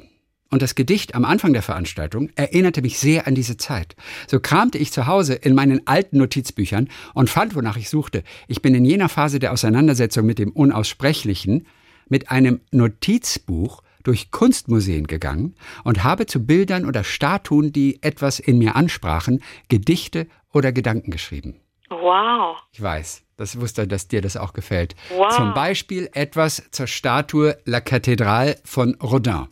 Und 0.50 0.62
das 0.62 0.74
Gedicht 0.74 1.14
am 1.14 1.24
Anfang 1.24 1.52
der 1.52 1.62
Veranstaltung 1.62 2.30
erinnerte 2.34 2.82
mich 2.82 2.98
sehr 2.98 3.28
an 3.28 3.36
diese 3.36 3.56
Zeit. 3.56 3.94
So 4.26 4.40
kramte 4.40 4.78
ich 4.78 4.92
zu 4.92 5.06
Hause 5.06 5.34
in 5.34 5.54
meinen 5.54 5.86
alten 5.86 6.18
Notizbüchern 6.18 6.88
und 7.14 7.30
fand, 7.30 7.54
wonach 7.54 7.76
ich 7.76 7.88
suchte. 7.88 8.24
Ich 8.48 8.60
bin 8.60 8.74
in 8.74 8.84
jener 8.84 9.08
Phase 9.08 9.38
der 9.38 9.52
Auseinandersetzung 9.52 10.26
mit 10.26 10.40
dem 10.40 10.50
Unaussprechlichen 10.50 11.66
mit 12.08 12.32
einem 12.32 12.60
Notizbuch 12.72 13.82
durch 14.02 14.32
Kunstmuseen 14.32 15.06
gegangen 15.06 15.54
und 15.84 16.02
habe 16.02 16.26
zu 16.26 16.44
Bildern 16.44 16.84
oder 16.84 17.04
Statuen, 17.04 17.72
die 17.72 18.02
etwas 18.02 18.40
in 18.40 18.58
mir 18.58 18.74
ansprachen, 18.74 19.42
Gedichte 19.68 20.26
oder 20.52 20.72
Gedanken 20.72 21.12
geschrieben. 21.12 21.60
Wow. 21.90 22.56
Ich 22.72 22.80
weiß, 22.80 23.22
das 23.36 23.60
wusste, 23.60 23.86
dass 23.86 24.08
dir 24.08 24.20
das 24.20 24.36
auch 24.36 24.52
gefällt. 24.52 24.96
Wow. 25.14 25.36
Zum 25.36 25.54
Beispiel 25.54 26.08
etwas 26.12 26.62
zur 26.70 26.86
Statue 26.86 27.56
La 27.64 27.78
Cathédrale 27.78 28.56
von 28.64 28.96
Rodin. 28.96 29.46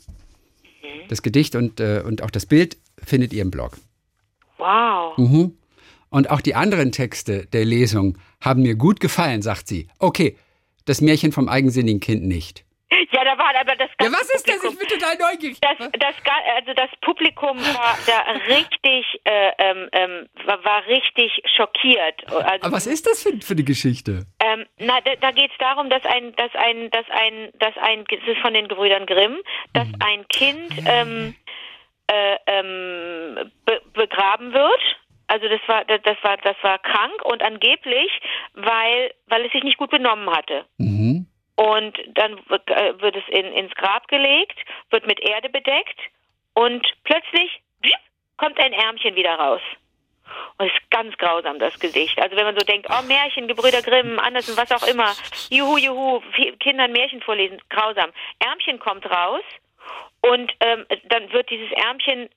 Das 1.08 1.22
Gedicht 1.22 1.54
und, 1.54 1.80
äh, 1.80 2.02
und 2.04 2.22
auch 2.22 2.30
das 2.30 2.46
Bild 2.46 2.76
findet 3.02 3.32
ihr 3.32 3.42
im 3.42 3.50
Blog. 3.50 3.76
Wow. 4.58 5.16
Mhm. 5.18 5.56
Und 6.10 6.30
auch 6.30 6.40
die 6.40 6.54
anderen 6.54 6.90
Texte 6.92 7.46
der 7.46 7.64
Lesung 7.64 8.16
haben 8.40 8.62
mir 8.62 8.74
gut 8.76 9.00
gefallen, 9.00 9.42
sagt 9.42 9.68
sie. 9.68 9.88
Okay, 9.98 10.36
das 10.86 11.00
Märchen 11.00 11.32
vom 11.32 11.48
eigensinnigen 11.48 12.00
Kind 12.00 12.24
nicht. 12.24 12.64
Ja, 13.12 13.24
da 13.24 13.36
war 13.38 13.50
aber 13.60 13.76
das 13.76 13.90
Ja, 14.00 14.08
ganze 14.08 14.12
was 14.20 14.30
ist 14.34 14.48
das? 14.48 14.56
Ich 14.56 14.62
Publikum- 14.62 14.78
bin 14.78 14.98
total 14.98 15.16
neugierig. 15.18 15.58
Das, 15.60 15.76
das, 15.78 16.14
also 16.56 16.72
das 16.74 16.90
Publikum 17.02 17.58
war 17.58 17.98
da 18.06 18.20
richtig, 18.48 19.17
äh, 19.30 19.52
ähm, 19.58 19.88
ähm, 19.92 20.28
war, 20.46 20.64
war 20.64 20.86
richtig 20.86 21.42
schockiert. 21.54 22.24
Also, 22.32 22.66
Aber 22.66 22.72
was 22.76 22.86
ist 22.86 23.06
das 23.06 23.22
für, 23.22 23.38
für 23.42 23.52
eine 23.52 23.64
Geschichte? 23.64 24.24
ähm, 24.40 24.64
na, 24.78 25.00
da, 25.02 25.16
da 25.16 25.30
geht 25.32 25.50
es 25.50 25.58
darum, 25.58 25.90
dass 25.90 26.02
ein, 26.06 26.34
dass 26.36 26.54
ein, 26.54 26.90
dass 26.90 27.04
ein, 27.10 27.50
dass 27.58 27.76
ein, 27.76 28.04
das 28.08 28.20
ist 28.26 28.40
von 28.40 28.54
den 28.54 28.68
Gebrüdern 28.68 29.04
Grimm, 29.04 29.36
dass 29.74 29.86
Mhm. 29.88 29.94
ein 30.00 30.28
Kind 30.28 30.72
ähm, 30.86 31.34
äh, 32.10 32.36
ähm, 32.46 33.50
be 33.66 33.82
begraben 33.92 34.54
wird. 34.54 34.96
Also 35.26 35.46
das 35.48 35.60
war, 35.66 35.84
das 35.84 36.16
war, 36.22 36.38
das 36.38 36.56
war 36.62 36.78
krank 36.78 37.22
und 37.24 37.42
angeblich, 37.42 38.10
weil, 38.54 39.12
weil 39.26 39.44
es 39.44 39.52
sich 39.52 39.62
nicht 39.62 39.76
gut 39.76 39.90
benommen 39.90 40.30
hatte. 40.30 40.64
Mhm. 40.78 41.26
Und 41.56 41.98
dann 42.14 42.38
wird, 42.48 42.66
äh, 42.70 42.98
wird 43.02 43.16
es 43.16 43.24
in, 43.28 43.52
ins 43.52 43.74
Grab 43.74 44.08
gelegt, 44.08 44.58
wird 44.90 45.06
mit 45.06 45.20
Erde 45.20 45.50
bedeckt 45.50 46.00
und 46.54 46.86
plötzlich 47.04 47.60
kommt 48.38 48.58
ein 48.58 48.72
Ärmchen 48.72 49.14
wieder 49.14 49.34
raus. 49.34 49.60
Und 50.56 50.66
es 50.66 50.72
ist 50.72 50.90
ganz 50.90 51.16
grausam, 51.18 51.58
das 51.58 51.78
Gesicht. 51.78 52.18
Also 52.20 52.36
wenn 52.36 52.44
man 52.44 52.58
so 52.58 52.64
denkt, 52.64 52.88
oh 52.90 53.02
Märchen, 53.02 53.48
Gebrüder 53.48 53.82
Grimm, 53.82 54.18
Andersen, 54.18 54.56
was 54.56 54.72
auch 54.72 54.86
immer, 54.86 55.14
juhu, 55.50 55.76
juhu, 55.76 56.20
Kindern 56.60 56.92
Märchen 56.92 57.20
vorlesen, 57.22 57.60
grausam. 57.68 58.10
Ärmchen 58.38 58.78
kommt 58.78 59.06
raus 59.06 59.42
und 60.20 60.52
ähm, 60.60 60.84
dann 61.08 61.32
wird 61.32 61.48
dieses 61.48 61.70
Ärmchen 61.72 62.28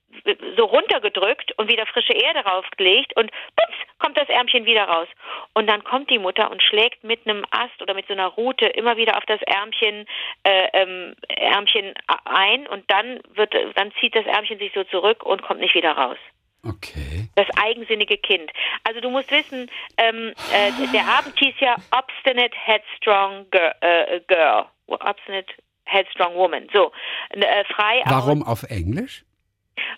so 0.56 0.64
runtergedrückt 0.64 1.52
und 1.58 1.68
wieder 1.68 1.84
frische 1.86 2.12
Erde 2.12 2.40
raufgelegt 2.40 3.16
und 3.16 3.30
pups, 3.30 3.76
kommt 3.98 4.16
das 4.16 4.28
Ärmchen 4.28 4.66
wieder 4.66 4.84
raus. 4.84 5.08
Und 5.54 5.66
dann 5.66 5.82
kommt 5.82 6.08
die 6.10 6.18
Mutter 6.18 6.50
und 6.50 6.62
schlägt 6.62 7.02
mit 7.02 7.26
einem 7.26 7.44
Ast 7.50 7.82
oder 7.82 7.94
mit 7.94 8.06
so 8.06 8.12
einer 8.12 8.28
Rute 8.28 8.66
immer 8.66 8.96
wieder 8.96 9.16
auf 9.16 9.24
das 9.26 9.40
Ärmchen, 9.42 10.06
äh, 10.44 10.68
ähm, 10.72 11.16
Ärmchen 11.28 11.94
ein 12.24 12.66
und 12.68 12.88
dann 12.90 13.20
wird, 13.34 13.52
dann 13.74 13.92
zieht 14.00 14.14
das 14.14 14.26
Ärmchen 14.26 14.58
sich 14.58 14.72
so 14.74 14.84
zurück 14.84 15.24
und 15.24 15.42
kommt 15.42 15.60
nicht 15.60 15.74
wieder 15.74 15.92
raus. 15.92 16.18
Okay. 16.64 17.28
Das 17.34 17.48
eigensinnige 17.60 18.18
Kind. 18.18 18.52
Also 18.84 19.00
du 19.00 19.10
musst 19.10 19.32
wissen, 19.32 19.68
ähm, 19.96 20.32
äh, 20.52 20.70
der 20.92 21.06
Abend 21.08 21.36
hieß 21.36 21.54
ja 21.58 21.74
Obstinate 21.90 22.56
Headstrong 22.56 23.50
Girl. 23.50 23.74
Äh, 23.80 24.20
girl. 24.28 24.66
Obstinate 24.86 25.52
Headstrong 25.92 26.34
Woman. 26.34 26.68
So, 26.72 26.92
äh, 27.30 27.64
frei. 27.64 28.02
Warum 28.06 28.42
auf 28.42 28.64
Englisch? 28.64 29.24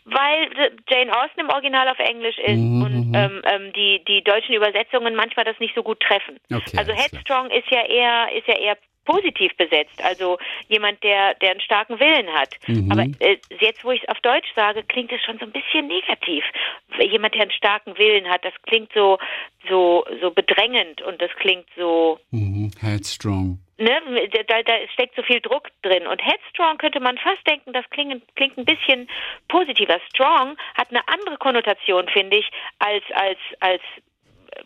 Weil 0.05 0.51
Jane 0.89 1.13
Austen 1.13 1.41
im 1.41 1.49
Original 1.49 1.89
auf 1.89 1.99
Englisch 1.99 2.39
ist 2.39 2.57
mhm. 2.57 2.83
und 2.83 3.09
mhm. 3.09 3.15
ähm, 3.15 3.43
ähm, 3.45 3.73
die, 3.73 4.03
die 4.07 4.23
deutschen 4.23 4.55
Übersetzungen 4.55 5.15
manchmal 5.15 5.45
das 5.45 5.59
nicht 5.59 5.75
so 5.75 5.83
gut 5.83 6.01
treffen. 6.01 6.39
Okay, 6.53 6.77
also 6.77 6.93
Headstrong 6.93 7.51
ist 7.51 7.69
ja 7.71 7.85
eher 7.85 8.29
ist 8.37 8.47
ja 8.47 8.55
eher 8.55 8.77
positiv 9.05 9.55
besetzt, 9.57 10.03
also 10.03 10.39
jemand, 10.69 11.03
der, 11.03 11.35
der 11.35 11.53
einen 11.53 11.61
starken 11.61 12.01
Willen 12.01 12.29
hat. 12.33 12.55
Mhm. 12.67 12.91
Aber 12.91 13.03
äh, 13.21 13.39
jetzt, 13.61 13.85
wo 13.85 13.91
ich 13.91 14.03
es 14.03 14.09
auf 14.09 14.21
Deutsch 14.21 14.49
sage, 14.57 14.83
klingt 14.83 15.13
es 15.13 15.23
schon 15.23 15.39
so 15.39 15.45
ein 15.45 15.53
bisschen 15.53 15.87
negativ. 15.87 16.45
Jemand, 16.99 17.35
der 17.35 17.43
einen 17.43 17.51
starken 17.51 17.97
Willen 17.99 18.29
hat, 18.29 18.45
das 18.45 18.55
klingt 18.63 18.93
so, 18.95 19.19
so, 19.69 20.05
so 20.21 20.31
bedrängend 20.31 21.03
und 21.03 21.21
das 21.21 21.31
klingt 21.39 21.67
so. 21.77 22.19
Mhm. 22.31 22.71
Headstrong. 22.81 23.59
Ne, 23.77 23.91
da, 24.47 24.63
da 24.63 24.73
steckt 24.93 25.17
so 25.17 25.23
viel 25.23 25.41
Druck 25.41 25.69
drin. 25.83 26.07
Und 26.07 26.25
headstrong 26.25 26.79
könnte 26.79 27.01
man 27.01 27.19
fast 27.19 27.45
denken, 27.47 27.73
das 27.73 27.85
klingt, 27.91 28.23
klingt 28.37 28.57
ein 28.57 28.65
bisschen 28.65 29.09
positiver. 29.49 29.99
Strong 30.11 30.57
hat 30.75 30.91
eine 30.91 31.07
andere 31.09 31.37
Konnotation, 31.39 32.09
finde 32.09 32.37
ich, 32.37 32.51
als, 32.79 33.03
als, 33.15 33.39
als, 33.61 33.83
äh, 34.53 34.63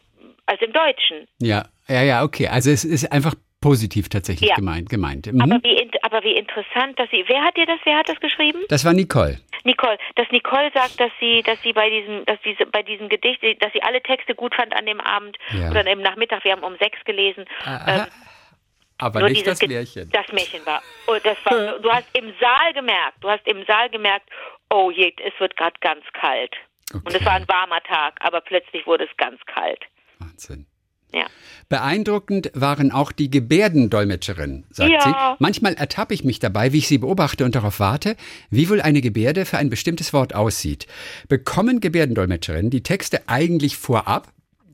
als 0.46 0.60
im 0.60 0.72
Deutschen. 0.72 1.26
Ja, 1.40 1.64
ja, 1.88 2.02
ja, 2.02 2.22
okay. 2.22 2.48
Also 2.48 2.70
es 2.70 2.84
ist 2.84 3.10
einfach 3.10 3.34
positiv 3.60 4.08
tatsächlich 4.08 4.50
ja. 4.50 4.56
gemeint. 4.56 4.88
gemeint. 4.88 5.32
Mhm. 5.32 5.40
Aber, 5.40 5.62
wie, 5.62 5.90
aber 6.02 6.22
wie 6.22 6.36
interessant, 6.36 6.98
dass 6.98 7.10
sie. 7.10 7.24
Wer 7.26 7.42
hat 7.42 7.56
dir 7.56 7.66
das? 7.66 7.78
Wer 7.84 7.98
hat 7.98 8.08
das 8.08 8.20
geschrieben? 8.20 8.60
Das 8.68 8.84
war 8.84 8.92
Nicole. 8.92 9.40
Nicole, 9.64 9.98
dass 10.14 10.30
Nicole 10.30 10.70
sagt, 10.72 11.00
dass 11.00 11.10
sie, 11.18 11.42
dass 11.42 11.60
sie 11.62 11.72
bei 11.72 11.90
diesem, 11.90 12.24
dass 12.26 12.38
diese, 12.44 12.66
bei 12.66 12.82
diesem 12.82 13.08
Gedicht, 13.08 13.42
dass 13.60 13.72
sie 13.72 13.82
alle 13.82 14.02
Texte 14.02 14.34
gut 14.34 14.54
fand 14.54 14.74
an 14.76 14.86
dem 14.86 15.00
Abend 15.00 15.36
ja. 15.52 15.70
oder 15.70 15.86
im 15.86 16.00
Nachmittag. 16.00 16.44
Wir 16.44 16.52
haben 16.52 16.62
um 16.62 16.76
sechs 16.78 17.02
gelesen. 17.04 17.44
Ähm, 17.66 18.06
aber 18.98 19.28
nicht 19.28 19.46
das 19.46 19.62
Märchen. 19.62 20.10
Das 20.10 20.30
Märchen 20.32 20.64
war. 20.66 20.82
Oh, 21.06 21.16
das 21.22 21.36
war. 21.44 21.78
Du 21.82 21.90
hast 21.90 22.06
im 22.12 22.32
Saal 22.40 22.72
gemerkt. 22.74 23.16
Du 23.20 23.28
hast 23.28 23.46
im 23.46 23.64
Saal 23.64 23.88
gemerkt. 23.90 24.28
Oh 24.70 24.90
je, 24.90 25.14
es 25.24 25.32
wird 25.38 25.56
gerade 25.56 25.76
ganz 25.80 26.04
kalt. 26.12 26.54
Okay. 26.92 27.02
Und 27.04 27.14
es 27.14 27.24
war 27.24 27.32
ein 27.32 27.48
warmer 27.48 27.82
Tag, 27.82 28.14
aber 28.20 28.40
plötzlich 28.40 28.86
wurde 28.86 29.04
es 29.04 29.16
ganz 29.16 29.40
kalt. 29.46 29.84
Wahnsinn. 30.18 30.66
Ja. 31.12 31.26
Beeindruckend 31.68 32.50
waren 32.54 32.92
auch 32.92 33.12
die 33.12 33.30
Gebärdendolmetscherinnen, 33.30 34.66
sagt 34.70 34.90
ja. 34.90 35.00
sie. 35.00 35.14
Manchmal 35.38 35.74
ertappe 35.74 36.12
ich 36.12 36.24
mich 36.24 36.38
dabei, 36.38 36.72
wie 36.72 36.78
ich 36.78 36.88
sie 36.88 36.98
beobachte 36.98 37.44
und 37.44 37.54
darauf 37.54 37.80
warte, 37.80 38.16
wie 38.50 38.68
wohl 38.68 38.82
eine 38.82 39.00
Gebärde 39.00 39.46
für 39.46 39.58
ein 39.58 39.70
bestimmtes 39.70 40.12
Wort 40.12 40.34
aussieht. 40.34 40.86
Bekommen 41.28 41.80
Gebärdendolmetscherinnen 41.80 42.70
die 42.70 42.82
Texte 42.82 43.22
eigentlich 43.26 43.76
vorab? 43.78 44.28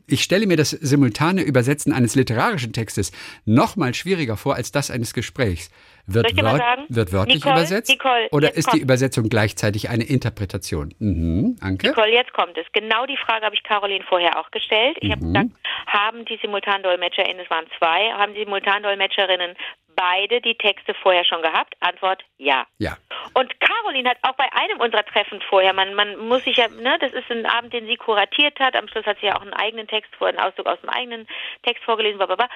Ich 0.07 0.23
stelle 0.23 0.47
mir 0.47 0.59
das 0.59 0.71
simultane 0.71 1.43
Übersetzen 1.43 1.93
eines 1.93 2.15
literarischen 2.15 2.75
Textes 2.75 3.11
noch 3.47 3.77
mal 3.77 3.95
schwieriger 3.95 4.37
vor 4.37 4.55
als 4.55 4.71
das 4.71 4.91
eines 4.91 5.15
Gesprächs. 5.15 5.71
Wird, 6.07 6.37
wört, 6.37 6.61
wird 6.89 7.13
wörtlich 7.13 7.37
Nicole, 7.37 7.55
übersetzt? 7.55 7.91
Nicole, 7.91 8.29
oder 8.31 8.55
ist 8.55 8.73
die 8.75 8.81
Übersetzung 8.81 9.31
gleichzeitig 9.31 9.89
eine 9.89 10.05
Interpretation? 10.05 10.95
Mhm, 10.99 11.57
Anke? 11.63 11.89
Nicole, 11.89 12.13
jetzt 12.13 12.33
kommt 12.35 12.59
es. 12.59 12.67
Genau 12.73 13.07
die 13.07 13.17
Frage 13.17 13.47
habe 13.47 13.55
ich 13.55 13.63
Caroline 13.63 14.05
vorher 14.07 14.39
auch 14.39 14.51
gestellt. 14.51 14.99
Ich 15.01 15.09
mhm. 15.09 15.13
habe 15.13 15.25
gesagt, 15.25 15.49
haben 15.87 16.25
die 16.27 16.39
SimultandolmetscherInnen, 16.43 17.43
es 17.43 17.51
waren 17.51 17.67
zwei, 17.79 18.13
haben 18.13 18.35
die 18.35 18.45
Simultandolmetscherinnen 18.45 19.57
beide 19.97 20.41
die 20.41 20.57
Texte 20.57 20.95
vorher 20.95 21.25
schon 21.25 21.43
gehabt? 21.43 21.75
Antwort 21.81 22.23
ja. 22.39 22.67
Ja. 22.79 22.97
Und 23.35 23.59
Caroline 23.61 24.11
hat 24.11 24.19
auch 24.23 24.35
bei 24.35 24.47
einem 24.53 24.81
unserer 24.81 25.05
Treffen 25.05 25.41
vorher, 25.49 25.73
man, 25.73 25.95
man 25.95 26.17
muss 26.17 26.45
sich 26.45 26.57
ja, 26.57 26.69
ne, 26.69 26.99
das 27.01 27.13
ist 27.13 27.31
ein 27.31 27.47
Abend, 27.47 27.73
den 27.73 27.87
sie 27.87 27.97
kuratiert 27.97 28.59
hat, 28.61 28.77
am 28.77 28.89
Schluss 28.89 29.07
hat 29.07 29.19
sie 29.21 29.27
ja 29.27 29.37
auch 29.37 29.43
einen 29.43 29.55
eigenen 29.55 29.89
Text 29.89 30.15
vor, 30.17 30.29
einen 30.29 30.39
Auszug 30.39 30.67
aus 30.67 30.81
dem 30.81 30.91
eigenen 30.91 31.27
Text 31.63 31.83
vorgelesen, 31.85 32.19
blablabla, 32.19 32.49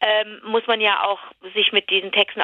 ähm, 0.00 0.40
muss 0.44 0.66
man 0.66 0.80
ja 0.80 1.04
auch 1.04 1.20
sich 1.54 1.72
mit 1.72 1.88
diesen 1.90 2.12
Texten 2.12 2.42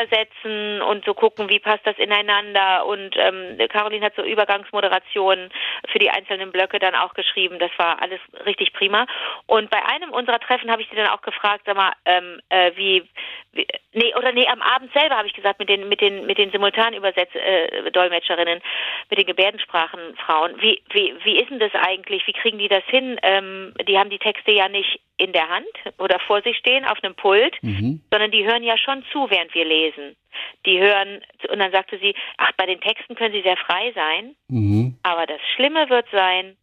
auseinandersetzen 0.00 0.82
und 0.82 1.04
so 1.04 1.14
gucken, 1.14 1.48
wie 1.48 1.58
passt 1.58 1.86
das 1.86 1.98
ineinander 1.98 2.86
und 2.86 3.14
ähm, 3.16 3.58
Caroline 3.68 4.04
hat 4.04 4.14
so 4.16 4.22
Übergangsmoderationen 4.22 5.50
für 5.90 5.98
die 5.98 6.10
einzelnen 6.10 6.52
Blöcke 6.52 6.78
dann 6.78 6.94
auch 6.94 7.14
geschrieben, 7.14 7.58
das 7.58 7.70
war 7.76 8.00
alles 8.00 8.20
richtig 8.46 8.72
prima. 8.72 9.06
Und 9.46 9.70
bei 9.70 9.84
einem 9.84 10.10
unserer 10.10 10.40
Treffen 10.40 10.70
habe 10.70 10.82
ich 10.82 10.88
sie 10.88 10.96
dann 10.96 11.08
auch 11.08 11.22
gefragt, 11.22 11.62
sag 11.66 11.76
mal, 11.76 11.92
ähm, 12.04 12.40
äh, 12.48 12.72
wie, 12.76 13.08
wie 13.52 13.66
Nee, 13.92 14.14
oder 14.14 14.30
nee, 14.30 14.46
am 14.46 14.62
Abend 14.62 14.92
selber 14.92 15.16
habe 15.16 15.26
ich 15.26 15.34
gesagt, 15.34 15.58
mit 15.58 15.68
den, 15.68 15.88
mit 15.88 16.00
den, 16.00 16.24
mit 16.24 16.38
den 16.38 16.52
Simultanübersetz, 16.52 17.30
äh, 17.34 17.82
mit 17.82 19.18
den 19.18 19.26
Gebärdensprachenfrauen. 19.26 20.62
Wie, 20.62 20.80
wie, 20.92 21.12
wie 21.24 21.38
ist 21.40 21.50
denn 21.50 21.58
das 21.58 21.74
eigentlich? 21.74 22.24
Wie 22.28 22.32
kriegen 22.32 22.58
die 22.58 22.68
das 22.68 22.84
hin? 22.84 23.18
Ähm, 23.24 23.74
die 23.88 23.98
haben 23.98 24.10
die 24.10 24.20
Texte 24.20 24.52
ja 24.52 24.68
nicht 24.68 25.00
in 25.20 25.32
der 25.32 25.48
Hand 25.48 25.66
oder 25.98 26.18
vor 26.20 26.40
sich 26.42 26.56
stehen 26.56 26.84
auf 26.86 27.02
einem 27.02 27.14
Pult, 27.14 27.54
mhm. 27.62 28.00
sondern 28.10 28.30
die 28.30 28.46
hören 28.46 28.62
ja 28.62 28.78
schon 28.78 29.04
zu, 29.12 29.28
während 29.30 29.54
wir 29.54 29.66
lesen. 29.66 30.16
Die 30.64 30.80
hören, 30.80 31.20
und 31.50 31.58
dann 31.58 31.72
sagte 31.72 31.98
sie, 31.98 32.14
ach, 32.38 32.52
bei 32.56 32.64
den 32.64 32.80
Texten 32.80 33.14
können 33.16 33.34
sie 33.34 33.42
sehr 33.42 33.58
frei 33.58 33.92
sein, 33.94 34.34
mhm. 34.48 34.96
aber 35.02 35.26
das 35.26 35.40
Schlimme 35.54 35.90
wird 35.90 36.06
sein, 36.10 36.56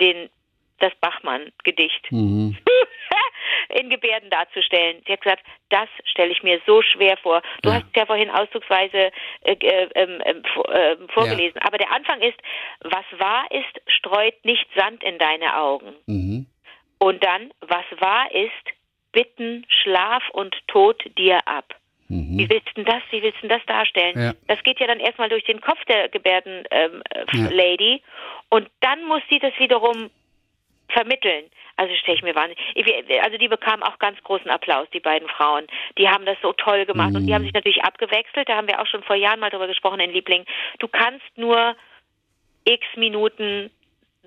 den 0.00 0.30
das 0.78 0.92
Bachmann-Gedicht 1.00 2.12
mhm. 2.12 2.56
in 3.80 3.90
Gebärden 3.90 4.30
darzustellen. 4.30 5.02
Sie 5.04 5.12
hat 5.12 5.22
gesagt, 5.22 5.42
das 5.70 5.88
stelle 6.04 6.30
ich 6.30 6.44
mir 6.44 6.60
so 6.66 6.82
schwer 6.82 7.16
vor. 7.16 7.42
Du 7.62 7.70
ja. 7.70 7.76
hast 7.76 7.86
es 7.86 7.96
ja 7.96 8.06
vorhin 8.06 8.30
ausdrucksweise 8.30 9.10
äh, 9.42 9.54
äh, 9.54 9.88
äh, 9.94 10.96
vorgelesen. 11.12 11.58
Ja. 11.60 11.66
Aber 11.66 11.78
der 11.78 11.92
Anfang 11.92 12.20
ist, 12.20 12.38
was 12.82 13.04
wahr 13.18 13.44
ist, 13.50 13.92
streut 13.92 14.44
nicht 14.44 14.68
Sand 14.76 15.02
in 15.02 15.18
deine 15.18 15.56
Augen. 15.56 15.94
Mhm. 16.06 16.46
Und 16.98 17.22
dann, 17.24 17.50
was 17.60 17.84
wahr 18.00 18.30
ist, 18.32 18.52
bitten 19.12 19.64
Schlaf 19.68 20.22
und 20.30 20.56
Tod 20.66 21.02
dir 21.16 21.46
ab. 21.46 21.74
Mhm. 22.08 22.38
Wie 22.38 22.50
willst 22.50 22.68
du 22.74 22.84
das, 22.84 23.02
wie 23.10 23.22
willst 23.22 23.42
du 23.42 23.48
das 23.48 23.64
darstellen? 23.66 24.18
Ja. 24.20 24.32
Das 24.46 24.62
geht 24.62 24.80
ja 24.80 24.86
dann 24.86 25.00
erstmal 25.00 25.28
durch 25.28 25.44
den 25.44 25.60
Kopf 25.60 25.84
der 25.84 26.08
Gebärden-Lady 26.08 27.92
ähm, 27.92 28.00
ja. 28.00 28.46
und 28.48 28.68
dann 28.80 29.04
muss 29.04 29.22
sie 29.30 29.38
das 29.38 29.52
wiederum 29.58 30.10
vermitteln. 30.88 31.44
Also 31.76 31.94
stelle 31.94 32.16
ich 32.16 32.22
mir 32.22 32.34
wahnsinnig. 32.34 33.22
Also 33.22 33.38
die 33.38 33.46
bekamen 33.46 33.82
auch 33.82 33.98
ganz 33.98 34.20
großen 34.24 34.50
Applaus, 34.50 34.88
die 34.92 35.00
beiden 35.00 35.28
Frauen. 35.28 35.66
Die 35.96 36.08
haben 36.08 36.26
das 36.26 36.36
so 36.42 36.52
toll 36.52 36.86
gemacht 36.86 37.10
mhm. 37.10 37.16
und 37.16 37.26
die 37.26 37.34
haben 37.34 37.44
sich 37.44 37.52
natürlich 37.52 37.84
abgewechselt. 37.84 38.48
Da 38.48 38.56
haben 38.56 38.66
wir 38.66 38.80
auch 38.80 38.86
schon 38.86 39.02
vor 39.04 39.14
Jahren 39.14 39.38
mal 39.38 39.50
drüber 39.50 39.68
gesprochen 39.68 40.00
in 40.00 40.10
Liebling. 40.10 40.44
Du 40.80 40.88
kannst 40.88 41.26
nur 41.36 41.76
x 42.64 42.84
Minuten 42.96 43.70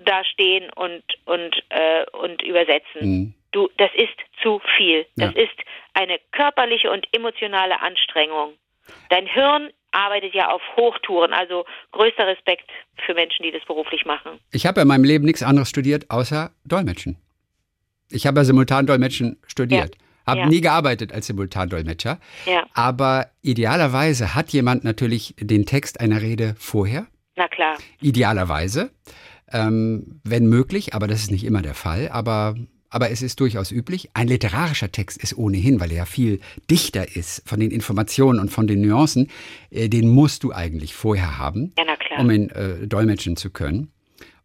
da 0.04 0.24
stehen 0.24 0.70
und 0.70 1.02
und 1.24 1.62
äh, 1.70 2.04
und 2.12 2.42
übersetzen. 2.42 3.00
Mhm. 3.00 3.34
Du, 3.52 3.68
das 3.76 3.90
ist 3.94 4.16
zu 4.42 4.60
viel. 4.76 5.06
Das 5.16 5.34
ja. 5.34 5.42
ist 5.42 5.56
eine 5.94 6.18
körperliche 6.32 6.90
und 6.90 7.06
emotionale 7.12 7.80
Anstrengung. 7.80 8.54
Dein 9.10 9.26
Hirn 9.26 9.70
arbeitet 9.92 10.34
ja 10.34 10.48
auf 10.48 10.62
Hochtouren. 10.76 11.32
Also 11.32 11.64
größter 11.92 12.26
Respekt 12.26 12.70
für 13.04 13.14
Menschen, 13.14 13.42
die 13.42 13.52
das 13.52 13.64
beruflich 13.66 14.04
machen. 14.04 14.40
Ich 14.50 14.66
habe 14.66 14.80
in 14.80 14.88
meinem 14.88 15.04
Leben 15.04 15.24
nichts 15.24 15.42
anderes 15.42 15.68
studiert, 15.68 16.10
außer 16.10 16.50
Dolmetschen. 16.64 17.16
Ich 18.10 18.26
habe 18.26 18.40
ja 18.40 18.44
Simultandolmetschen 18.44 19.38
studiert. 19.46 19.94
Ja. 19.94 20.02
Habe 20.26 20.40
ja. 20.40 20.46
nie 20.46 20.60
gearbeitet 20.60 21.12
als 21.12 21.26
Simultandolmetscher. 21.26 22.18
Ja. 22.46 22.64
Aber 22.74 23.30
idealerweise 23.42 24.34
hat 24.34 24.50
jemand 24.50 24.84
natürlich 24.84 25.34
den 25.38 25.66
Text 25.66 26.00
einer 26.00 26.22
Rede 26.22 26.54
vorher. 26.58 27.06
Na 27.36 27.48
klar. 27.48 27.76
Idealerweise. 28.00 28.90
Ähm, 29.52 30.20
wenn 30.24 30.46
möglich, 30.46 30.94
aber 30.94 31.06
das 31.06 31.20
ist 31.20 31.30
nicht 31.30 31.44
immer 31.44 31.62
der 31.62 31.74
Fall. 31.74 32.08
Aber 32.08 32.54
aber 32.92 33.10
es 33.10 33.22
ist 33.22 33.40
durchaus 33.40 33.72
üblich. 33.72 34.10
Ein 34.12 34.28
literarischer 34.28 34.92
Text 34.92 35.22
ist 35.22 35.36
ohnehin, 35.36 35.80
weil 35.80 35.90
er 35.90 35.96
ja 35.96 36.04
viel 36.04 36.40
dichter 36.70 37.16
ist 37.16 37.42
von 37.48 37.58
den 37.58 37.70
Informationen 37.70 38.38
und 38.38 38.50
von 38.50 38.66
den 38.66 38.82
Nuancen, 38.82 39.30
äh, 39.70 39.88
den 39.88 40.10
musst 40.10 40.44
du 40.44 40.52
eigentlich 40.52 40.94
vorher 40.94 41.38
haben, 41.38 41.72
ja, 41.78 41.86
um 42.18 42.30
ihn 42.30 42.50
äh, 42.50 42.86
dolmetschen 42.86 43.36
zu 43.36 43.48
können. 43.50 43.90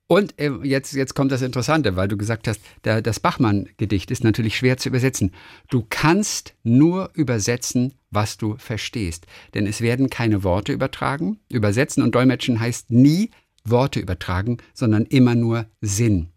Und 0.07 0.39
äh, 0.39 0.51
jetzt, 0.63 0.93
jetzt 0.93 1.13
kommt 1.13 1.33
das 1.33 1.41
Interessante, 1.41 1.97
weil 1.97 2.07
du 2.07 2.15
gesagt 2.15 2.47
hast, 2.47 2.61
der, 2.85 3.01
das 3.01 3.19
Bachmann-Gedicht 3.19 4.09
ist 4.09 4.23
natürlich 4.23 4.55
schwer 4.55 4.77
zu 4.77 4.87
übersetzen. 4.87 5.33
Du 5.69 5.85
kannst 5.89 6.55
nur 6.63 7.11
übersetzen, 7.13 7.93
was 8.09 8.37
du 8.37 8.55
verstehst. 8.57 9.27
Denn 9.53 9.67
es 9.67 9.81
werden 9.81 10.09
keine 10.09 10.45
Worte 10.45 10.71
übertragen. 10.71 11.41
Übersetzen 11.49 12.03
und 12.03 12.15
dolmetschen 12.15 12.61
heißt 12.61 12.89
nie 12.89 13.31
Worte 13.69 13.99
übertragen, 13.99 14.57
sondern 14.73 15.05
immer 15.05 15.35
nur 15.35 15.65
Sinn. 15.81 16.27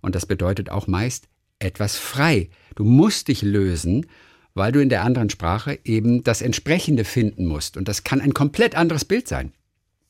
Und 0.00 0.14
das 0.14 0.26
bedeutet 0.26 0.70
auch 0.70 0.86
meist 0.86 1.28
etwas 1.58 1.96
frei. 1.96 2.48
Du 2.74 2.84
musst 2.84 3.28
dich 3.28 3.42
lösen, 3.42 4.06
weil 4.54 4.72
du 4.72 4.80
in 4.80 4.88
der 4.88 5.04
anderen 5.04 5.30
Sprache 5.30 5.78
eben 5.84 6.24
das 6.24 6.42
Entsprechende 6.42 7.04
finden 7.04 7.46
musst. 7.46 7.76
Und 7.76 7.86
das 7.86 8.04
kann 8.04 8.20
ein 8.20 8.34
komplett 8.34 8.74
anderes 8.74 9.04
Bild 9.04 9.28
sein. 9.28 9.52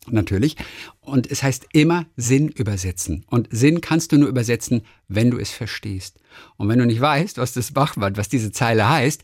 natürlich. 0.08 0.56
Und 1.00 1.30
es 1.30 1.42
heißt 1.42 1.66
immer 1.72 2.06
Sinn 2.16 2.48
übersetzen. 2.48 3.24
Und 3.28 3.48
Sinn 3.50 3.80
kannst 3.80 4.12
du 4.12 4.16
nur 4.16 4.28
übersetzen, 4.28 4.82
wenn 5.08 5.30
du 5.30 5.38
es 5.38 5.50
verstehst. 5.50 6.18
Und 6.56 6.68
wenn 6.68 6.78
du 6.78 6.86
nicht 6.86 7.00
weißt, 7.00 7.38
was 7.38 7.52
das 7.52 7.72
Bachwort, 7.72 8.16
was 8.16 8.28
diese 8.28 8.50
Zeile 8.50 8.88
heißt, 8.88 9.22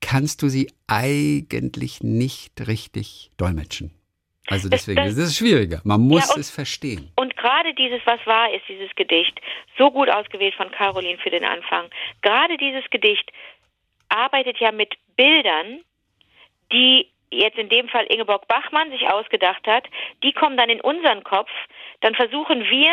kannst 0.00 0.42
du 0.42 0.48
sie 0.48 0.70
eigentlich 0.88 2.02
nicht 2.02 2.66
richtig 2.66 3.30
dolmetschen. 3.36 3.92
Also 4.48 4.68
deswegen, 4.68 4.96
das, 4.96 5.08
das, 5.08 5.16
das 5.16 5.28
ist 5.28 5.38
schwieriger. 5.38 5.80
Man 5.84 6.00
muss 6.00 6.28
ja, 6.28 6.34
und, 6.34 6.40
es 6.40 6.50
verstehen. 6.50 7.10
Und 7.16 7.36
gerade 7.36 7.74
dieses 7.74 8.00
Was 8.04 8.24
war 8.26 8.52
ist, 8.52 8.62
dieses 8.68 8.94
Gedicht, 8.94 9.40
so 9.76 9.90
gut 9.90 10.08
ausgewählt 10.08 10.54
von 10.54 10.70
Caroline 10.70 11.18
für 11.18 11.30
den 11.30 11.44
Anfang. 11.44 11.88
Gerade 12.22 12.56
dieses 12.56 12.88
Gedicht 12.90 13.30
arbeitet 14.08 14.58
ja 14.58 14.72
mit 14.72 14.94
Bildern, 15.16 15.80
die 16.72 17.10
jetzt 17.30 17.58
in 17.58 17.68
dem 17.68 17.88
Fall 17.88 18.06
Ingeborg 18.06 18.46
Bachmann 18.48 18.90
sich 18.90 19.08
ausgedacht 19.08 19.66
hat, 19.66 19.84
die 20.22 20.32
kommen 20.32 20.56
dann 20.56 20.70
in 20.70 20.80
unseren 20.80 21.24
Kopf, 21.24 21.50
dann 22.00 22.14
versuchen 22.14 22.64
wir, 22.70 22.92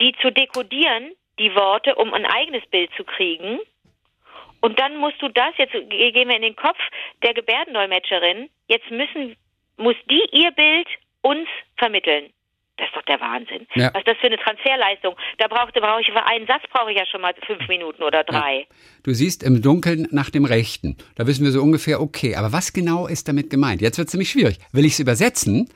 die 0.00 0.14
zu 0.20 0.30
dekodieren, 0.30 1.12
die 1.38 1.54
Worte, 1.54 1.94
um 1.96 2.14
ein 2.14 2.26
eigenes 2.26 2.64
Bild 2.66 2.90
zu 2.96 3.04
kriegen. 3.04 3.58
Und 4.60 4.80
dann 4.80 4.96
musst 4.96 5.20
du 5.20 5.28
das, 5.28 5.56
jetzt 5.58 5.72
gehen 5.72 6.28
wir 6.28 6.36
in 6.36 6.42
den 6.42 6.56
Kopf 6.56 6.78
der 7.22 7.34
Gebärdendolmetscherin, 7.34 8.48
jetzt 8.68 8.90
müssen, 8.90 9.36
muss 9.76 9.96
die 10.10 10.22
ihr 10.32 10.50
Bild 10.52 10.88
uns 11.22 11.48
vermitteln. 11.76 12.32
Das 12.76 12.88
ist 12.88 12.96
doch 12.96 13.02
der 13.02 13.20
Wahnsinn. 13.20 13.66
Ja. 13.74 13.90
Was 13.94 14.00
ist 14.00 14.08
das 14.08 14.16
für 14.18 14.26
eine 14.26 14.36
Transferleistung? 14.36 15.16
Da 15.38 15.48
brauchte 15.48 15.80
brauche 15.80 16.02
ich 16.02 16.08
für 16.08 16.26
einen 16.26 16.46
Satz 16.46 16.62
brauche 16.70 16.92
ich 16.92 16.98
ja 16.98 17.06
schon 17.06 17.22
mal 17.22 17.34
fünf 17.46 17.66
Minuten 17.68 18.02
oder 18.02 18.22
drei. 18.22 18.60
Ja. 18.60 18.76
Du 19.02 19.14
siehst 19.14 19.42
im 19.42 19.62
Dunkeln 19.62 20.08
nach 20.10 20.28
dem 20.28 20.44
Rechten. 20.44 20.98
Da 21.14 21.26
wissen 21.26 21.44
wir 21.44 21.52
so 21.52 21.62
ungefähr, 21.62 22.02
okay, 22.02 22.36
aber 22.36 22.52
was 22.52 22.74
genau 22.74 23.06
ist 23.06 23.28
damit 23.28 23.48
gemeint? 23.48 23.80
Jetzt 23.80 23.96
wird 23.96 24.08
es 24.08 24.12
ziemlich 24.12 24.30
schwierig. 24.30 24.58
Will 24.72 24.84
ich 24.84 24.92
es 24.92 25.00
übersetzen? 25.00 25.70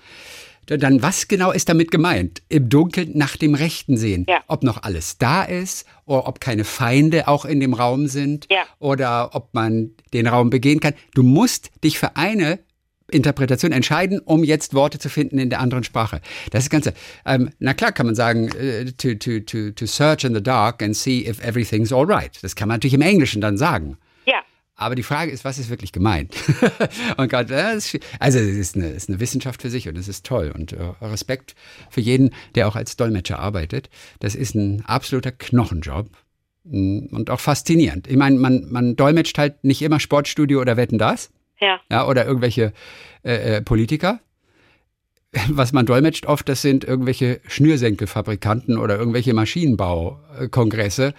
Dann 0.66 1.02
was 1.02 1.26
genau 1.26 1.52
ist 1.52 1.70
damit 1.70 1.90
gemeint? 1.90 2.42
Im 2.48 2.68
Dunkeln 2.68 3.12
nach 3.14 3.36
dem 3.36 3.54
Rechten 3.54 3.96
sehen. 3.96 4.26
Ja. 4.28 4.44
Ob 4.46 4.62
noch 4.62 4.82
alles 4.82 5.16
da 5.16 5.42
ist 5.42 5.88
oder 6.04 6.28
ob 6.28 6.40
keine 6.40 6.64
Feinde 6.64 7.28
auch 7.28 7.46
in 7.46 7.60
dem 7.60 7.72
Raum 7.72 8.08
sind 8.08 8.46
oder 8.78 9.30
ob 9.32 9.54
man 9.54 9.92
den 10.12 10.26
Raum 10.26 10.50
begehen 10.50 10.80
kann. 10.80 10.94
Du 11.14 11.22
musst 11.22 11.72
dich 11.82 11.98
für 11.98 12.16
eine 12.16 12.60
Interpretation 13.10 13.72
entscheiden, 13.72 14.20
um 14.20 14.44
jetzt 14.44 14.74
Worte 14.74 14.98
zu 14.98 15.08
finden 15.08 15.38
in 15.38 15.50
der 15.50 15.60
anderen 15.60 15.84
Sprache. 15.84 16.20
Das 16.50 16.64
ist 16.64 16.70
ganz, 16.70 16.90
ähm, 17.26 17.50
na 17.58 17.74
klar 17.74 17.92
kann 17.92 18.06
man 18.06 18.14
sagen, 18.14 18.48
äh, 18.48 18.86
to, 18.92 19.14
to, 19.14 19.40
to, 19.40 19.70
to 19.72 19.86
search 19.86 20.24
in 20.24 20.34
the 20.34 20.42
dark 20.42 20.82
and 20.82 20.96
see 20.96 21.26
if 21.26 21.42
everything's 21.42 21.92
alright. 21.92 22.38
Das 22.42 22.56
kann 22.56 22.68
man 22.68 22.76
natürlich 22.76 22.94
im 22.94 23.02
Englischen 23.02 23.40
dann 23.40 23.56
sagen. 23.56 23.96
Ja. 24.26 24.42
Aber 24.76 24.94
die 24.94 25.02
Frage 25.02 25.30
ist, 25.30 25.44
was 25.44 25.58
ist 25.58 25.68
wirklich 25.68 25.92
gemeint? 25.92 26.34
und 27.16 27.28
grad, 27.28 27.50
äh, 27.50 27.78
also 28.18 28.38
es 28.38 28.56
ist 28.56 28.76
eine, 28.76 28.88
ist 28.88 29.08
eine 29.08 29.20
Wissenschaft 29.20 29.60
für 29.62 29.70
sich 29.70 29.88
und 29.88 29.98
es 29.98 30.08
ist 30.08 30.24
toll. 30.24 30.52
Und 30.54 30.72
äh, 30.72 30.82
Respekt 31.02 31.54
für 31.90 32.00
jeden, 32.00 32.30
der 32.54 32.66
auch 32.66 32.76
als 32.76 32.96
Dolmetscher 32.96 33.38
arbeitet. 33.38 33.90
Das 34.20 34.34
ist 34.34 34.54
ein 34.54 34.84
absoluter 34.86 35.32
Knochenjob 35.32 36.08
mm, 36.64 37.06
und 37.10 37.30
auch 37.30 37.40
faszinierend. 37.40 38.08
Ich 38.08 38.16
meine, 38.16 38.38
man, 38.38 38.70
man 38.70 38.96
dolmetscht 38.96 39.36
halt 39.36 39.64
nicht 39.64 39.82
immer 39.82 40.00
Sportstudio 40.00 40.60
oder 40.60 40.76
Wetten 40.76 40.98
das. 40.98 41.30
Ja. 41.60 41.80
ja 41.90 42.06
oder 42.06 42.26
irgendwelche 42.26 42.72
äh, 43.22 43.56
äh, 43.56 43.62
Politiker. 43.62 44.20
Was 45.48 45.72
man 45.72 45.86
dolmetscht 45.86 46.26
oft, 46.26 46.48
das 46.48 46.62
sind 46.62 46.84
irgendwelche 46.84 47.40
Schnürsenkelfabrikanten 47.46 48.78
oder 48.78 48.98
irgendwelche 48.98 49.34
Maschinenbaukongresse. 49.34 51.14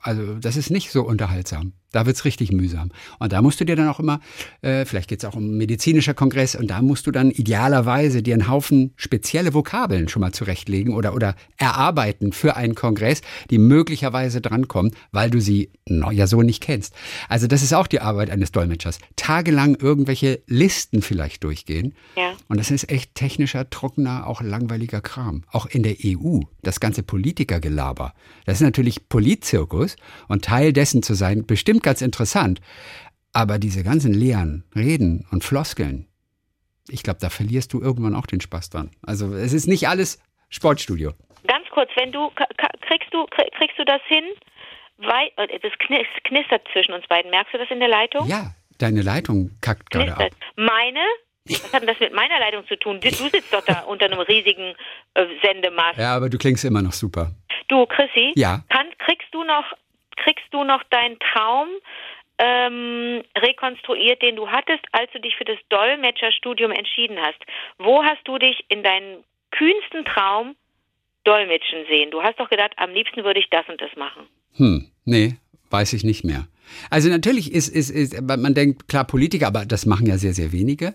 Also 0.00 0.34
das 0.34 0.56
ist 0.56 0.70
nicht 0.70 0.90
so 0.90 1.02
unterhaltsam. 1.02 1.74
Da 1.92 2.06
wird's 2.06 2.24
richtig 2.24 2.52
mühsam. 2.52 2.90
Und 3.18 3.32
da 3.32 3.42
musst 3.42 3.60
du 3.60 3.64
dir 3.64 3.76
dann 3.76 3.88
auch 3.88 4.00
immer, 4.00 4.20
äh, 4.62 4.84
vielleicht 4.84 5.08
geht's 5.08 5.24
auch 5.24 5.34
um 5.34 5.56
medizinischer 5.56 6.14
Kongress, 6.14 6.54
und 6.54 6.68
da 6.68 6.82
musst 6.82 7.06
du 7.06 7.10
dann 7.10 7.30
idealerweise 7.30 8.22
dir 8.22 8.34
einen 8.34 8.48
Haufen 8.48 8.92
spezielle 8.96 9.54
Vokabeln 9.54 10.08
schon 10.08 10.20
mal 10.20 10.32
zurechtlegen 10.32 10.94
oder, 10.94 11.14
oder 11.14 11.34
erarbeiten 11.56 12.32
für 12.32 12.56
einen 12.56 12.74
Kongress, 12.74 13.20
die 13.50 13.58
möglicherweise 13.58 14.40
drankommen, 14.40 14.92
weil 15.12 15.30
du 15.30 15.40
sie 15.40 15.70
no, 15.86 16.10
ja 16.10 16.26
so 16.26 16.42
nicht 16.42 16.62
kennst. 16.62 16.94
Also 17.28 17.46
das 17.46 17.62
ist 17.62 17.74
auch 17.74 17.86
die 17.86 18.00
Arbeit 18.00 18.30
eines 18.30 18.52
Dolmetschers. 18.52 18.98
Tagelang 19.16 19.76
irgendwelche 19.76 20.42
Listen 20.46 21.02
vielleicht 21.02 21.44
durchgehen. 21.44 21.94
Ja. 22.16 22.32
Und 22.48 22.58
das 22.58 22.70
ist 22.70 22.90
echt 22.90 23.14
technischer, 23.14 23.68
trockener, 23.70 24.26
auch 24.26 24.40
langweiliger 24.40 25.00
Kram. 25.00 25.44
Auch 25.50 25.66
in 25.66 25.82
der 25.82 25.96
EU, 26.04 26.40
das 26.62 26.80
ganze 26.80 27.02
Politikergelaber. 27.02 28.14
Das 28.46 28.56
ist 28.56 28.62
natürlich 28.62 29.08
Politzirkus 29.08 29.96
und 30.28 30.44
Teil 30.44 30.72
dessen 30.72 31.02
zu 31.02 31.14
sein, 31.14 31.46
bestimmt 31.46 31.81
bestimmt 31.82 31.84
ganz 31.84 32.02
interessant. 32.02 32.60
Aber 33.32 33.58
diese 33.58 33.82
ganzen 33.82 34.12
leeren 34.12 34.64
Reden 34.74 35.26
und 35.30 35.42
Floskeln, 35.42 36.06
ich 36.88 37.02
glaube, 37.02 37.18
da 37.20 37.30
verlierst 37.30 37.72
du 37.72 37.80
irgendwann 37.80 38.14
auch 38.14 38.26
den 38.26 38.40
Spaß 38.40 38.70
dran. 38.70 38.90
Also 39.06 39.34
es 39.34 39.52
ist 39.52 39.66
nicht 39.66 39.88
alles 39.88 40.20
Sportstudio. 40.50 41.12
Ganz 41.46 41.66
kurz, 41.70 41.90
wenn 41.96 42.12
du 42.12 42.30
kriegst 42.30 43.12
du 43.12 43.26
kriegst 43.26 43.78
du 43.78 43.84
das 43.84 44.02
hin? 44.06 44.24
Weil 44.98 45.30
äh, 45.36 45.58
das 45.60 45.72
knistert 46.24 46.62
zwischen 46.72 46.92
uns 46.92 47.06
beiden. 47.08 47.30
Merkst 47.30 47.54
du 47.54 47.58
das 47.58 47.70
in 47.70 47.80
der 47.80 47.88
Leitung? 47.88 48.28
Ja, 48.28 48.54
deine 48.78 49.02
Leitung 49.02 49.50
kackt 49.60 49.90
gerade 49.90 50.16
ab. 50.16 50.30
Meine? 50.56 51.00
Was 51.48 51.72
hat 51.72 51.82
denn 51.82 51.88
das 51.88 51.98
mit 51.98 52.12
meiner 52.12 52.38
Leitung 52.38 52.64
zu 52.68 52.76
tun? 52.76 53.00
Du 53.00 53.10
sitzt 53.10 53.52
doch 53.52 53.64
da 53.64 53.80
unter 53.80 54.04
einem 54.06 54.20
riesigen 54.20 54.76
äh, 55.14 55.26
Sendemast. 55.42 55.98
Ja, 55.98 56.14
aber 56.14 56.28
du 56.28 56.38
klingst 56.38 56.64
immer 56.64 56.82
noch 56.82 56.92
super. 56.92 57.32
Du, 57.66 57.86
Chrissy, 57.86 58.32
ja? 58.36 58.62
Kann, 58.68 58.86
kriegst 58.98 59.26
du 59.32 59.42
noch 59.42 59.64
kriegst 60.16 60.46
du 60.50 60.64
noch 60.64 60.82
deinen 60.84 61.18
Traum 61.18 61.68
ähm, 62.38 63.22
rekonstruiert, 63.36 64.22
den 64.22 64.36
du 64.36 64.48
hattest, 64.48 64.84
als 64.92 65.10
du 65.12 65.20
dich 65.20 65.36
für 65.36 65.44
das 65.44 65.58
Dolmetscherstudium 65.68 66.72
entschieden 66.72 67.18
hast? 67.20 67.38
Wo 67.78 68.02
hast 68.02 68.26
du 68.26 68.38
dich 68.38 68.64
in 68.68 68.82
deinem 68.82 69.22
kühnsten 69.50 70.04
Traum 70.04 70.56
dolmetschen 71.24 71.84
sehen? 71.88 72.10
Du 72.10 72.22
hast 72.22 72.38
doch 72.40 72.50
gedacht, 72.50 72.72
am 72.76 72.90
liebsten 72.90 73.24
würde 73.24 73.40
ich 73.40 73.48
das 73.50 73.68
und 73.68 73.80
das 73.80 73.94
machen. 73.96 74.26
Hm, 74.56 74.90
nee, 75.04 75.36
weiß 75.70 75.92
ich 75.92 76.04
nicht 76.04 76.24
mehr. 76.24 76.46
Also 76.90 77.08
natürlich 77.08 77.52
ist, 77.52 77.68
ist, 77.68 77.90
ist 77.90 78.20
man 78.20 78.54
denkt, 78.54 78.88
klar, 78.88 79.04
Politiker, 79.04 79.46
aber 79.46 79.64
das 79.64 79.86
machen 79.86 80.06
ja 80.06 80.16
sehr, 80.16 80.32
sehr 80.32 80.52
wenige. 80.52 80.94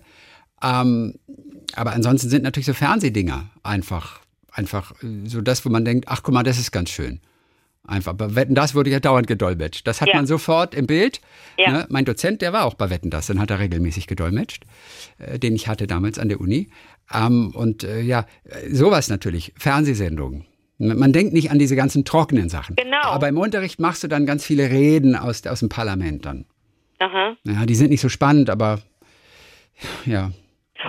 Ähm, 0.62 1.14
aber 1.74 1.92
ansonsten 1.92 2.28
sind 2.28 2.42
natürlich 2.42 2.66
so 2.66 2.74
Fernsehdinger 2.74 3.50
einfach, 3.62 4.20
einfach 4.52 4.92
so 5.24 5.40
das, 5.40 5.64
wo 5.64 5.70
man 5.70 5.84
denkt, 5.84 6.06
ach 6.08 6.22
guck 6.22 6.34
mal, 6.34 6.42
das 6.42 6.58
ist 6.58 6.72
ganz 6.72 6.90
schön. 6.90 7.20
Einfach. 7.86 8.12
Bei 8.12 8.34
Wetten, 8.34 8.54
das 8.54 8.74
wurde 8.74 8.90
ja 8.90 9.00
dauernd 9.00 9.26
gedolmetscht. 9.26 9.86
Das 9.86 10.00
hat 10.00 10.08
ja. 10.08 10.16
man 10.16 10.26
sofort 10.26 10.74
im 10.74 10.86
Bild. 10.86 11.20
Ja. 11.56 11.72
Ne? 11.72 11.86
Mein 11.88 12.04
Dozent, 12.04 12.42
der 12.42 12.52
war 12.52 12.64
auch 12.64 12.74
bei 12.74 12.90
Wetten, 12.90 13.10
das, 13.10 13.28
dann 13.28 13.40
hat 13.40 13.50
er 13.50 13.58
regelmäßig 13.58 14.06
gedolmetscht, 14.06 14.64
äh, 15.18 15.38
den 15.38 15.54
ich 15.54 15.68
hatte 15.68 15.86
damals 15.86 16.18
an 16.18 16.28
der 16.28 16.40
Uni. 16.40 16.68
Ähm, 17.12 17.52
und 17.54 17.84
äh, 17.84 18.00
ja, 18.00 18.26
sowas 18.70 19.08
natürlich, 19.08 19.54
Fernsehsendungen. 19.56 20.44
Man 20.78 21.12
denkt 21.12 21.32
nicht 21.32 21.50
an 21.50 21.58
diese 21.58 21.74
ganzen 21.74 22.04
trockenen 22.04 22.48
Sachen. 22.48 22.76
Genau. 22.76 23.02
Aber 23.02 23.28
im 23.28 23.38
Unterricht 23.38 23.80
machst 23.80 24.04
du 24.04 24.08
dann 24.08 24.26
ganz 24.26 24.44
viele 24.44 24.70
Reden 24.70 25.16
aus, 25.16 25.44
aus 25.46 25.60
dem 25.60 25.68
Parlament 25.68 26.24
dann. 26.24 26.44
Aha. 27.00 27.36
Ja, 27.44 27.66
die 27.66 27.74
sind 27.74 27.90
nicht 27.90 28.00
so 28.00 28.08
spannend, 28.08 28.48
aber 28.50 28.80
ja, 30.04 30.30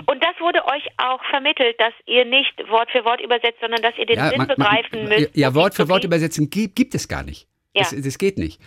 und 0.06 0.22
das 0.22 0.29
wurde 0.40 0.64
euch 0.66 0.86
auch 0.96 1.22
vermittelt, 1.30 1.76
dass 1.78 1.92
ihr 2.06 2.24
nicht 2.24 2.52
Wort 2.68 2.90
für 2.90 3.04
Wort 3.04 3.20
übersetzt, 3.20 3.60
sondern 3.60 3.82
dass 3.82 3.96
ihr 3.98 4.06
den 4.06 4.16
ja, 4.16 4.28
Sinn 4.28 4.38
man, 4.38 4.48
begreifen 4.48 5.04
man, 5.04 5.08
müsst. 5.08 5.36
Ja, 5.36 5.54
Wort 5.54 5.74
für 5.74 5.88
Wort 5.88 6.04
übersetzen 6.04 6.50
gibt, 6.50 6.76
gibt 6.76 6.94
es 6.94 7.08
gar 7.08 7.22
nicht. 7.22 7.46
Ja. 7.74 7.82
Das, 7.82 7.94
das 8.02 8.18
geht 8.18 8.38
nicht. 8.38 8.60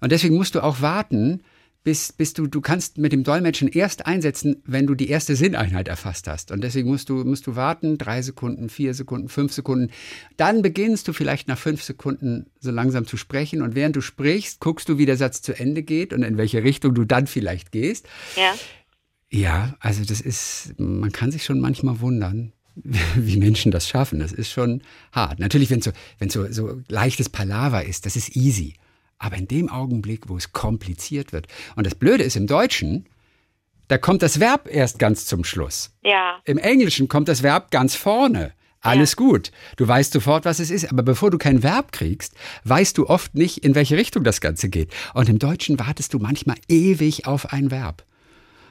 Und 0.00 0.12
deswegen 0.12 0.36
musst 0.36 0.54
du 0.54 0.60
auch 0.60 0.80
warten, 0.80 1.42
bis, 1.84 2.12
bis 2.12 2.34
du, 2.34 2.46
du 2.46 2.60
kannst 2.60 2.98
mit 2.98 3.12
dem 3.12 3.24
Dolmetschen 3.24 3.68
erst 3.68 4.06
einsetzen, 4.06 4.62
wenn 4.66 4.86
du 4.86 4.94
die 4.94 5.08
erste 5.08 5.36
Sinneinheit 5.36 5.88
erfasst 5.88 6.26
hast. 6.26 6.50
Und 6.50 6.62
deswegen 6.62 6.88
musst 6.88 7.08
du, 7.08 7.24
musst 7.24 7.46
du 7.46 7.56
warten, 7.56 7.96
drei 7.96 8.20
Sekunden, 8.20 8.68
vier 8.68 8.92
Sekunden, 8.94 9.28
fünf 9.28 9.52
Sekunden. 9.52 9.90
Dann 10.36 10.60
beginnst 10.60 11.08
du 11.08 11.12
vielleicht 11.12 11.48
nach 11.48 11.56
fünf 11.56 11.82
Sekunden 11.82 12.50
so 12.58 12.70
langsam 12.70 13.06
zu 13.06 13.16
sprechen. 13.16 13.62
Und 13.62 13.74
während 13.74 13.96
du 13.96 14.00
sprichst, 14.00 14.60
guckst 14.60 14.88
du, 14.88 14.98
wie 14.98 15.06
der 15.06 15.16
Satz 15.16 15.40
zu 15.40 15.58
Ende 15.58 15.82
geht 15.82 16.12
und 16.12 16.24
in 16.24 16.36
welche 16.36 16.62
Richtung 16.62 16.94
du 16.94 17.04
dann 17.04 17.26
vielleicht 17.26 17.72
gehst. 17.72 18.06
Ja. 18.36 18.54
Ja, 19.30 19.74
also 19.80 20.04
das 20.04 20.20
ist, 20.20 20.74
man 20.78 21.12
kann 21.12 21.30
sich 21.30 21.44
schon 21.44 21.60
manchmal 21.60 22.00
wundern, 22.00 22.52
wie 23.16 23.36
Menschen 23.36 23.72
das 23.72 23.88
schaffen. 23.88 24.20
Das 24.20 24.32
ist 24.32 24.50
schon 24.50 24.82
hart. 25.12 25.38
Natürlich, 25.38 25.70
wenn 25.70 25.82
so, 25.82 25.90
wenn 26.18 26.30
so, 26.30 26.50
so 26.50 26.80
leichtes 26.88 27.28
Palaver 27.28 27.84
ist, 27.84 28.06
das 28.06 28.16
ist 28.16 28.36
easy. 28.36 28.74
Aber 29.18 29.36
in 29.36 29.48
dem 29.48 29.68
Augenblick, 29.68 30.28
wo 30.28 30.36
es 30.36 30.52
kompliziert 30.52 31.32
wird. 31.32 31.48
Und 31.74 31.86
das 31.86 31.94
Blöde 31.94 32.22
ist 32.22 32.36
im 32.36 32.46
Deutschen, 32.46 33.06
da 33.88 33.98
kommt 33.98 34.22
das 34.22 34.38
Verb 34.38 34.68
erst 34.70 34.98
ganz 34.98 35.26
zum 35.26 35.44
Schluss. 35.44 35.90
Ja. 36.04 36.40
Im 36.44 36.58
Englischen 36.58 37.08
kommt 37.08 37.28
das 37.28 37.42
Verb 37.42 37.70
ganz 37.70 37.94
vorne. 37.94 38.52
Alles 38.80 39.12
ja. 39.12 39.16
gut. 39.16 39.50
Du 39.76 39.88
weißt 39.88 40.12
sofort, 40.12 40.44
was 40.44 40.60
es 40.60 40.70
ist. 40.70 40.90
Aber 40.90 41.02
bevor 41.02 41.30
du 41.30 41.38
kein 41.38 41.62
Verb 41.62 41.90
kriegst, 41.90 42.34
weißt 42.64 42.96
du 42.96 43.08
oft 43.08 43.34
nicht, 43.34 43.64
in 43.64 43.74
welche 43.74 43.96
Richtung 43.96 44.22
das 44.24 44.40
Ganze 44.40 44.68
geht. 44.68 44.92
Und 45.14 45.28
im 45.28 45.38
Deutschen 45.38 45.80
wartest 45.80 46.14
du 46.14 46.18
manchmal 46.18 46.56
ewig 46.68 47.26
auf 47.26 47.52
ein 47.52 47.70
Verb. 47.70 48.04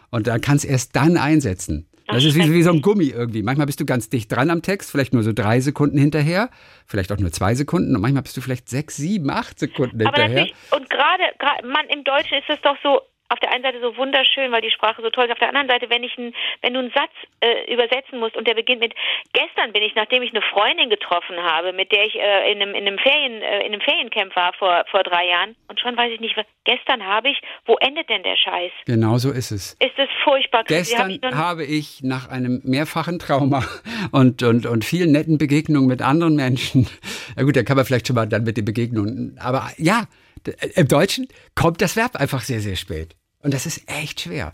Und 0.09 0.27
dann 0.27 0.41
kannst 0.41 0.65
erst 0.65 0.95
dann 0.95 1.17
einsetzen. 1.17 1.87
Das 2.07 2.23
ist 2.23 2.35
wie, 2.35 2.53
wie, 2.53 2.63
so 2.63 2.71
ein 2.71 2.81
Gummi 2.81 3.07
irgendwie. 3.07 3.43
Manchmal 3.43 3.65
bist 3.65 3.81
du 3.81 3.85
ganz 3.85 4.09
dicht 4.09 4.31
dran 4.31 4.49
am 4.49 4.61
Text, 4.61 4.91
vielleicht 4.91 5.13
nur 5.13 5.23
so 5.23 5.33
drei 5.33 5.59
Sekunden 5.59 5.97
hinterher, 5.97 6.49
vielleicht 6.85 7.11
auch 7.11 7.17
nur 7.17 7.31
zwei 7.31 7.53
Sekunden 7.53 7.93
und 7.95 8.01
manchmal 8.01 8.23
bist 8.23 8.37
du 8.37 8.41
vielleicht 8.41 8.69
sechs, 8.69 8.95
sieben, 8.95 9.29
acht 9.29 9.59
Sekunden 9.59 10.01
Aber 10.07 10.17
hinterher. 10.17 10.47
Und 10.71 10.89
gerade, 10.89 11.23
man 11.67 11.85
im 11.89 12.05
Deutschen 12.05 12.37
ist 12.37 12.49
es 12.49 12.61
doch 12.61 12.77
so, 12.81 13.01
auf 13.29 13.39
der 13.39 13.51
einen 13.51 13.63
Seite 13.63 13.81
so 13.81 13.95
wunderschön, 13.97 14.51
weil 14.51 14.61
die 14.61 14.71
Sprache 14.71 15.01
so 15.01 15.09
toll 15.09 15.25
ist. 15.25 15.31
Auf 15.31 15.39
der 15.39 15.49
anderen 15.49 15.67
Seite, 15.67 15.89
wenn 15.89 16.03
ich 16.03 16.17
ein, 16.17 16.33
wenn 16.61 16.73
du 16.73 16.79
einen 16.79 16.91
Satz 16.91 17.11
äh, 17.41 17.71
übersetzen 17.71 18.19
musst 18.19 18.37
und 18.37 18.47
der 18.47 18.53
beginnt 18.53 18.79
mit 18.79 18.93
gestern 19.33 19.73
bin 19.73 19.83
ich, 19.83 19.95
nachdem 19.95 20.23
ich 20.23 20.31
eine 20.31 20.41
Freundin 20.41 20.89
getroffen 20.89 21.37
habe, 21.37 21.73
mit 21.73 21.91
der 21.91 22.05
ich 22.05 22.15
äh, 22.15 22.51
in 22.51 22.61
einem 22.61 22.75
in 22.75 22.87
einem 22.87 22.97
Ferien 22.97 23.41
äh, 23.41 23.59
in 23.65 23.73
einem 23.73 23.81
Feriencamp 23.81 24.35
war 24.35 24.53
vor 24.53 24.85
vor 24.89 25.03
drei 25.03 25.27
Jahren 25.27 25.55
und 25.67 25.79
schon 25.79 25.97
weiß 25.97 26.11
ich 26.13 26.19
nicht, 26.19 26.37
was 26.37 26.45
gestern 26.63 27.05
habe 27.05 27.29
ich. 27.29 27.41
Wo 27.65 27.75
endet 27.75 28.09
denn 28.09 28.23
der 28.23 28.37
Scheiß? 28.37 28.71
Genau 28.85 29.17
so 29.17 29.31
ist 29.31 29.51
es. 29.51 29.73
Ist 29.79 29.97
es 29.97 30.09
furchtbar? 30.23 30.63
Gestern 30.65 31.09
ich 31.11 31.21
habe 31.23 31.65
ich 31.65 32.03
nach 32.03 32.29
einem 32.29 32.61
mehrfachen 32.63 33.19
Trauma 33.19 33.63
und, 34.11 34.43
und, 34.43 34.65
und 34.65 34.85
vielen 34.85 35.11
netten 35.11 35.37
Begegnungen 35.37 35.87
mit 35.87 36.01
anderen 36.01 36.35
Menschen, 36.35 36.87
na 37.35 37.43
gut, 37.43 37.55
da 37.55 37.63
kann 37.63 37.77
man 37.77 37.85
vielleicht 37.85 38.07
schon 38.07 38.15
mal 38.15 38.27
dann 38.27 38.43
mit 38.43 38.57
den 38.57 38.65
Begegnungen, 38.65 39.37
aber 39.41 39.69
ja, 39.77 40.03
im 40.75 40.87
Deutschen 40.87 41.27
kommt 41.55 41.81
das 41.81 41.95
Verb 41.95 42.15
einfach 42.15 42.41
sehr, 42.41 42.59
sehr 42.59 42.75
spät. 42.75 43.15
Und 43.39 43.53
das 43.53 43.65
ist 43.65 43.89
echt 43.89 44.21
schwer. 44.21 44.53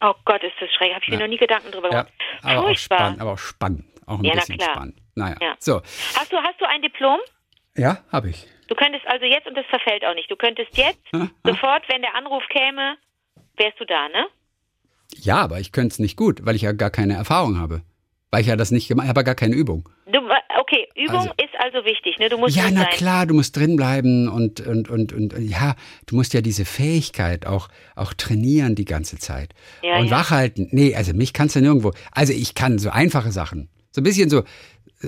Oh 0.00 0.14
Gott, 0.24 0.42
ist 0.42 0.54
das 0.60 0.70
schräg. 0.72 0.92
Habe 0.94 1.04
ich 1.04 1.10
mir 1.10 1.18
noch 1.18 1.28
nie 1.28 1.36
Gedanken 1.38 1.70
drüber 1.70 1.90
Ja, 1.92 2.02
gemacht. 2.02 2.12
aber 2.42 2.60
auch 2.60 2.64
Furchtbar. 2.64 2.98
spannend, 2.98 3.20
aber 3.20 3.32
auch 3.32 3.38
spannend. 3.38 3.84
Auch 4.06 4.18
ein 4.18 4.24
Ja, 4.24 4.32
na 4.34 4.40
bisschen 4.40 4.58
klar. 4.58 4.70
spannend. 4.74 4.96
Naja, 5.14 5.36
Ja. 5.40 5.54
so. 5.60 5.76
Hast 6.16 6.32
du 6.32 6.36
hast 6.38 6.60
du 6.60 6.64
ein 6.68 6.82
Diplom? 6.82 7.18
Ja, 7.76 7.98
habe 8.10 8.30
ich. 8.30 8.46
Du 8.68 8.74
könntest 8.74 9.06
also 9.06 9.24
jetzt, 9.26 9.46
und 9.46 9.54
das 9.56 9.66
verfällt 9.66 10.04
auch 10.04 10.14
nicht, 10.14 10.30
du 10.30 10.36
könntest 10.36 10.76
jetzt 10.76 11.00
sofort, 11.44 11.84
wenn 11.88 12.02
der 12.02 12.14
Anruf 12.16 12.42
käme, 12.48 12.96
wärst 13.56 13.78
du 13.78 13.84
da, 13.84 14.08
ne? 14.08 14.26
Ja, 15.16 15.36
aber 15.42 15.60
ich 15.60 15.72
könnte 15.72 15.92
es 15.92 15.98
nicht 15.98 16.16
gut, 16.16 16.44
weil 16.46 16.56
ich 16.56 16.62
ja 16.62 16.72
gar 16.72 16.90
keine 16.90 17.14
Erfahrung 17.14 17.58
habe. 17.60 17.82
Weil 18.32 18.40
ich 18.40 18.46
ja 18.48 18.56
das 18.56 18.70
nicht 18.70 18.88
gemacht 18.88 19.06
habe, 19.06 19.20
aber 19.20 19.24
gar 19.24 19.34
keine 19.34 19.54
Übung. 19.54 19.88
Du, 20.06 20.18
okay, 20.58 20.88
Übung 20.96 21.18
Also- 21.20 21.30
ist 21.32 21.54
also 21.62 21.84
wichtig, 21.84 22.18
ne? 22.18 22.28
Du 22.30 22.38
musst 22.38 22.56
Ja, 22.56 22.64
na 22.72 22.80
sein. 22.80 22.90
klar, 22.92 23.26
du 23.26 23.34
musst 23.34 23.54
drin 23.56 23.76
bleiben 23.76 24.26
und, 24.26 24.60
und, 24.66 24.88
und, 24.88 25.12
und 25.12 25.38
ja, 25.38 25.76
du 26.06 26.16
musst 26.16 26.32
ja 26.32 26.40
diese 26.40 26.64
Fähigkeit 26.64 27.46
auch, 27.46 27.68
auch 27.94 28.14
trainieren 28.14 28.74
die 28.74 28.86
ganze 28.86 29.18
Zeit. 29.18 29.54
Ja, 29.82 29.98
und 29.98 30.06
ja. 30.06 30.10
wachhalten. 30.12 30.68
Nee, 30.72 30.94
also 30.96 31.12
mich 31.12 31.32
kannst 31.34 31.56
du 31.56 31.60
nirgendwo. 31.60 31.92
Also 32.10 32.32
ich 32.32 32.54
kann 32.54 32.78
so 32.78 32.88
einfache 32.90 33.32
Sachen. 33.32 33.68
So 33.90 34.00
ein 34.00 34.04
bisschen 34.04 34.30
so, 34.30 34.44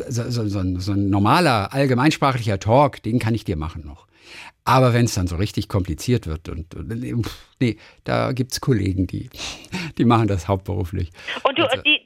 so, 0.09 0.31
so, 0.31 0.47
so, 0.47 0.59
ein, 0.59 0.79
so 0.79 0.93
ein 0.93 1.09
normaler, 1.09 1.73
allgemeinsprachlicher 1.73 2.59
Talk, 2.61 3.03
den 3.03 3.19
kann 3.19 3.35
ich 3.35 3.45
dir 3.45 3.57
machen 3.57 3.85
noch. 3.87 4.07
Aber 4.67 4.93
wenn 4.95 5.05
es 5.07 5.15
dann 5.15 5.27
so 5.27 5.37
richtig 5.37 5.69
kompliziert 5.69 6.27
wird 6.27 6.49
und, 6.49 6.75
und 6.75 6.89
nee, 7.61 7.77
da 8.05 8.33
gibt's 8.33 8.61
Kollegen, 8.63 9.07
die, 9.07 9.29
die 9.99 10.05
machen 10.07 10.27
das 10.27 10.49
hauptberuflich. 10.49 11.11
Und 11.43 11.59
du, 11.59 11.65
Also- 11.71 11.83
die, 11.83 12.04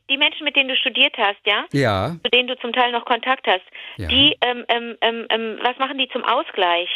mit 0.48 0.56
denen 0.56 0.68
du 0.70 0.76
studiert 0.76 1.14
hast, 1.18 1.40
ja? 1.46 1.66
Ja, 1.72 2.16
Zu 2.24 2.30
denen 2.30 2.48
du 2.48 2.56
zum 2.58 2.72
Teil 2.72 2.90
noch 2.92 3.04
Kontakt 3.04 3.46
hast, 3.46 3.64
Ja. 3.98 4.08
die, 4.08 4.34
ähm, 4.40 4.64
ähm, 4.68 4.96
ähm, 5.02 5.26
ähm, 5.30 5.58
was 5.62 5.78
machen 5.78 5.98
die 5.98 6.08
zum 6.08 6.24
Ausgleich? 6.24 6.88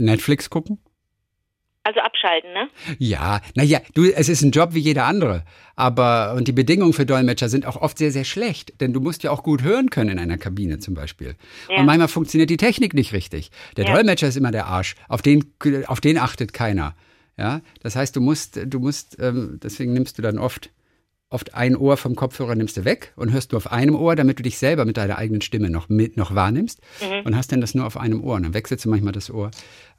Netflix 0.00 0.48
gucken? 0.48 0.78
Also 1.84 2.00
abschalten, 2.00 2.52
ne? 2.52 2.68
Ja, 2.98 3.40
naja, 3.54 3.80
du, 3.94 4.04
es 4.04 4.28
ist 4.28 4.42
ein 4.42 4.50
Job 4.50 4.74
wie 4.74 4.78
jeder 4.80 5.04
andere. 5.06 5.44
Aber, 5.74 6.34
und 6.36 6.46
die 6.46 6.52
Bedingungen 6.52 6.92
für 6.92 7.06
Dolmetscher 7.06 7.48
sind 7.48 7.64
auch 7.66 7.76
oft 7.76 7.96
sehr, 7.96 8.10
sehr 8.10 8.24
schlecht. 8.24 8.78
Denn 8.80 8.92
du 8.92 9.00
musst 9.00 9.22
ja 9.22 9.30
auch 9.30 9.42
gut 9.42 9.62
hören 9.62 9.88
können 9.88 10.10
in 10.10 10.18
einer 10.18 10.36
Kabine 10.36 10.78
zum 10.80 10.92
Beispiel. 10.94 11.34
Ja. 11.70 11.78
Und 11.78 11.86
manchmal 11.86 12.08
funktioniert 12.08 12.50
die 12.50 12.58
Technik 12.58 12.92
nicht 12.94 13.12
richtig. 13.14 13.50
Der 13.76 13.86
Ja. 13.86 13.94
Dolmetscher 13.94 14.28
ist 14.28 14.36
immer 14.36 14.50
der 14.50 14.66
Arsch. 14.66 14.96
Auf 15.08 15.22
den, 15.22 15.52
auf 15.86 16.00
den 16.00 16.18
achtet 16.18 16.52
keiner. 16.52 16.94
Ja, 17.38 17.60
das 17.82 17.96
heißt, 17.96 18.14
du 18.16 18.20
musst, 18.20 18.60
du 18.66 18.80
musst, 18.80 19.16
ähm, 19.20 19.58
deswegen 19.62 19.92
nimmst 19.94 20.18
du 20.18 20.22
dann 20.22 20.38
oft, 20.38 20.70
oft 21.30 21.54
ein 21.54 21.76
Ohr 21.76 21.96
vom 21.96 22.14
Kopfhörer 22.14 22.54
nimmst 22.54 22.76
du 22.76 22.84
weg 22.84 23.12
und 23.16 23.32
hörst 23.32 23.52
nur 23.52 23.58
auf 23.58 23.70
einem 23.70 23.94
Ohr, 23.94 24.16
damit 24.16 24.38
du 24.38 24.42
dich 24.42 24.58
selber 24.58 24.84
mit 24.84 24.96
deiner 24.96 25.18
eigenen 25.18 25.40
Stimme 25.40 25.70
noch 25.70 25.88
mit, 25.88 26.16
noch 26.16 26.34
wahrnimmst 26.34 26.80
und 27.24 27.36
hast 27.36 27.52
dann 27.52 27.60
das 27.60 27.74
nur 27.74 27.86
auf 27.86 27.96
einem 27.96 28.22
Ohr. 28.24 28.36
Und 28.36 28.44
dann 28.44 28.54
wechselst 28.54 28.84
du 28.84 28.88
manchmal 28.88 29.12
das 29.12 29.30
Ohr. 29.30 29.50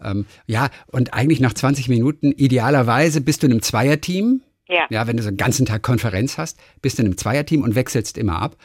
Ähm, 0.02 0.26
ja, 0.48 0.70
und 0.88 1.14
eigentlich 1.14 1.40
nach 1.40 1.54
20 1.54 1.88
Minuten, 1.90 2.32
idealerweise 2.32 3.22
bist 3.22 3.44
du 3.44 3.48
in 3.48 3.54
einem 3.54 3.62
Zweierteam. 3.62 4.42
Ja. 4.68 4.86
Ja, 4.90 5.08
wenn 5.08 5.18
du 5.18 5.24
so 5.24 5.30
einen 5.30 5.38
ganzen 5.38 5.66
Tag 5.66 5.82
Konferenz 5.82 6.38
hast, 6.38 6.60
bist 6.82 6.98
du 6.98 7.02
in 7.02 7.08
einem 7.08 7.18
Zweierteam 7.18 7.64
und 7.64 7.76
wechselst 7.76 8.18
immer 8.18 8.40
ab. 8.42 8.56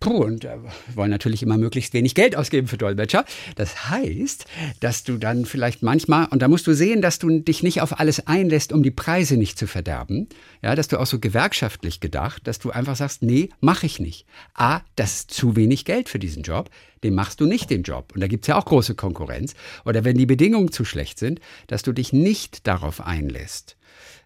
Puh, 0.00 0.24
und 0.24 0.46
äh, 0.46 0.56
wollen 0.94 1.10
natürlich 1.10 1.42
immer 1.42 1.58
möglichst 1.58 1.92
wenig 1.92 2.14
Geld 2.14 2.34
ausgeben 2.34 2.68
für 2.68 2.78
Dolmetscher. 2.78 3.26
Das 3.56 3.90
heißt, 3.90 4.46
dass 4.80 5.04
du 5.04 5.18
dann 5.18 5.44
vielleicht 5.44 5.82
manchmal, 5.82 6.26
und 6.28 6.40
da 6.40 6.48
musst 6.48 6.66
du 6.66 6.72
sehen, 6.74 7.02
dass 7.02 7.18
du 7.18 7.40
dich 7.40 7.62
nicht 7.62 7.82
auf 7.82 8.00
alles 8.00 8.26
einlässt, 8.26 8.72
um 8.72 8.82
die 8.82 8.90
Preise 8.90 9.36
nicht 9.36 9.58
zu 9.58 9.66
verderben. 9.66 10.30
Ja, 10.62 10.74
dass 10.74 10.88
du 10.88 10.98
auch 10.98 11.04
so 11.04 11.18
gewerkschaftlich 11.18 12.00
gedacht, 12.00 12.46
dass 12.46 12.58
du 12.58 12.70
einfach 12.70 12.96
sagst, 12.96 13.20
nee, 13.20 13.50
mach 13.60 13.82
ich 13.82 14.00
nicht. 14.00 14.24
A, 14.54 14.80
das 14.96 15.16
ist 15.16 15.32
zu 15.32 15.54
wenig 15.54 15.84
Geld 15.84 16.08
für 16.08 16.18
diesen 16.18 16.44
Job, 16.44 16.70
den 17.04 17.14
machst 17.14 17.38
du 17.42 17.44
nicht 17.44 17.68
den 17.68 17.82
Job. 17.82 18.12
Und 18.14 18.22
da 18.22 18.26
gibt's 18.26 18.46
ja 18.46 18.56
auch 18.56 18.64
große 18.64 18.94
Konkurrenz. 18.94 19.52
Oder 19.84 20.02
wenn 20.04 20.16
die 20.16 20.24
Bedingungen 20.24 20.72
zu 20.72 20.86
schlecht 20.86 21.18
sind, 21.18 21.40
dass 21.66 21.82
du 21.82 21.92
dich 21.92 22.14
nicht 22.14 22.66
darauf 22.66 23.02
einlässt. 23.02 23.76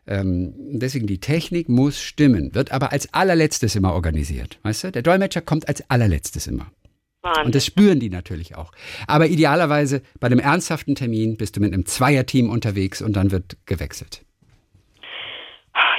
Ähm, 0.07 0.52
deswegen 0.57 1.07
die 1.07 1.20
Technik 1.20 1.68
muss 1.68 2.00
stimmen, 2.00 2.55
wird 2.55 2.72
aber 2.72 2.92
als 2.92 3.12
allerletztes 3.14 3.74
immer 3.74 3.94
organisiert. 3.94 4.59
Weißt 4.62 4.84
du? 4.84 4.92
Der 4.92 5.02
Dolmetscher 5.02 5.40
kommt 5.40 5.68
als 5.68 5.88
allerletztes 5.90 6.46
immer. 6.46 6.66
Wahnsinn. 7.22 7.46
Und 7.46 7.55
das 7.55 7.64
spüren 7.66 8.00
die 8.00 8.11
natürlich 8.11 8.55
auch. 8.55 8.70
Aber 9.09 9.26
idealerweise 9.26 10.02
bei 10.20 10.26
einem 10.26 10.40
ernsthaften 10.40 10.94
Termin 10.94 11.36
bist 11.36 11.57
du 11.57 11.61
mit 11.61 11.72
einem 11.72 11.86
Zweierteam 11.86 12.50
unterwegs 12.50 13.00
und 13.00 13.16
dann 13.16 13.32
wird 13.32 13.57
gewechselt. 13.66 14.22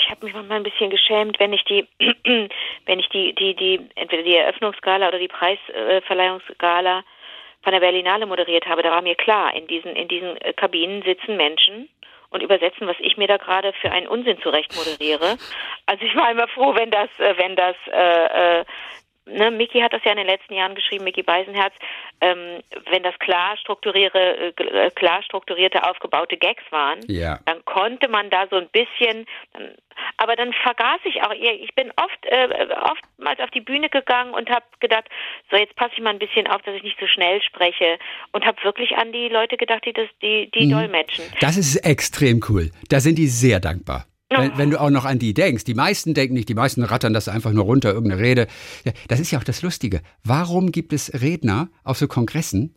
Ich 0.01 0.11
habe 0.11 0.25
mich 0.25 0.35
manchmal 0.35 0.57
ein 0.57 0.63
bisschen 0.63 0.91
geschämt, 0.91 1.39
wenn 1.39 1.51
ich 1.51 1.63
die, 1.65 1.87
wenn 2.85 2.99
ich 2.99 3.09
die, 3.09 3.33
die, 3.33 3.55
die, 3.55 3.81
entweder 3.95 4.23
die 4.23 4.35
Eröffnungsgala 4.35 5.07
oder 5.07 5.19
die 5.19 5.27
Preisverleihungsgala 5.27 7.03
von 7.63 7.73
der 7.73 7.79
Berlinale 7.79 8.27
moderiert 8.27 8.67
habe. 8.67 8.83
Da 8.83 8.91
war 8.91 9.01
mir 9.01 9.15
klar, 9.15 9.53
in 9.55 9.65
diesen, 9.67 9.95
in 9.95 10.07
diesen 10.07 10.37
äh, 10.37 10.53
Kabinen 10.53 11.01
sitzen 11.01 11.35
Menschen 11.35 11.89
und 12.35 12.43
übersetzen, 12.43 12.87
was 12.87 12.97
ich 12.99 13.17
mir 13.17 13.27
da 13.27 13.37
gerade 13.37 13.73
für 13.81 13.91
einen 13.91 14.07
Unsinn 14.07 14.37
zurecht 14.41 14.75
moderiere. 14.75 15.37
Also 15.85 16.05
ich 16.05 16.15
war 16.15 16.29
immer 16.29 16.47
froh, 16.49 16.75
wenn 16.75 16.91
das, 16.91 17.09
äh, 17.17 17.37
wenn 17.37 17.55
das, 17.55 17.75
äh, 17.91 18.59
äh, 18.59 18.65
ne, 19.25 19.51
Mickey 19.51 19.79
hat 19.81 19.93
das 19.93 20.03
ja 20.03 20.11
in 20.11 20.17
den 20.17 20.27
letzten 20.27 20.53
Jahren 20.53 20.75
geschrieben, 20.75 21.03
Mickey 21.03 21.23
Beisenherz, 21.23 21.73
ähm, 22.21 22.61
wenn 22.89 23.03
das 23.03 23.17
klar 23.19 23.57
strukturierte, 23.57 24.53
äh, 24.57 24.63
äh, 24.63 24.91
klar 24.91 25.21
strukturierte, 25.23 25.83
aufgebaute 25.87 26.37
Gags 26.37 26.63
waren, 26.71 26.99
Ja. 27.07 27.39
dann 27.45 27.63
konnte 27.65 28.07
man 28.07 28.29
da 28.29 28.47
so 28.49 28.55
ein 28.57 28.69
bisschen, 28.69 29.25
dann, 29.53 29.75
aber 30.17 30.35
dann 30.35 30.53
vergaß 30.53 30.99
ich 31.05 31.21
auch, 31.23 31.31
ich 31.31 31.73
bin 31.75 31.91
oft, 31.95 32.25
äh, 32.25 32.67
oftmals 32.81 33.39
auf 33.39 33.49
die 33.51 33.61
Bühne 33.61 33.89
gegangen 33.89 34.33
und 34.33 34.49
habe 34.49 34.65
gedacht, 34.79 35.05
so 35.49 35.57
jetzt 35.57 35.75
passe 35.75 35.93
ich 35.95 36.01
mal 36.01 36.09
ein 36.11 36.19
bisschen 36.19 36.47
auf, 36.47 36.61
dass 36.63 36.75
ich 36.75 36.83
nicht 36.83 36.99
so 36.99 37.07
schnell 37.07 37.41
spreche 37.41 37.97
und 38.31 38.45
habe 38.45 38.61
wirklich 38.63 38.95
an 38.97 39.11
die 39.11 39.29
Leute 39.29 39.57
gedacht, 39.57 39.85
die 39.85 39.93
das, 39.93 40.07
die, 40.21 40.49
die 40.51 40.69
dolmetschen. 40.69 41.25
Das 41.39 41.57
ist 41.57 41.75
extrem 41.77 42.41
cool. 42.49 42.71
Da 42.89 42.99
sind 42.99 43.17
die 43.17 43.27
sehr 43.27 43.59
dankbar. 43.59 44.05
Wenn, 44.37 44.57
wenn 44.57 44.69
du 44.69 44.79
auch 44.79 44.89
noch 44.89 45.05
an 45.05 45.19
die 45.19 45.33
denkst. 45.33 45.63
Die 45.63 45.73
meisten 45.73 46.13
denken 46.13 46.33
nicht, 46.33 46.49
die 46.49 46.55
meisten 46.55 46.83
rattern 46.83 47.13
das 47.13 47.27
einfach 47.27 47.51
nur 47.51 47.65
runter, 47.65 47.93
irgendeine 47.93 48.21
Rede. 48.21 48.47
Ja, 48.83 48.91
das 49.07 49.19
ist 49.19 49.31
ja 49.31 49.39
auch 49.39 49.43
das 49.43 49.61
Lustige. 49.61 50.01
Warum 50.23 50.71
gibt 50.71 50.93
es 50.93 51.21
Redner 51.21 51.69
auf 51.83 51.97
so 51.97 52.07
Kongressen? 52.07 52.75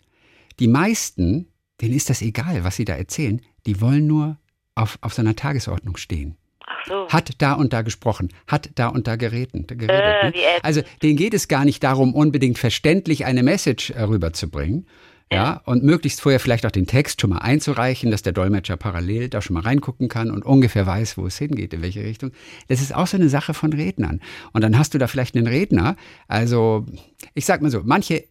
Die 0.59 0.68
meisten, 0.68 1.48
denen 1.80 1.94
ist 1.94 2.11
das 2.11 2.22
egal, 2.22 2.64
was 2.64 2.76
sie 2.76 2.84
da 2.84 2.94
erzählen. 2.94 3.40
Die 3.66 3.80
wollen 3.80 4.06
nur 4.06 4.38
auf, 4.74 4.98
auf 5.00 5.14
so 5.14 5.22
einer 5.22 5.36
Tagesordnung 5.36 5.96
stehen. 5.96 6.36
Ach 6.66 6.86
so. 6.86 7.09
Hat 7.09 7.30
da 7.38 7.54
und 7.54 7.72
da 7.72 7.82
gesprochen, 7.82 8.28
hat 8.46 8.70
da 8.74 8.88
und 8.88 9.06
da 9.06 9.16
gereden, 9.16 9.66
geredet. 9.66 9.88
Äh, 9.90 10.30
ne? 10.30 10.34
Also 10.62 10.82
denen 11.02 11.16
geht 11.16 11.34
es 11.34 11.48
gar 11.48 11.64
nicht 11.64 11.82
darum, 11.82 12.14
unbedingt 12.14 12.59
verständlich 12.59 13.24
eine 13.24 13.42
Message 13.42 13.90
äh, 13.90 14.02
rüberzubringen. 14.02 14.86
Ja, 15.30 15.60
und 15.66 15.84
möglichst 15.84 16.22
vorher 16.22 16.40
vielleicht 16.40 16.64
auch 16.64 16.70
den 16.70 16.86
Text 16.86 17.20
schon 17.20 17.30
mal 17.30 17.38
einzureichen, 17.38 18.10
dass 18.10 18.22
der 18.22 18.32
Dolmetscher 18.32 18.78
parallel 18.78 19.28
da 19.28 19.42
schon 19.42 19.54
mal 19.54 19.62
reingucken 19.62 20.08
kann 20.08 20.30
und 20.30 20.42
ungefähr 20.44 20.86
weiß, 20.86 21.18
wo 21.18 21.26
es 21.26 21.36
hingeht, 21.36 21.74
in 21.74 21.82
welche 21.82 22.02
Richtung. 22.02 22.32
Das 22.68 22.80
ist 22.80 22.94
auch 22.94 23.06
so 23.06 23.18
eine 23.18 23.28
Sache 23.28 23.52
von 23.52 23.74
Rednern. 23.74 24.20
Und 24.52 24.62
dann 24.62 24.78
hast 24.78 24.94
du 24.94 24.98
da 24.98 25.06
vielleicht 25.06 25.36
einen 25.36 25.46
Redner, 25.46 25.96
also 26.28 26.86
ich 27.34 27.44
sag 27.44 27.60
mal 27.60 27.70
so, 27.70 27.82
manche 27.84 28.24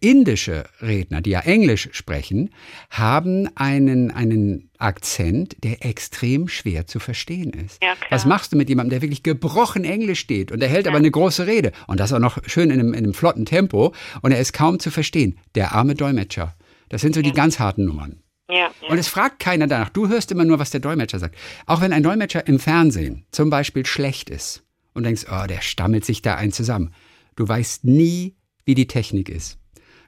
indische 0.00 0.64
Redner, 0.80 1.20
die 1.20 1.30
ja 1.30 1.40
Englisch 1.40 1.88
sprechen, 1.92 2.50
haben 2.90 3.48
einen, 3.56 4.10
einen 4.10 4.70
Akzent, 4.78 5.56
der 5.62 5.84
extrem 5.84 6.48
schwer 6.48 6.86
zu 6.86 6.98
verstehen 6.98 7.52
ist. 7.52 7.82
Ja. 7.82 7.94
Was 8.10 8.26
machst 8.26 8.52
du 8.52 8.56
mit 8.56 8.68
jemandem, 8.68 8.90
der 8.90 9.02
wirklich 9.02 9.22
gebrochen 9.22 9.84
Englisch 9.84 10.20
steht 10.20 10.52
und 10.52 10.60
der 10.60 10.68
hält 10.68 10.86
aber 10.86 10.98
eine 10.98 11.10
große 11.10 11.46
Rede 11.46 11.72
und 11.86 12.00
das 12.00 12.12
auch 12.12 12.18
noch 12.18 12.38
schön 12.46 12.70
in 12.70 12.80
einem, 12.80 12.92
in 12.92 13.04
einem 13.04 13.14
flotten 13.14 13.46
Tempo 13.46 13.94
und 14.22 14.32
er 14.32 14.40
ist 14.40 14.52
kaum 14.52 14.78
zu 14.78 14.90
verstehen. 14.90 15.38
Der 15.54 15.72
arme 15.72 15.94
Dolmetscher. 15.94 16.54
Das 16.88 17.00
sind 17.00 17.14
so 17.14 17.22
die 17.22 17.32
ganz 17.32 17.58
harten 17.58 17.84
Nummern. 17.84 18.22
Ja, 18.48 18.56
ja. 18.56 18.88
Und 18.88 18.98
es 18.98 19.08
fragt 19.08 19.38
keiner 19.40 19.66
danach. 19.66 19.88
Du 19.88 20.08
hörst 20.08 20.30
immer 20.30 20.44
nur, 20.44 20.58
was 20.58 20.70
der 20.70 20.80
Dolmetscher 20.80 21.18
sagt. 21.18 21.36
Auch 21.66 21.80
wenn 21.80 21.92
ein 21.92 22.02
Dolmetscher 22.02 22.46
im 22.46 22.58
Fernsehen 22.58 23.24
zum 23.30 23.50
Beispiel 23.50 23.86
schlecht 23.86 24.28
ist 24.28 24.64
und 24.92 25.04
denkst, 25.04 25.26
oh, 25.30 25.46
der 25.46 25.62
stammelt 25.62 26.04
sich 26.04 26.22
da 26.22 26.34
ein 26.34 26.52
zusammen. 26.52 26.92
Du 27.36 27.48
weißt 27.48 27.84
nie, 27.84 28.36
wie 28.64 28.74
die 28.74 28.86
Technik 28.86 29.28
ist. 29.28 29.58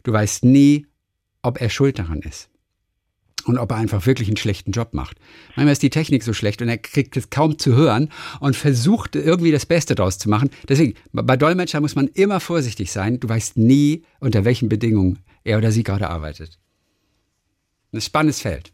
Du 0.07 0.13
weißt 0.13 0.45
nie, 0.45 0.87
ob 1.43 1.61
er 1.61 1.69
schuld 1.69 1.99
daran 1.99 2.21
ist. 2.21 2.49
Und 3.45 3.59
ob 3.59 3.73
er 3.73 3.79
einfach 3.79 4.07
wirklich 4.07 4.29
einen 4.29 4.37
schlechten 4.37 4.71
Job 4.71 4.95
macht. 4.95 5.19
Manchmal 5.57 5.73
ist 5.73 5.83
die 5.83 5.91
Technik 5.91 6.23
so 6.23 6.33
schlecht 6.33 6.63
und 6.63 6.69
er 6.69 6.79
kriegt 6.79 7.17
es 7.17 7.29
kaum 7.29 7.59
zu 7.59 7.75
hören 7.75 8.11
und 8.39 8.55
versucht 8.55 9.17
irgendwie 9.17 9.51
das 9.51 9.67
Beste 9.67 9.97
draus 9.97 10.19
zu 10.19 10.31
machen. 10.31 10.51
Deswegen, 10.69 10.95
bei 11.11 11.37
Dolmetscher 11.37 11.81
muss 11.81 11.97
man 11.97 12.07
immer 12.07 12.39
vorsichtig 12.39 12.93
sein. 12.93 13.19
Du 13.19 13.29
weißt 13.29 13.57
nie, 13.57 14.05
unter 14.21 14.45
welchen 14.45 14.69
Bedingungen 14.69 15.19
er 15.43 15.59
oder 15.59 15.73
sie 15.73 15.83
gerade 15.83 16.09
arbeitet. 16.09 16.61
Ein 17.93 18.01
spannendes 18.01 18.41
Feld. 18.41 18.73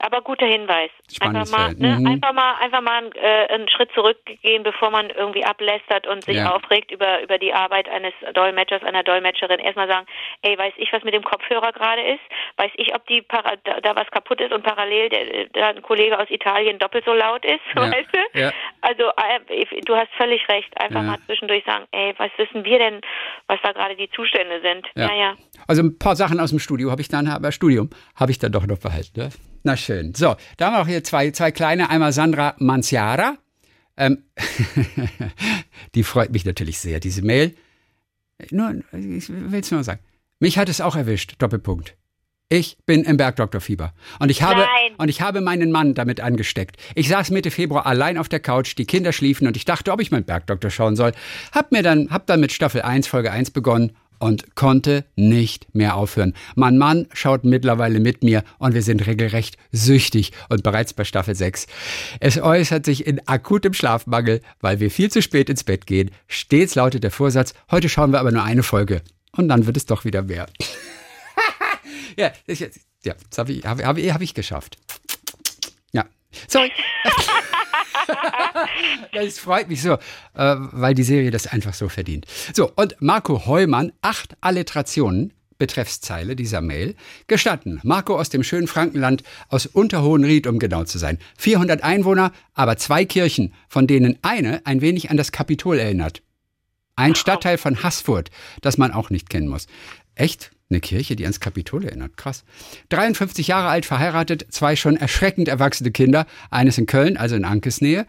Aber 0.00 0.22
guter 0.22 0.46
Hinweis. 0.46 0.90
Spannendes 1.12 1.52
einfach 1.52 1.68
mal, 1.68 1.74
ne, 1.74 1.98
Mhm. 1.98 2.06
einfach 2.06 2.32
mal, 2.32 2.54
einfach 2.60 2.80
mal 2.80 2.98
einen, 2.98 3.12
äh, 3.12 3.46
einen 3.52 3.68
Schritt 3.68 3.90
zurückgehen, 3.94 4.62
bevor 4.62 4.90
man 4.90 5.10
irgendwie 5.10 5.44
ablästert 5.44 6.06
und 6.06 6.24
sich 6.24 6.36
Ja. 6.36 6.54
aufregt 6.54 6.92
über 6.92 7.20
über 7.22 7.38
die 7.38 7.52
Arbeit 7.52 7.88
eines 7.88 8.12
Dolmetschers, 8.34 8.82
einer 8.84 9.02
Dolmetscherin. 9.02 9.58
Erstmal 9.58 9.88
sagen, 9.88 10.06
ey, 10.42 10.56
weiß 10.56 10.74
ich, 10.76 10.92
was 10.92 11.02
mit 11.02 11.14
dem 11.14 11.24
Kopfhörer 11.24 11.72
gerade 11.72 12.02
ist? 12.02 12.20
Weiß 12.56 12.70
ich, 12.76 12.94
ob 12.94 13.06
die 13.08 13.22
para 13.22 13.56
da, 13.64 13.80
da 13.80 13.96
was 13.96 14.06
kaputt 14.12 14.40
ist 14.40 14.52
und 14.52 14.62
parallel 14.62 15.08
der, 15.08 15.46
da 15.52 15.68
ein 15.70 15.82
Kollege 15.82 16.18
aus 16.18 16.30
Italien 16.30 16.78
doppelt 16.78 17.04
so 17.04 17.12
laut 17.12 17.44
ist, 17.44 17.60
Ja. 17.76 17.90
weißt 17.90 18.08
du? 18.12 18.38
Ja. 18.38 18.52
Also 18.82 19.02
äh, 19.16 19.80
du 19.84 19.96
hast 19.96 20.12
völlig 20.16 20.48
recht. 20.48 20.68
Einfach 20.80 21.02
mal 21.02 21.18
zwischendurch 21.26 21.64
sagen, 21.64 21.86
ey, 21.90 22.14
was 22.18 22.30
wissen 22.36 22.64
wir 22.64 22.78
denn, 22.78 23.00
was 23.48 23.58
da 23.62 23.72
gerade 23.72 23.96
die 23.96 24.10
Zustände 24.10 24.60
sind? 24.60 24.86
Ja. 24.94 25.06
Naja. 25.08 25.34
Also 25.66 25.82
ein 25.82 25.98
paar 25.98 26.14
Sachen 26.14 26.38
aus 26.38 26.50
dem 26.50 26.58
Studio 26.60 26.90
habe 26.90 27.00
ich 27.00 27.08
dann, 27.08 27.26
aber 27.26 27.50
Studium 27.50 27.90
habe 28.14 28.30
ich 28.30 28.38
dann 28.38 28.52
doch 28.52 28.66
noch 28.66 28.78
behalten. 28.78 29.18
Ne? 29.20 29.30
Na 29.62 29.76
schön. 29.76 30.14
So, 30.14 30.36
da 30.56 30.66
haben 30.66 30.74
wir 30.74 30.80
auch 30.82 30.86
hier 30.86 31.04
zwei, 31.04 31.30
zwei 31.30 31.50
kleine. 31.50 31.90
Einmal 31.90 32.12
Sandra 32.12 32.54
Manciara. 32.58 33.36
Ähm, 33.96 34.24
die 35.94 36.04
freut 36.04 36.32
mich 36.32 36.44
natürlich 36.44 36.78
sehr, 36.78 37.00
diese 37.00 37.22
Mail. 37.22 37.54
Nur, 38.50 38.82
ich 38.92 39.28
will 39.28 39.60
es 39.60 39.70
nur 39.70 39.82
sagen. 39.82 40.00
Mich 40.38 40.58
hat 40.58 40.68
es 40.68 40.80
auch 40.80 40.94
erwischt. 40.94 41.34
Doppelpunkt. 41.38 41.96
Ich 42.50 42.78
bin 42.86 43.04
im 43.04 43.18
Bergdoktorfieber. 43.18 43.92
Und 44.20 44.30
ich 44.30 44.42
habe, 44.42 44.60
Nein. 44.60 44.94
und 44.96 45.08
ich 45.08 45.20
habe 45.20 45.42
meinen 45.42 45.70
Mann 45.70 45.92
damit 45.92 46.20
angesteckt. 46.20 46.76
Ich 46.94 47.08
saß 47.08 47.30
Mitte 47.30 47.50
Februar 47.50 47.84
allein 47.84 48.16
auf 48.16 48.28
der 48.30 48.40
Couch, 48.40 48.74
die 48.78 48.86
Kinder 48.86 49.12
schliefen 49.12 49.46
und 49.46 49.56
ich 49.56 49.66
dachte, 49.66 49.92
ob 49.92 50.00
ich 50.00 50.10
meinen 50.10 50.24
Bergdoktor 50.24 50.70
schauen 50.70 50.96
soll. 50.96 51.12
Hab 51.52 51.72
mir 51.72 51.82
dann, 51.82 52.08
hab 52.10 52.26
dann 52.26 52.40
mit 52.40 52.52
Staffel 52.52 52.80
1, 52.80 53.06
Folge 53.06 53.32
1 53.32 53.50
begonnen 53.50 53.92
und 54.18 54.54
konnte 54.54 55.04
nicht 55.16 55.74
mehr 55.74 55.96
aufhören. 55.96 56.34
Mein 56.54 56.78
Mann 56.78 57.06
schaut 57.12 57.44
mittlerweile 57.44 58.00
mit 58.00 58.22
mir 58.22 58.44
und 58.58 58.74
wir 58.74 58.82
sind 58.82 59.06
regelrecht 59.06 59.56
süchtig 59.72 60.32
und 60.48 60.62
bereits 60.62 60.92
bei 60.92 61.04
Staffel 61.04 61.34
6. 61.34 61.66
Es 62.20 62.40
äußert 62.40 62.84
sich 62.84 63.06
in 63.06 63.26
akutem 63.26 63.74
Schlafmangel, 63.74 64.40
weil 64.60 64.80
wir 64.80 64.90
viel 64.90 65.10
zu 65.10 65.22
spät 65.22 65.50
ins 65.50 65.64
Bett 65.64 65.86
gehen. 65.86 66.10
Stets 66.26 66.74
lautet 66.74 67.04
der 67.04 67.10
Vorsatz, 67.10 67.54
heute 67.70 67.88
schauen 67.88 68.12
wir 68.12 68.20
aber 68.20 68.32
nur 68.32 68.44
eine 68.44 68.62
Folge. 68.62 69.02
Und 69.32 69.48
dann 69.48 69.66
wird 69.66 69.76
es 69.76 69.86
doch 69.86 70.04
wieder 70.04 70.22
mehr. 70.22 70.48
ja, 72.16 72.32
ich, 72.46 72.60
ja, 73.04 73.14
das 73.30 73.38
habe 73.38 73.52
ich, 73.52 73.64
hab, 73.64 73.82
hab, 73.82 73.98
hab 73.98 74.20
ich 74.20 74.34
geschafft. 74.34 74.78
Sorry. 76.46 76.70
Das 79.12 79.38
freut 79.38 79.68
mich 79.68 79.82
so, 79.82 79.94
äh, 79.94 79.98
weil 80.34 80.94
die 80.94 81.02
Serie 81.02 81.30
das 81.30 81.46
einfach 81.46 81.74
so 81.74 81.88
verdient. 81.88 82.26
So, 82.54 82.70
und 82.74 82.96
Marco 83.00 83.46
Heumann, 83.46 83.92
acht 84.00 84.36
Alliterationen, 84.40 85.34
Betreffszeile 85.58 86.36
dieser 86.36 86.60
Mail, 86.60 86.94
gestatten. 87.26 87.80
Marco 87.82 88.18
aus 88.18 88.30
dem 88.30 88.44
schönen 88.44 88.68
Frankenland, 88.68 89.24
aus 89.48 89.66
Unterhohenried, 89.66 90.46
um 90.46 90.58
genau 90.58 90.84
zu 90.84 90.98
sein. 90.98 91.18
400 91.36 91.82
Einwohner, 91.82 92.32
aber 92.54 92.76
zwei 92.76 93.04
Kirchen, 93.04 93.52
von 93.68 93.86
denen 93.86 94.18
eine 94.22 94.64
ein 94.64 94.80
wenig 94.80 95.10
an 95.10 95.16
das 95.16 95.32
Kapitol 95.32 95.78
erinnert. 95.78 96.22
Ein 96.96 97.14
Stadtteil 97.14 97.58
von 97.58 97.82
Haßfurt, 97.82 98.30
das 98.60 98.78
man 98.78 98.92
auch 98.92 99.10
nicht 99.10 99.30
kennen 99.30 99.48
muss. 99.48 99.66
Echt? 100.14 100.50
Eine 100.70 100.80
Kirche, 100.80 101.16
die 101.16 101.24
ans 101.24 101.40
Kapitol 101.40 101.86
erinnert. 101.86 102.18
Krass. 102.18 102.44
53 102.90 103.48
Jahre 103.48 103.68
alt, 103.68 103.86
verheiratet, 103.86 104.48
zwei 104.50 104.76
schon 104.76 104.98
erschreckend 104.98 105.48
erwachsene 105.48 105.90
Kinder. 105.90 106.26
Eines 106.50 106.76
in 106.76 106.84
Köln, 106.84 107.16
also 107.16 107.36
in 107.36 107.46
Ankes 107.46 107.80
Nähe. 107.80 108.04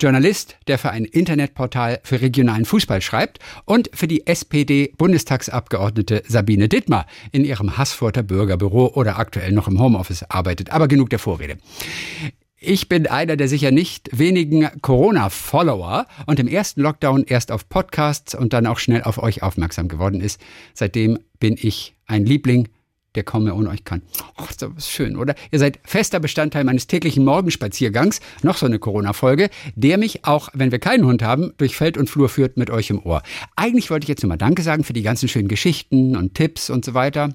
Journalist, 0.00 0.56
der 0.66 0.78
für 0.78 0.90
ein 0.90 1.04
Internetportal 1.04 2.00
für 2.02 2.20
regionalen 2.20 2.64
Fußball 2.64 3.00
schreibt. 3.00 3.38
Und 3.64 3.90
für 3.94 4.08
die 4.08 4.26
SPD-Bundestagsabgeordnete 4.26 6.24
Sabine 6.26 6.68
Dittmar 6.68 7.06
in 7.30 7.44
ihrem 7.44 7.78
Haßfurter 7.78 8.24
Bürgerbüro 8.24 8.88
oder 8.88 9.20
aktuell 9.20 9.52
noch 9.52 9.68
im 9.68 9.78
Homeoffice 9.78 10.24
arbeitet. 10.24 10.72
Aber 10.72 10.88
genug 10.88 11.10
der 11.10 11.20
Vorrede. 11.20 11.58
Ich 12.70 12.88
bin 12.88 13.08
einer 13.08 13.36
der 13.36 13.48
sicher 13.48 13.72
nicht 13.72 14.16
wenigen 14.16 14.68
Corona-Follower 14.80 16.06
und 16.26 16.38
im 16.38 16.46
ersten 16.46 16.82
Lockdown 16.82 17.24
erst 17.24 17.50
auf 17.50 17.68
Podcasts 17.68 18.32
und 18.32 18.52
dann 18.52 18.64
auch 18.68 18.78
schnell 18.78 19.02
auf 19.02 19.20
euch 19.20 19.42
aufmerksam 19.42 19.88
geworden 19.88 20.20
ist. 20.20 20.40
Seitdem 20.72 21.18
bin 21.40 21.56
ich 21.60 21.96
ein 22.06 22.24
Liebling, 22.24 22.68
der 23.16 23.24
kaum 23.24 23.42
mehr 23.42 23.56
ohne 23.56 23.70
euch 23.70 23.82
kann. 23.82 24.02
Ach, 24.36 24.52
das 24.54 24.70
ist 24.76 24.88
schön, 24.88 25.16
oder? 25.16 25.34
Ihr 25.50 25.58
seid 25.58 25.80
fester 25.82 26.20
Bestandteil 26.20 26.62
meines 26.62 26.86
täglichen 26.86 27.24
Morgenspaziergangs, 27.24 28.20
noch 28.44 28.56
so 28.56 28.66
eine 28.66 28.78
Corona-Folge, 28.78 29.50
der 29.74 29.98
mich 29.98 30.24
auch, 30.24 30.48
wenn 30.54 30.70
wir 30.70 30.78
keinen 30.78 31.04
Hund 31.04 31.24
haben, 31.24 31.52
durch 31.56 31.74
Feld 31.74 31.98
und 31.98 32.08
Flur 32.08 32.28
führt 32.28 32.56
mit 32.56 32.70
euch 32.70 32.88
im 32.90 33.04
Ohr. 33.04 33.24
Eigentlich 33.56 33.90
wollte 33.90 34.04
ich 34.04 34.08
jetzt 34.10 34.22
nur 34.22 34.28
mal 34.28 34.36
Danke 34.36 34.62
sagen 34.62 34.84
für 34.84 34.92
die 34.92 35.02
ganzen 35.02 35.28
schönen 35.28 35.48
Geschichten 35.48 36.14
und 36.14 36.36
Tipps 36.36 36.70
und 36.70 36.84
so 36.84 36.94
weiter 36.94 37.30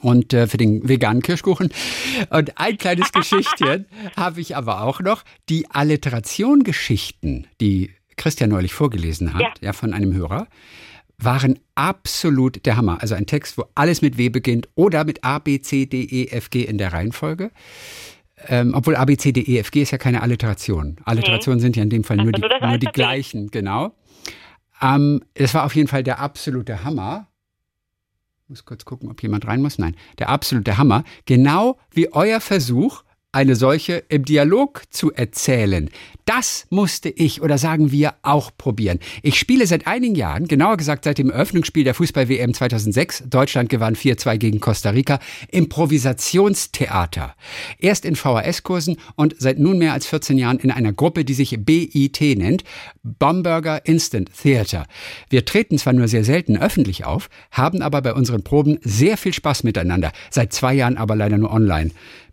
und 0.00 0.32
äh, 0.32 0.46
für 0.46 0.56
den 0.56 0.88
veganen 0.88 1.22
Kirschkuchen. 1.22 1.70
Und 2.30 2.58
ein 2.58 2.78
kleines 2.78 3.12
Geschichtchen 3.12 3.86
habe 4.16 4.40
ich 4.40 4.56
aber 4.56 4.82
auch 4.82 5.00
noch. 5.00 5.22
Die 5.48 5.70
Alliteration-Geschichten, 5.70 7.46
die 7.60 7.90
Christian 8.16 8.50
neulich 8.50 8.74
vorgelesen 8.74 9.34
hat, 9.34 9.40
Ja. 9.40 9.52
ja. 9.60 9.72
von 9.72 9.92
einem 9.94 10.12
Hörer, 10.12 10.46
waren 11.18 11.58
absolut 11.74 12.64
der 12.66 12.76
Hammer. 12.76 12.98
Also 13.02 13.14
ein 13.14 13.26
Text, 13.26 13.58
wo 13.58 13.64
alles 13.74 14.00
mit 14.02 14.16
W 14.16 14.30
beginnt 14.30 14.68
oder 14.74 15.04
mit 15.04 15.22
A, 15.22 15.38
B, 15.38 15.60
C, 15.60 15.86
D, 15.86 16.02
E, 16.02 16.28
F, 16.28 16.50
G 16.50 16.62
in 16.62 16.78
der 16.78 16.92
Reihenfolge. 16.92 17.50
Ähm, 18.48 18.72
obwohl 18.74 18.96
A, 18.96 19.04
B, 19.04 19.16
C, 19.18 19.32
D, 19.32 19.40
E, 19.42 19.58
F, 19.58 19.70
G 19.70 19.82
ist 19.82 19.90
ja 19.90 19.98
keine 19.98 20.22
Alliteration. 20.22 20.96
Alliterationen 21.04 21.60
sind 21.60 21.76
ja 21.76 21.82
in 21.82 21.90
dem 21.90 22.04
Fall 22.04 22.16
nur 22.16 22.32
die, 22.32 22.40
nur 22.40 22.78
die 22.78 22.86
gleichen, 22.86 23.50
genau. 23.50 23.94
Ähm, 24.80 25.20
das 25.34 25.52
war 25.52 25.64
auf 25.66 25.74
jeden 25.76 25.88
Fall 25.88 26.02
der 26.02 26.20
absolute 26.20 26.84
Hammer 26.84 27.26
muss 28.50 28.64
kurz 28.64 28.84
gucken, 28.84 29.08
ob 29.08 29.22
jemand 29.22 29.46
rein 29.46 29.62
muss. 29.62 29.78
Nein, 29.78 29.96
der 30.18 30.28
absolute 30.28 30.76
Hammer. 30.76 31.04
Genau 31.24 31.78
wie 31.92 32.12
euer 32.12 32.40
Versuch, 32.40 33.04
eine 33.32 33.54
solche 33.54 34.02
im 34.08 34.24
Dialog 34.24 34.82
zu 34.90 35.12
erzählen. 35.12 35.88
Das 36.24 36.66
musste 36.70 37.08
ich 37.08 37.42
oder 37.42 37.58
sagen 37.58 37.90
wir 37.90 38.14
auch 38.22 38.50
probieren. 38.56 39.00
Ich 39.22 39.38
spiele 39.38 39.66
seit 39.66 39.86
einigen 39.86 40.14
Jahren, 40.14 40.46
genauer 40.46 40.76
gesagt 40.76 41.04
seit 41.04 41.18
dem 41.18 41.30
Eröffnungsspiel 41.30 41.84
der 41.84 41.94
Fußball-WM 41.94 42.54
2006, 42.54 43.24
Deutschland 43.28 43.68
gewann 43.68 43.96
4-2 43.96 44.36
gegen 44.38 44.60
Costa 44.60 44.90
Rica, 44.90 45.18
Improvisationstheater. 45.50 47.34
Erst 47.78 48.04
in 48.04 48.14
VHS-Kursen 48.16 48.96
und 49.16 49.34
seit 49.38 49.58
nunmehr 49.58 49.92
als 49.92 50.06
14 50.06 50.38
Jahren 50.38 50.58
in 50.58 50.70
einer 50.70 50.92
Gruppe, 50.92 51.24
die 51.24 51.34
sich 51.34 51.56
BIT 51.58 52.20
nennt, 52.20 52.64
Bomberger 53.02 53.84
Instant 53.86 54.30
Theater. 54.40 54.86
Wir 55.30 55.44
treten 55.44 55.78
zwar 55.78 55.94
nur 55.94 56.06
sehr 56.06 56.24
selten 56.24 56.56
öffentlich 56.56 57.04
auf, 57.04 57.28
haben 57.50 57.82
aber 57.82 58.02
bei 58.02 58.14
unseren 58.14 58.44
Proben 58.44 58.78
sehr 58.82 59.16
viel 59.16 59.32
Spaß 59.32 59.64
miteinander, 59.64 60.12
seit 60.30 60.52
zwei 60.52 60.74
Jahren 60.74 60.96
aber 60.96 61.16
leider 61.16 61.38
nur 61.38 61.52
online. 61.52 61.90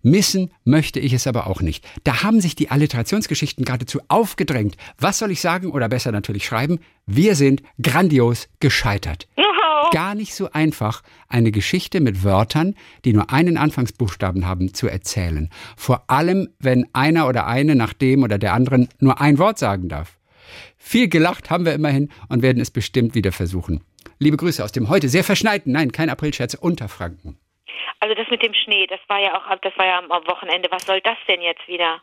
Missen 0.09 0.51
möchte 0.63 0.99
ich 0.99 1.13
es 1.13 1.27
aber 1.27 1.47
auch 1.47 1.61
nicht. 1.61 1.85
Da 2.03 2.23
haben 2.23 2.41
sich 2.41 2.55
die 2.55 2.71
Alliterationsgeschichten 2.71 3.65
geradezu 3.65 3.99
aufgedrängt. 4.07 4.77
Was 4.97 5.19
soll 5.19 5.31
ich 5.31 5.41
sagen 5.41 5.71
oder 5.71 5.89
besser 5.89 6.11
natürlich 6.11 6.45
schreiben? 6.45 6.79
Wir 7.05 7.35
sind 7.35 7.61
grandios 7.81 8.47
gescheitert. 8.59 9.27
Gar 9.91 10.15
nicht 10.15 10.33
so 10.33 10.51
einfach, 10.51 11.01
eine 11.29 11.51
Geschichte 11.51 12.01
mit 12.01 12.23
Wörtern, 12.23 12.75
die 13.05 13.13
nur 13.13 13.31
einen 13.31 13.57
Anfangsbuchstaben 13.57 14.45
haben, 14.45 14.73
zu 14.73 14.87
erzählen. 14.87 15.49
Vor 15.77 16.09
allem, 16.09 16.49
wenn 16.59 16.87
einer 16.93 17.27
oder 17.27 17.47
eine 17.47 17.75
nach 17.75 17.93
dem 17.93 18.23
oder 18.23 18.37
der 18.37 18.53
anderen 18.53 18.89
nur 18.99 19.21
ein 19.21 19.37
Wort 19.37 19.59
sagen 19.59 19.87
darf. 19.87 20.17
Viel 20.77 21.07
gelacht 21.07 21.49
haben 21.49 21.65
wir 21.65 21.73
immerhin 21.73 22.09
und 22.29 22.41
werden 22.41 22.61
es 22.61 22.71
bestimmt 22.71 23.15
wieder 23.15 23.31
versuchen. 23.31 23.81
Liebe 24.19 24.37
Grüße 24.37 24.63
aus 24.63 24.71
dem 24.71 24.89
heute 24.89 25.09
sehr 25.09 25.23
verschneiten, 25.23 25.73
nein, 25.73 25.91
kein 25.91 26.09
Aprilscherz, 26.09 26.53
Unterfranken. 26.53 27.37
Also 27.99 28.15
das 28.15 28.27
mit 28.29 28.41
dem 28.43 28.53
Schnee, 28.53 28.87
das 28.87 28.99
war 29.07 29.19
ja 29.19 29.35
auch, 29.35 29.59
das 29.61 29.77
war 29.77 29.85
ja 29.85 29.99
am 29.99 30.09
Wochenende. 30.09 30.69
Was 30.71 30.85
soll 30.85 31.01
das 31.01 31.17
denn 31.27 31.41
jetzt 31.41 31.67
wieder? 31.67 32.01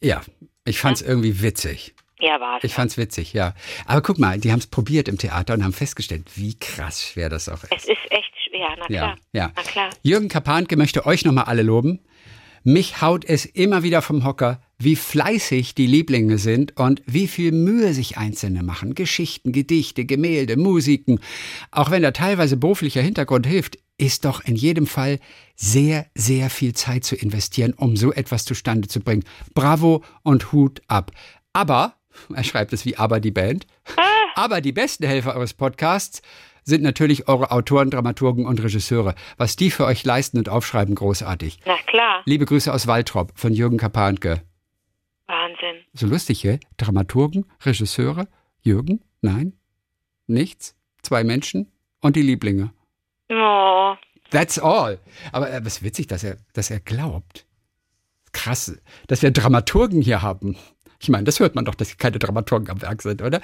Ja, 0.00 0.20
ich 0.64 0.78
fand's 0.78 1.02
irgendwie 1.02 1.42
witzig. 1.42 1.94
Ja, 2.20 2.40
war 2.40 2.58
es. 2.58 2.64
Ich 2.64 2.74
fand's 2.74 2.96
witzig, 2.96 3.32
ja. 3.32 3.54
Aber 3.86 4.00
guck 4.00 4.18
mal, 4.18 4.38
die 4.38 4.52
haben 4.52 4.58
es 4.60 4.66
probiert 4.66 5.08
im 5.08 5.18
Theater 5.18 5.54
und 5.54 5.64
haben 5.64 5.72
festgestellt, 5.72 6.36
wie 6.36 6.58
krass 6.58 7.02
schwer 7.02 7.28
das 7.28 7.48
auch 7.48 7.62
ist. 7.64 7.72
Es 7.72 7.84
ist 7.84 8.10
echt, 8.10 8.32
ja, 8.52 8.74
na 8.78 8.86
klar. 8.86 9.16
Ja, 9.32 9.42
ja. 9.44 9.52
Na 9.54 9.62
klar. 9.62 9.90
Jürgen 10.02 10.28
Kapanke 10.28 10.76
möchte 10.76 11.06
euch 11.06 11.24
nochmal 11.24 11.44
alle 11.44 11.62
loben. 11.62 12.04
Mich 12.62 13.02
haut 13.02 13.24
es 13.24 13.44
immer 13.44 13.82
wieder 13.82 14.00
vom 14.00 14.24
Hocker, 14.24 14.62
wie 14.78 14.96
fleißig 14.96 15.74
die 15.74 15.86
Lieblinge 15.86 16.38
sind 16.38 16.76
und 16.76 17.02
wie 17.06 17.28
viel 17.28 17.52
Mühe 17.52 17.94
sich 17.94 18.18
Einzelne 18.18 18.62
machen. 18.62 18.94
Geschichten, 18.94 19.52
Gedichte, 19.52 20.04
Gemälde, 20.04 20.56
Musiken. 20.56 21.20
Auch 21.70 21.90
wenn 21.90 22.02
da 22.02 22.10
teilweise 22.10 22.56
beruflicher 22.56 23.02
Hintergrund 23.02 23.46
hilft, 23.46 23.78
ist 23.96 24.24
doch 24.24 24.44
in 24.44 24.56
jedem 24.56 24.86
Fall 24.86 25.20
sehr, 25.54 26.06
sehr 26.14 26.50
viel 26.50 26.72
Zeit 26.74 27.04
zu 27.04 27.14
investieren, 27.14 27.74
um 27.74 27.96
so 27.96 28.12
etwas 28.12 28.44
zustande 28.44 28.88
zu 28.88 29.00
bringen. 29.00 29.24
Bravo 29.54 30.02
und 30.22 30.52
Hut 30.52 30.82
ab. 30.88 31.12
Aber, 31.52 31.94
er 32.34 32.44
schreibt 32.44 32.72
es 32.72 32.84
wie 32.84 32.96
aber 32.96 33.20
die 33.20 33.30
Band, 33.30 33.66
aber 34.34 34.60
die 34.60 34.72
besten 34.72 35.06
Helfer 35.06 35.36
eures 35.36 35.54
Podcasts 35.54 36.22
sind 36.64 36.82
natürlich 36.82 37.28
eure 37.28 37.50
Autoren, 37.50 37.90
Dramaturgen 37.90 38.46
und 38.46 38.62
Regisseure. 38.62 39.14
Was 39.36 39.56
die 39.56 39.70
für 39.70 39.84
euch 39.84 40.04
leisten 40.04 40.38
und 40.38 40.48
aufschreiben, 40.48 40.94
großartig. 40.94 41.58
Na 41.66 41.76
klar. 41.86 42.22
Liebe 42.24 42.46
Grüße 42.46 42.72
aus 42.72 42.86
Waltrop 42.86 43.32
von 43.34 43.52
Jürgen 43.52 43.76
Kapanke. 43.76 44.42
Wahnsinn. 45.26 45.84
So 45.94 46.06
lustig, 46.06 46.42
gell? 46.42 46.60
Dramaturgen, 46.76 47.46
Regisseure, 47.62 48.28
Jürgen? 48.62 49.00
Nein? 49.22 49.54
Nichts? 50.26 50.74
Zwei 51.02 51.24
Menschen 51.24 51.70
und 52.00 52.16
die 52.16 52.22
Lieblinge. 52.22 52.72
Oh. 53.30 53.94
That's 54.30 54.58
all. 54.58 54.98
Aber 55.32 55.50
äh, 55.50 55.64
was 55.64 55.82
witzig, 55.82 56.06
dass 56.08 56.24
er, 56.24 56.38
dass 56.52 56.70
er 56.70 56.80
glaubt. 56.80 57.46
krass, 58.32 58.76
dass 59.06 59.22
wir 59.22 59.30
Dramaturgen 59.30 60.02
hier 60.02 60.22
haben. 60.22 60.56
Ich 61.00 61.08
meine, 61.08 61.24
das 61.24 61.38
hört 61.40 61.54
man 61.54 61.64
doch, 61.64 61.74
dass 61.74 61.96
keine 61.98 62.18
Dramaturgen 62.18 62.70
am 62.70 62.80
Werk 62.82 63.02
sind, 63.02 63.20
oder? 63.22 63.40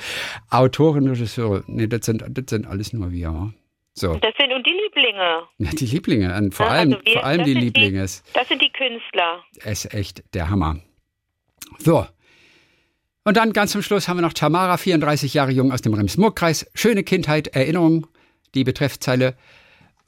Autoren, 0.49 1.07
Regisseure, 1.09 1.63
nee, 1.67 1.87
das 1.87 2.07
sind, 2.07 2.25
das 2.27 2.45
sind 2.49 2.67
alles 2.67 2.93
nur 2.93 3.11
wir. 3.13 3.53
So. 3.93 4.15
Das 4.17 4.33
sind 4.39 4.53
und 4.53 4.67
die 4.67 4.71
Lieblinge. 4.73 5.43
Ja, 5.59 5.71
die 5.71 5.87
Lieblinge, 5.87 6.35
und 6.37 6.55
vor 6.55 6.67
Ja, 6.67 6.73
allem, 6.73 6.93
also 6.95 7.05
wir- 7.05 7.13
vor 7.13 7.25
allem 7.25 7.45
die 7.45 7.55
Lieblinge. 7.55 8.03
ist, 8.03 8.25
Das 8.35 8.49
sind 8.49 8.63
die 8.63 8.71
Künstler. 8.73 9.45
ist 9.65 9.93
echt 9.93 10.25
der 10.35 10.49
Hammer. 10.49 10.81
So. 11.79 12.07
Und 13.25 13.37
dann 13.37 13.53
ganz 13.53 13.73
zum 13.73 13.83
Schluss 13.83 14.09
haben 14.09 14.17
wir 14.17 14.23
noch 14.23 14.33
Tamara, 14.33 14.77
34 14.77 15.35
Jahre 15.35 15.53
jung 15.53 15.73
aus 15.73 15.83
dem 15.83 15.95
Rems-Murr-Kreis. 15.95 16.67
Schöne 16.75 17.03
Kindheit, 17.05 17.49
Erinnerung, 17.49 18.07
die 18.55 18.65
Betreffzeile. 18.65 19.37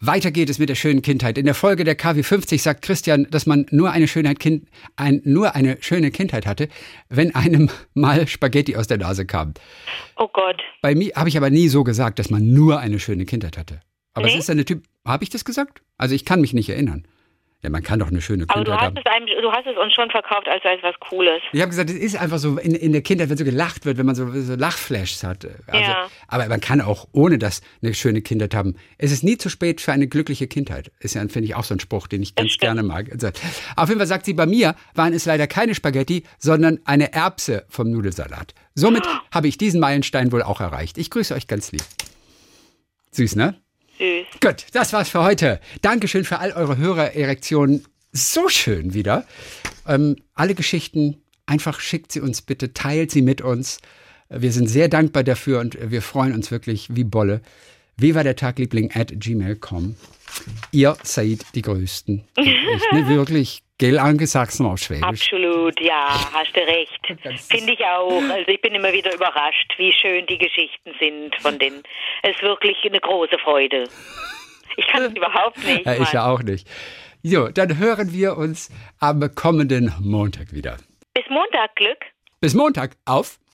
Weiter 0.01 0.33
geht 0.33 0.51
es 0.51 0.59
mit 0.59 0.69
der 0.69 0.75
schönen 0.75 1.01
Kindheit. 1.03 1.39
In 1.39 1.45
der 1.45 1.55
Folge 1.55 1.85
der 1.85 1.95
KW 1.95 2.25
50 2.25 2.61
sagt 2.61 2.83
Christian, 2.83 3.29
dass 3.31 3.47
man 3.47 3.67
nur 3.71 3.93
eine, 3.93 4.09
Schönheit 4.09 4.41
kind, 4.41 4.67
ein, 4.97 5.21
nur 5.25 5.55
eine 5.55 5.77
schöne 5.81 6.11
Kindheit 6.11 6.45
hatte, 6.47 6.69
wenn 7.09 7.35
einem 7.37 7.71
mal 7.95 8.27
Spaghetti 8.27 8.75
aus 8.75 8.89
der 8.89 8.99
Nase 8.99 9.27
kam. 9.27 9.55
Oh 10.17 10.27
Gott. 10.33 10.61
Bei 10.81 10.97
mir 10.97 11.13
habe 11.15 11.29
ich 11.29 11.37
aber 11.37 11.51
nie 11.51 11.69
so 11.69 11.85
gesagt, 11.85 12.19
dass 12.19 12.31
man 12.31 12.53
nur 12.53 12.81
eine 12.81 12.99
schöne 12.99 13.27
Kindheit 13.27 13.57
hatte. 13.57 13.81
Aber 14.15 14.27
es 14.27 14.33
Nee? 14.33 14.39
ist 14.41 14.51
eine 14.51 14.65
Typ. 14.65 14.83
Habe 15.07 15.23
ich 15.23 15.31
das 15.31 15.45
gesagt? 15.45 15.83
Also 15.99 16.17
ich 16.17 16.25
kann 16.25 16.41
mich 16.41 16.53
nicht 16.53 16.69
erinnern. 16.69 17.07
Ja, 17.65 17.71
man 17.71 17.83
kann 17.85 18.01
doch 18.01 18.09
eine 18.09 18.21
schöne 18.21 18.45
Aber 18.49 18.65
du 18.65 18.71
Kindheit 18.73 18.81
hast, 18.81 18.87
haben. 18.89 18.97
es 18.97 19.13
einem, 19.13 19.27
du 19.41 19.53
hast 19.53 19.67
es 19.69 19.77
uns 19.77 19.95
schon 19.95 20.11
verkauft 20.11 20.49
als, 20.49 20.65
als 20.65 20.83
was 20.83 20.99
Cooles. 20.99 21.41
Ich 21.53 21.61
habe 21.61 21.71
gesagt, 21.71 21.91
es 21.91 21.97
ist 21.97 22.17
einfach 22.17 22.39
so 22.39 22.59
in, 22.59 22.75
in 22.75 22.91
der 22.91 23.03
Kindheit, 23.03 23.31
wenn 23.31 23.37
so 23.37 23.45
gelacht 23.45 23.87
wird, 23.87 23.99
wenn 23.99 24.07
man 24.07 24.17
so, 24.17 24.29
so 24.33 24.57
Lachflashs 24.57 25.23
hat. 25.23 25.47
Also, 25.69 25.91
Ja. 25.91 26.09
Aber 26.27 26.49
man 26.49 26.61
kann 26.61 26.81
auch 26.81 27.07
ohne 27.13 27.39
das 27.39 27.63
eine 27.81 27.95
schöne 27.95 28.21
Kindheit 28.21 28.53
haben. 28.57 28.75
Es 28.99 29.13
ist 29.13 29.23
nie 29.23 29.39
zu 29.39 29.49
spät 29.49 29.81
für 29.81 29.93
eine 29.93 30.09
glückliche 30.09 30.49
Kindheit. 30.49 30.91
Ist 30.99 31.15
ja, 31.15 31.21
finde 31.29 31.45
ich, 31.45 31.55
auch 31.55 31.63
so 31.63 31.75
ein 31.77 31.79
Spruch, 31.81 32.09
den 32.09 32.21
ich 32.23 32.35
ganz 32.35 32.59
gerne 32.59 32.83
mag. 32.83 33.13
Also, 33.13 33.29
auf 33.77 33.89
jeden 33.89 34.01
Fall 34.01 34.09
sagt 34.09 34.27
sie, 34.27 34.33
bei 34.35 34.47
mir 34.47 34.75
waren 34.95 35.13
es 35.13 35.25
leider 35.25 35.47
keine 35.47 35.77
Spaghetti, 35.77 36.25
sondern 36.39 36.81
eine 36.85 37.13
Erbse 37.13 37.65
vom 37.69 37.93
Nudelsalat. 37.93 38.55
Somit 38.75 39.05
habe 39.33 39.47
ich 39.47 39.57
diesen 39.57 39.79
Meilenstein 39.79 40.33
wohl 40.33 40.43
auch 40.43 40.61
erreicht. 40.61 40.99
Ich 40.99 41.11
grüße 41.11 41.33
euch 41.33 41.47
ganz 41.47 41.71
lieb. 41.71 41.83
Süß, 43.13 43.37
ne? 43.37 43.55
Süß. 44.03 44.41
Gut, 44.41 44.67
das 44.73 44.93
war's 44.93 45.11
für 45.11 45.23
heute. 45.23 45.61
Dankeschön 45.81 46.25
für 46.25 46.41
all 46.41 46.51
eure 46.53 46.77
Hörererektionen. 46.77 47.85
So 48.11 48.49
schön 48.49 48.95
wieder. 48.95 49.25
Ähm, 49.87 50.17
alle 50.35 50.57
Geschichten, 50.57 51.23
einfach 51.47 51.79
schickt 51.79 52.11
sie 52.11 52.21
uns 52.21 52.43
bitte, 52.43 52.75
teilt 52.75 53.13
sie 53.13 53.23
mit 53.23 53.43
uns. 53.43 53.79
Wir 54.29 54.51
sind 54.51 54.67
sehr 54.67 54.89
dankbar 54.89 55.23
dafür 55.23 55.61
und 55.61 55.79
wir 55.81 56.03
freuen 56.03 56.35
uns 56.35 56.51
wirklich 56.51 56.89
wie 56.97 57.05
Bolle. 57.05 57.43
Wie 57.97 58.17
war 58.17 58.25
der 58.25 58.35
Tagliebling 58.35 58.91
at 58.93 59.13
gmail.com. 59.15 59.95
Ihr 60.73 60.97
seid 61.05 61.45
die 61.55 61.63
Größten. 61.63 62.25
Echt, 62.37 62.93
ne, 62.93 63.09
wirklich. 63.09 63.63
Gell, 63.83 63.95
mal 63.95 64.71
auf 64.71 64.79
Schwäbisch. 64.79 65.03
Absolut, 65.03 65.81
ja, 65.81 66.07
hast 66.33 66.55
du 66.55 66.61
recht. 66.61 67.01
Finde 67.51 67.73
ich 67.73 67.85
auch. 67.85 68.23
Also 68.31 68.47
ich 68.47 68.61
bin 68.61 68.77
immer 68.77 68.93
wieder 68.93 69.13
überrascht, 69.13 69.75
wie 69.77 69.93
schön 69.93 70.25
die 70.27 70.39
Geschichten 70.39 70.93
sind 71.01 71.35
von 71.43 71.59
denen. 71.59 71.83
Es 72.23 72.37
ist 72.37 72.43
wirklich 72.43 72.77
eine 72.85 73.01
große 73.01 73.39
Freude. 73.43 73.89
Ich 74.77 74.87
kann 74.87 75.03
es 75.03 75.13
überhaupt 75.17 75.65
nicht. 75.65 75.85
Ja, 75.85 76.01
ich 76.01 76.13
ja 76.13 76.31
auch 76.31 76.45
nicht. 76.45 76.69
So, 77.25 77.49
dann 77.49 77.77
hören 77.77 78.13
wir 78.13 78.37
uns 78.37 78.71
am 79.01 79.35
kommenden 79.35 79.93
Montag 79.99 80.53
wieder. 80.53 80.77
Bis 81.13 81.25
Montag, 81.29 81.75
Glück. 81.75 82.05
Bis 82.41 82.55
Montag. 82.55 82.93
Auf 83.05 83.41